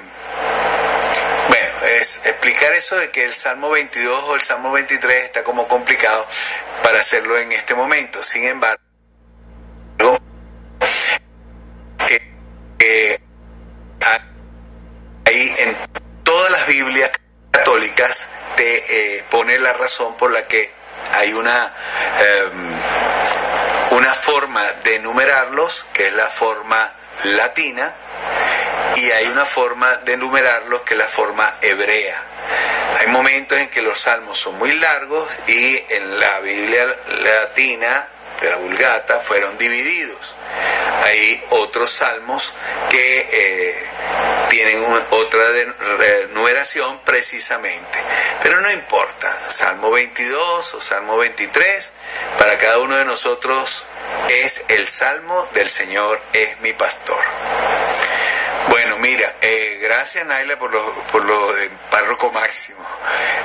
bueno, 1.49 1.69
es 1.99 2.27
explicar 2.27 2.73
eso 2.73 2.97
de 2.97 3.11
que 3.11 3.25
el 3.25 3.33
Salmo 3.33 3.71
22 3.71 4.25
o 4.25 4.35
el 4.35 4.41
Salmo 4.41 4.73
23 4.73 5.25
está 5.25 5.45
como 5.45 5.69
complicado 5.69 6.27
para 6.83 7.01
hacerlo 7.01 7.39
en 7.39 7.53
este 7.53 7.75
momento. 7.75 8.23
Sin 8.23 8.45
embargo, 8.45 8.81
eh, 12.79 13.19
ahí 15.27 15.53
en 15.59 15.77
todas 16.25 16.51
las 16.51 16.67
Biblias 16.67 17.11
católicas 17.51 18.29
te 18.57 19.17
eh, 19.19 19.25
pone 19.31 19.59
la 19.59 19.73
razón 19.73 20.17
por 20.17 20.31
la 20.31 20.47
que 20.47 20.71
hay 21.13 21.33
una, 21.33 21.73
em, 22.19 22.73
una 23.93 24.13
forma 24.15 24.63
de 24.85 24.99
numerarlos, 25.01 25.87
que 25.93 26.09
es 26.09 26.13
la 26.13 26.29
forma 26.29 26.93
latina, 27.25 27.95
y 28.97 29.11
hay 29.11 29.27
una 29.29 29.45
forma 29.45 29.97
de 29.97 30.17
numerarlos 30.17 30.83
que 30.83 30.95
es 30.95 30.99
la 30.99 31.09
forma 31.09 31.55
hebrea. 31.63 32.23
Hay 33.01 33.07
momentos 33.09 33.59
en 33.59 33.69
que 33.71 33.83
los 33.83 33.99
salmos 33.99 34.39
son 34.39 34.57
muy 34.59 34.73
largos 34.75 35.29
y 35.47 35.85
en 35.95 36.21
la 36.21 36.41
Biblia 36.41 36.87
latina 37.23 38.09
de 38.41 38.49
la 38.49 38.57
Vulgata 38.57 39.21
fueron 39.21 39.57
divididos. 39.59 40.37
Hay 41.05 41.45
otros 41.51 41.91
salmos 41.91 42.53
que 42.91 43.21
eh, 43.33 43.75
tienen 44.51 44.83
otra 45.11 45.45
numeración 46.35 47.01
precisamente. 47.05 47.99
Pero 48.43 48.61
no 48.61 48.71
importa, 48.71 49.51
Salmo 49.51 49.91
22 49.91 50.75
o 50.75 50.81
Salmo 50.81 51.19
23, 51.19 51.93
para 52.39 52.59
cada 52.59 52.79
uno 52.79 52.97
de 52.97 53.05
nosotros 53.05 53.87
es 54.29 54.65
el 54.69 54.87
Salmo 54.87 55.49
del 55.53 55.69
Señor 55.69 56.21
es 56.33 56.61
mi 56.61 56.73
pastor. 56.73 57.23
Bueno, 58.69 58.99
mira, 58.99 59.27
eh, 59.41 59.79
gracias 59.83 60.27
Naila 60.27 60.59
por 60.59 60.71
lo, 60.71 60.93
por 61.13 61.25
lo 61.25 61.53
de 61.55 61.71
párroco 61.91 62.31
máximo. 62.33 62.87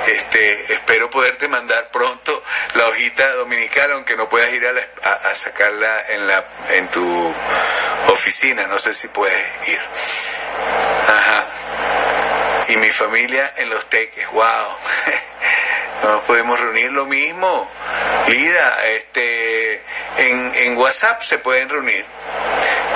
Este, 0.06 0.72
espero 0.74 1.10
poderte 1.10 1.48
mandar 1.48 1.88
pronto 1.90 2.42
la 2.74 2.86
hojita 2.86 3.28
dominical, 3.36 3.92
aunque 3.92 4.16
no 4.16 4.28
puedas 4.28 4.52
ir 4.52 4.64
a, 4.66 5.34
sacarla 5.34 6.02
en, 6.08 6.26
la, 6.26 6.44
en 6.70 6.88
tu 6.90 7.34
oficina, 8.08 8.66
no 8.66 8.78
sé 8.78 8.92
si 8.92 9.08
puedes 9.08 9.68
ir. 9.68 9.80
Ajá. 11.08 11.46
Y 12.68 12.76
mi 12.78 12.90
familia 12.90 13.52
en 13.58 13.70
los 13.70 13.86
teques, 13.86 14.28
wow. 14.32 14.42
no 16.02 16.12
nos 16.12 16.24
podemos 16.24 16.58
reunir 16.58 16.90
lo 16.92 17.06
mismo. 17.06 17.70
Lida, 18.28 18.86
este, 18.86 19.82
en, 20.18 20.76
WhatsApp 20.76 21.22
se 21.22 21.38
pueden 21.38 21.68
reunir. 21.68 22.04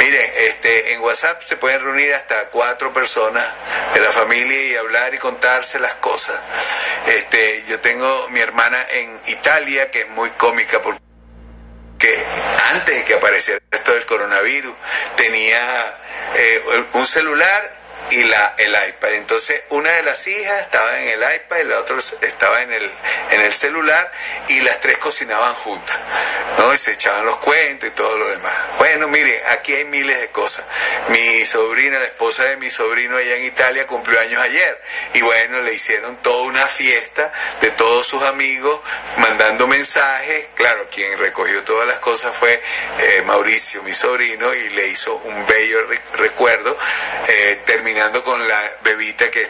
Mire, 0.00 0.46
este, 0.46 0.94
en 0.94 1.00
WhatsApp 1.02 1.42
se 1.42 1.56
pueden 1.56 1.82
reunir 1.82 2.12
hasta 2.14 2.48
cuatro 2.48 2.92
personas 2.92 3.46
de 3.94 4.00
la 4.00 4.10
familia 4.10 4.60
y 4.60 4.74
hablar 4.74 5.14
y 5.14 5.18
contarse 5.18 5.78
las 5.78 5.94
cosas. 5.96 6.36
Este, 7.06 7.64
yo 7.68 7.78
tengo 7.80 8.28
mi 8.30 8.40
hermana 8.40 8.84
en 8.90 9.20
Italia 9.26 9.90
que 9.90 10.02
es 10.02 10.08
muy 10.08 10.30
cómica 10.30 10.82
porque 10.82 11.00
antes 12.72 12.98
de 12.98 13.04
que 13.04 13.14
apareciera 13.14 13.60
esto 13.70 13.92
del 13.92 14.06
coronavirus 14.06 14.74
tenía 15.16 15.96
eh, 16.34 16.86
un 16.94 17.06
celular 17.06 17.79
y 18.10 18.24
la, 18.24 18.54
el 18.58 18.76
iPad. 18.88 19.14
Entonces, 19.14 19.62
una 19.70 19.90
de 19.92 20.02
las 20.02 20.26
hijas 20.26 20.60
estaba 20.60 21.00
en 21.00 21.08
el 21.08 21.34
iPad 21.36 21.58
y 21.58 21.64
la 21.64 21.78
otra 21.78 21.96
estaba 22.22 22.62
en 22.62 22.72
el, 22.72 22.90
en 23.30 23.40
el 23.40 23.52
celular 23.52 24.10
y 24.48 24.60
las 24.62 24.80
tres 24.80 24.98
cocinaban 24.98 25.54
juntas, 25.54 25.98
¿no? 26.58 26.72
Y 26.74 26.78
se 26.78 26.92
echaban 26.92 27.24
los 27.24 27.36
cuentos 27.36 27.88
y 27.88 27.92
todo 27.92 28.16
lo 28.16 28.28
demás. 28.28 28.54
Bueno, 28.78 29.08
mire, 29.08 29.40
aquí 29.48 29.74
hay 29.74 29.84
miles 29.84 30.20
de 30.20 30.28
cosas. 30.28 30.64
Mi 31.08 31.44
sobrina, 31.44 31.98
la 31.98 32.06
esposa 32.06 32.44
de 32.44 32.56
mi 32.56 32.70
sobrino 32.70 33.16
allá 33.16 33.36
en 33.36 33.44
Italia, 33.44 33.86
cumplió 33.86 34.20
años 34.20 34.42
ayer. 34.42 34.80
Y 35.14 35.22
bueno, 35.22 35.62
le 35.62 35.72
hicieron 35.72 36.16
toda 36.18 36.42
una 36.42 36.66
fiesta 36.66 37.32
de 37.60 37.70
todos 37.72 38.06
sus 38.06 38.22
amigos, 38.24 38.80
mandando 39.18 39.66
mensajes. 39.66 40.48
Claro, 40.54 40.86
quien 40.92 41.18
recogió 41.18 41.62
todas 41.64 41.86
las 41.86 41.98
cosas 41.98 42.34
fue 42.34 42.60
eh, 42.98 43.22
Mauricio, 43.26 43.82
mi 43.82 43.94
sobrino, 43.94 44.52
y 44.54 44.70
le 44.70 44.88
hizo 44.88 45.14
un 45.14 45.46
bello 45.46 45.78
recuerdo. 46.16 46.76
Eh, 47.28 47.62
con 48.24 48.48
la 48.48 48.70
bebita 48.82 49.30
que 49.30 49.46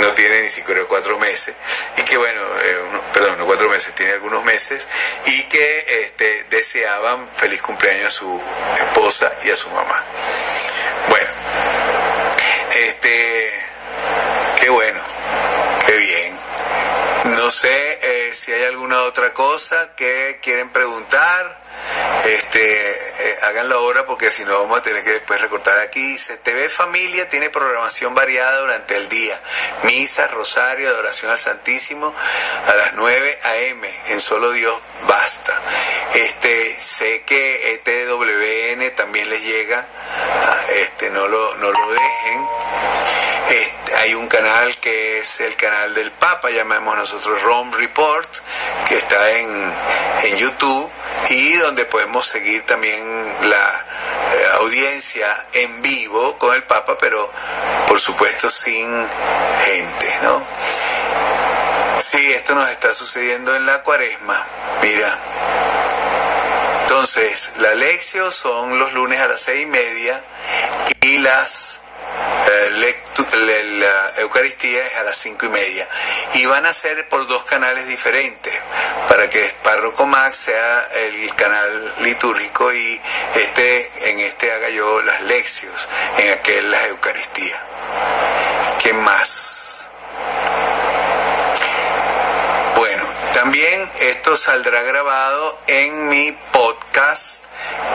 no 0.00 0.12
tiene 0.12 0.42
ni 0.42 0.48
siquiera 0.48 0.82
cuatro 0.86 1.18
meses 1.18 1.54
y 1.96 2.02
que 2.02 2.16
bueno, 2.16 2.40
eh, 2.40 2.78
perdón, 3.12 3.38
no 3.38 3.46
cuatro 3.46 3.68
meses, 3.68 3.94
tiene 3.94 4.12
algunos 4.12 4.44
meses 4.44 4.86
y 5.26 5.42
que 5.44 6.02
este, 6.02 6.44
deseaban 6.44 7.26
feliz 7.34 7.62
cumpleaños 7.62 8.06
a 8.06 8.10
su 8.10 8.42
esposa 8.76 9.32
y 9.44 9.50
a 9.50 9.56
su 9.56 9.70
mamá. 9.70 10.04
Bueno, 11.08 11.30
este, 12.74 13.50
qué 14.60 14.68
bueno, 14.68 15.00
qué 15.86 15.96
bien. 15.96 16.38
No 17.36 17.50
sé 17.50 17.98
eh, 18.02 18.34
si 18.34 18.52
hay 18.52 18.64
alguna 18.64 19.02
otra 19.04 19.32
cosa 19.32 19.94
que 19.96 20.40
quieren 20.42 20.70
preguntar 20.70 21.63
este, 22.24 22.90
eh, 22.90 23.38
háganlo 23.42 23.76
ahora 23.78 24.06
porque 24.06 24.30
si 24.30 24.44
no 24.44 24.58
vamos 24.60 24.78
a 24.78 24.82
tener 24.82 25.04
que 25.04 25.12
después 25.12 25.40
recortar 25.40 25.78
aquí. 25.78 26.00
Dice, 26.00 26.36
TV 26.38 26.68
Familia 26.68 27.28
tiene 27.28 27.50
programación 27.50 28.14
variada 28.14 28.60
durante 28.60 28.96
el 28.96 29.08
día. 29.08 29.40
Misa, 29.82 30.26
Rosario, 30.28 30.88
Adoración 30.88 31.30
al 31.30 31.38
Santísimo 31.38 32.14
a 32.66 32.74
las 32.74 32.94
9 32.94 33.38
a.m. 33.42 33.88
En 34.08 34.20
Solo 34.20 34.52
Dios 34.52 34.78
Basta. 35.06 35.60
Este, 36.14 36.72
sé 36.74 37.22
que 37.22 37.74
ETWN 37.74 38.94
también 38.94 39.28
les 39.28 39.42
llega. 39.44 39.86
Este, 40.76 41.10
no 41.10 41.28
lo, 41.28 41.56
no 41.56 41.70
lo 41.70 41.90
dejen. 41.90 42.48
Este, 43.50 43.96
hay 43.96 44.14
un 44.14 44.26
canal 44.26 44.74
que 44.78 45.18
es 45.18 45.40
el 45.40 45.54
canal 45.56 45.94
del 45.94 46.10
Papa, 46.12 46.50
llamamos 46.50 46.96
nosotros 46.96 47.42
Rome 47.42 47.76
Report, 47.76 48.28
que 48.88 48.94
está 48.94 49.30
en, 49.32 49.72
en 50.24 50.36
YouTube 50.38 50.90
y 51.28 51.56
donde 51.64 51.86
podemos 51.86 52.26
seguir 52.26 52.64
también 52.66 53.02
la 53.48 53.84
eh, 54.34 54.46
audiencia 54.60 55.34
en 55.54 55.80
vivo 55.80 56.36
con 56.38 56.54
el 56.54 56.62
Papa, 56.64 56.96
pero 56.98 57.30
por 57.88 57.98
supuesto 57.98 58.50
sin 58.50 58.86
gente, 59.64 60.18
¿no? 60.22 60.46
Sí, 62.00 62.32
esto 62.32 62.54
nos 62.54 62.68
está 62.68 62.92
sucediendo 62.92 63.56
en 63.56 63.64
la 63.64 63.82
cuaresma, 63.82 64.44
mira. 64.82 65.18
Entonces, 66.82 67.50
la 67.56 67.74
lección 67.74 68.30
son 68.30 68.78
los 68.78 68.92
lunes 68.92 69.18
a 69.20 69.26
las 69.26 69.40
seis 69.40 69.62
y 69.62 69.66
media 69.66 70.22
y 71.00 71.18
las 71.18 71.80
la 73.36 74.20
Eucaristía 74.20 74.86
es 74.86 74.96
a 74.96 75.02
las 75.02 75.16
cinco 75.16 75.46
y 75.46 75.48
media 75.48 75.88
y 76.34 76.46
van 76.46 76.66
a 76.66 76.72
ser 76.72 77.08
por 77.08 77.26
dos 77.26 77.44
canales 77.44 77.86
diferentes 77.88 78.52
para 79.08 79.28
que 79.28 79.52
Párroco 79.62 80.06
Max 80.06 80.36
sea 80.36 80.86
el 81.06 81.34
canal 81.34 81.94
litúrgico 82.00 82.72
y 82.72 83.00
este 83.34 84.10
en 84.10 84.20
este 84.20 84.52
haga 84.52 84.70
yo 84.70 85.02
las 85.02 85.22
lecciones 85.22 85.88
en 86.18 86.32
aquel 86.32 86.70
las 86.70 86.86
Eucaristías 86.88 87.60
¿qué 88.82 88.92
más? 88.92 89.88
También 93.32 93.90
esto 94.00 94.36
saldrá 94.36 94.82
grabado 94.82 95.58
en 95.66 96.08
mi 96.08 96.32
podcast 96.52 97.44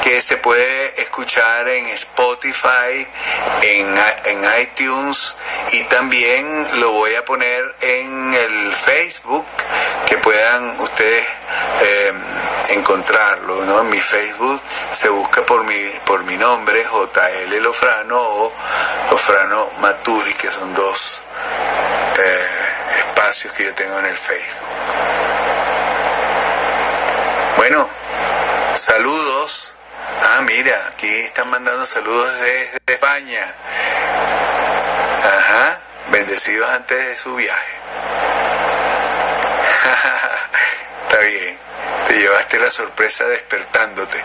que 0.04 0.22
se 0.22 0.38
puede 0.38 1.02
escuchar 1.02 1.68
en 1.68 1.86
Spotify, 1.88 3.06
en, 3.62 3.98
en, 4.26 4.62
iTunes 4.62 5.36
y 5.74 5.84
también 5.86 6.66
lo 6.80 6.92
voy 6.92 7.16
a 7.16 7.26
poner 7.26 7.64
en 7.82 8.34
el 8.34 8.76
Facebook, 8.76 9.46
que 10.08 10.18
puedan 10.18 10.70
ustedes 10.80 11.26
eh, 11.82 12.14
encontrarlo. 12.70 13.66
¿no? 13.66 13.82
En 13.82 13.90
mi 13.90 14.00
Facebook 14.00 14.62
se 14.92 15.10
busca 15.10 15.46
por 15.46 15.64
mi, 15.66 15.80
por 16.06 16.24
mi 16.24 16.38
nombre, 16.38 16.84
JL 16.84 17.62
Lofrano 17.62 18.20
o 18.20 18.54
Lofrano 19.12 19.68
Maturi, 19.82 20.34
que 20.34 20.50
son 20.52 20.74
dos 20.74 21.22
eh, 22.18 22.79
espacios 22.98 23.54
que 23.54 23.66
yo 23.66 23.74
tengo 23.76 24.00
en 24.00 24.06
el 24.06 24.18
Facebook. 24.18 24.68
Bueno, 27.58 27.90
saludos. 28.76 29.76
Ah, 30.22 30.42
mira, 30.42 30.76
aquí 30.88 31.08
están 31.08 31.50
mandando 31.50 31.86
saludos 31.86 32.34
desde 32.40 32.78
España. 32.88 33.54
Ajá, 35.24 35.80
bendecidos 36.12 36.70
antes 36.70 36.98
de 36.98 37.18
su 37.18 37.36
viaje. 37.36 37.70
Está 41.04 41.18
bien, 41.20 41.58
te 42.10 42.18
llevaste 42.18 42.60
la 42.60 42.70
sorpresa 42.70 43.24
despertándote. 43.26 44.22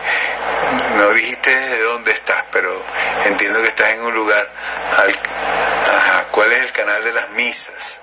No 0.97 1.13
dijiste 1.13 1.51
de 1.55 1.83
dónde 1.83 2.11
estás, 2.11 2.45
pero 2.51 2.83
entiendo 3.27 3.63
que 3.63 3.69
estás 3.69 3.91
en 3.91 4.01
un 4.01 4.15
lugar. 4.15 4.51
Ajá, 4.97 6.27
¿cuál 6.33 6.53
es 6.53 6.63
el 6.63 6.73
canal 6.73 7.05
de 7.05 7.13
las 7.13 7.31
misas? 7.31 8.01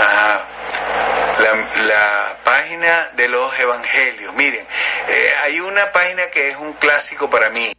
Ajá 0.00 0.44
la, 1.38 2.36
página 2.44 3.10
de 3.14 3.28
los 3.28 3.58
evangelios. 3.58 4.32
Miren, 4.34 4.66
eh, 5.08 5.32
hay 5.42 5.60
una 5.60 5.92
página 5.92 6.26
que 6.28 6.48
es 6.48 6.56
un 6.56 6.72
clásico 6.74 7.28
para 7.30 7.50
mí, 7.50 7.76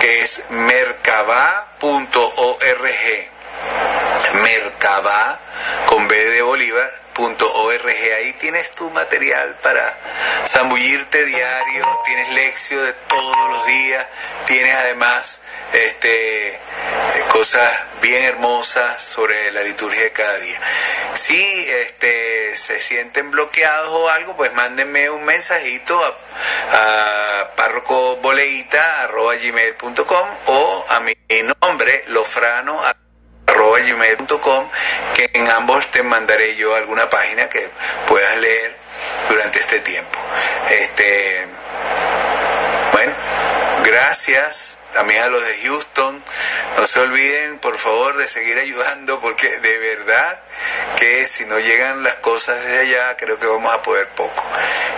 que 0.00 0.20
es 0.20 0.44
mercabá.org. 0.50 1.70
Mercabá 4.42 5.40
con 5.86 6.06
B 6.06 6.16
de 6.16 6.42
Bolívar, 6.42 6.92
Ahí 8.16 8.32
tienes 8.34 8.70
tu 8.70 8.90
material 8.90 9.56
para 9.62 9.96
zambullirte 10.46 11.24
diario, 11.24 12.00
tienes 12.04 12.28
lección 12.30 12.84
de 12.84 12.92
todos 12.92 13.48
los 13.50 13.66
días, 13.66 14.06
tienes 14.46 14.74
además 14.74 15.40
este, 15.72 16.60
cosas 17.30 17.72
bien 18.00 18.24
hermosas 18.24 19.02
sobre 19.02 19.50
la 19.52 19.62
liturgia 19.62 20.02
de 20.02 20.12
cada 20.12 20.36
día. 20.38 20.60
Si 21.14 21.68
este, 21.70 22.56
se 22.56 22.80
sienten 22.80 23.30
bloqueados 23.30 23.88
o 23.90 24.08
algo, 24.10 24.36
pues 24.36 24.52
mándenme 24.54 25.10
un 25.10 25.24
mensajito 25.24 25.98
a, 26.02 26.08
a 26.72 27.54
o 30.46 30.84
a 30.88 31.00
mi 31.00 31.14
nombre, 31.60 32.04
lofrano 32.08 32.80
gmail.com 33.82 34.68
que 35.14 35.30
en 35.32 35.50
ambos 35.50 35.90
te 35.90 36.02
mandaré 36.02 36.56
yo 36.56 36.74
alguna 36.74 37.08
página 37.10 37.48
que 37.48 37.68
puedas 38.06 38.36
leer 38.38 38.76
durante 39.28 39.58
este 39.58 39.80
tiempo. 39.80 40.18
Este, 40.70 41.46
bueno, 42.92 43.12
gracias 43.94 44.78
también 44.92 45.22
a 45.22 45.28
los 45.28 45.42
de 45.44 45.56
Houston. 45.62 46.20
No 46.76 46.84
se 46.86 46.98
olviden, 46.98 47.60
por 47.60 47.78
favor, 47.78 48.16
de 48.16 48.26
seguir 48.26 48.58
ayudando 48.58 49.20
porque 49.20 49.48
de 49.60 49.78
verdad 49.78 50.40
que 50.98 51.28
si 51.28 51.44
no 51.46 51.60
llegan 51.60 52.02
las 52.02 52.16
cosas 52.16 52.60
desde 52.64 52.80
allá, 52.80 53.16
creo 53.16 53.38
que 53.38 53.46
vamos 53.46 53.72
a 53.72 53.82
poder 53.82 54.08
poco. 54.08 54.42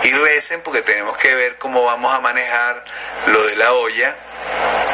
Y 0.03 0.11
recen 0.13 0.61
porque 0.61 0.81
tenemos 0.81 1.15
que 1.17 1.35
ver 1.35 1.57
cómo 1.57 1.83
vamos 1.83 2.11
a 2.11 2.19
manejar 2.21 2.83
lo 3.27 3.45
de 3.45 3.55
la 3.57 3.71
olla 3.73 4.15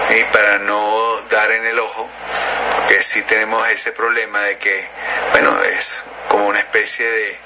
y 0.10 0.24
para 0.34 0.58
no 0.60 1.22
dar 1.30 1.52
en 1.54 1.66
el 1.66 1.80
ojo, 1.80 2.10
porque 2.76 3.02
si 3.02 3.22
tenemos 3.22 3.68
ese 3.70 3.94
problema 3.94 4.42
de 4.42 4.58
que, 4.58 4.86
bueno, 5.32 5.64
es 5.64 6.04
como 6.28 6.48
una 6.48 6.60
especie 6.60 7.10
de, 7.10 7.40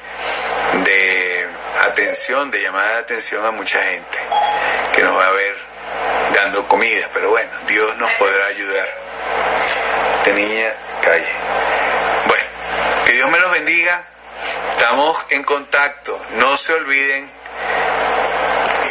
de 0.84 1.48
atención, 1.82 2.50
de 2.50 2.62
llamada 2.64 2.94
de 2.94 3.00
atención 3.00 3.46
a 3.46 3.52
mucha 3.52 3.82
gente 3.84 4.18
que 4.96 5.04
nos 5.04 5.16
va 5.16 5.28
a 5.28 5.32
ver 5.32 5.57
dando 6.38 6.68
comida, 6.68 7.10
pero 7.14 7.32
bueno, 7.32 7.52
Dios 7.68 7.98
nos 7.98 8.12
podrá 8.14 8.46
ayudar. 8.46 8.88
De 10.24 10.34
niña, 10.34 10.74
calle. 11.02 11.32
Bueno, 12.28 12.46
que 13.06 13.14
Dios 13.14 13.30
me 13.32 13.40
los 13.40 13.52
bendiga. 13.52 14.04
Estamos 14.72 15.26
en 15.32 15.44
contacto. 15.44 16.20
No 16.34 16.56
se 16.56 16.74
olviden 16.74 17.30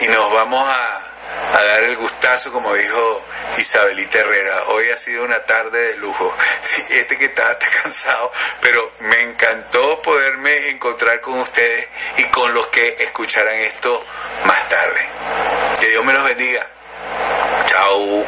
y 0.03 0.09
nos 0.09 0.33
vamos 0.33 0.69
a 0.69 1.07
a 1.53 1.63
dar 1.63 1.85
el 1.85 1.97
gustazo, 1.97 2.53
como 2.53 2.75
dijo 2.75 3.25
Isabelita 3.59 4.19
Herrera. 4.19 4.63
Hoy 4.69 4.91
ha 4.91 4.97
sido 4.97 5.25
una 5.25 5.43
tarde 5.45 5.79
de 5.79 5.97
lujo. 5.99 6.35
Este 6.91 7.17
que 7.17 7.27
está, 7.27 7.53
está 7.53 7.67
cansado, 7.83 8.31
pero 8.61 8.93
me 9.01 9.23
encantó 9.23 10.03
poderme 10.03 10.71
encontrar 10.71 11.21
con 11.21 11.39
ustedes 11.39 11.89
y 12.19 12.25
con 12.25 12.53
los 12.55 12.67
que 12.69 12.89
escucharán 12.99 13.55
esto 13.57 14.03
más 14.45 14.69
tarde. 14.69 15.09
Que 15.81 15.89
Dios 15.91 16.05
me 16.05 16.13
los 16.13 16.25
bendiga. 16.25 16.67
Chao. 17.67 18.25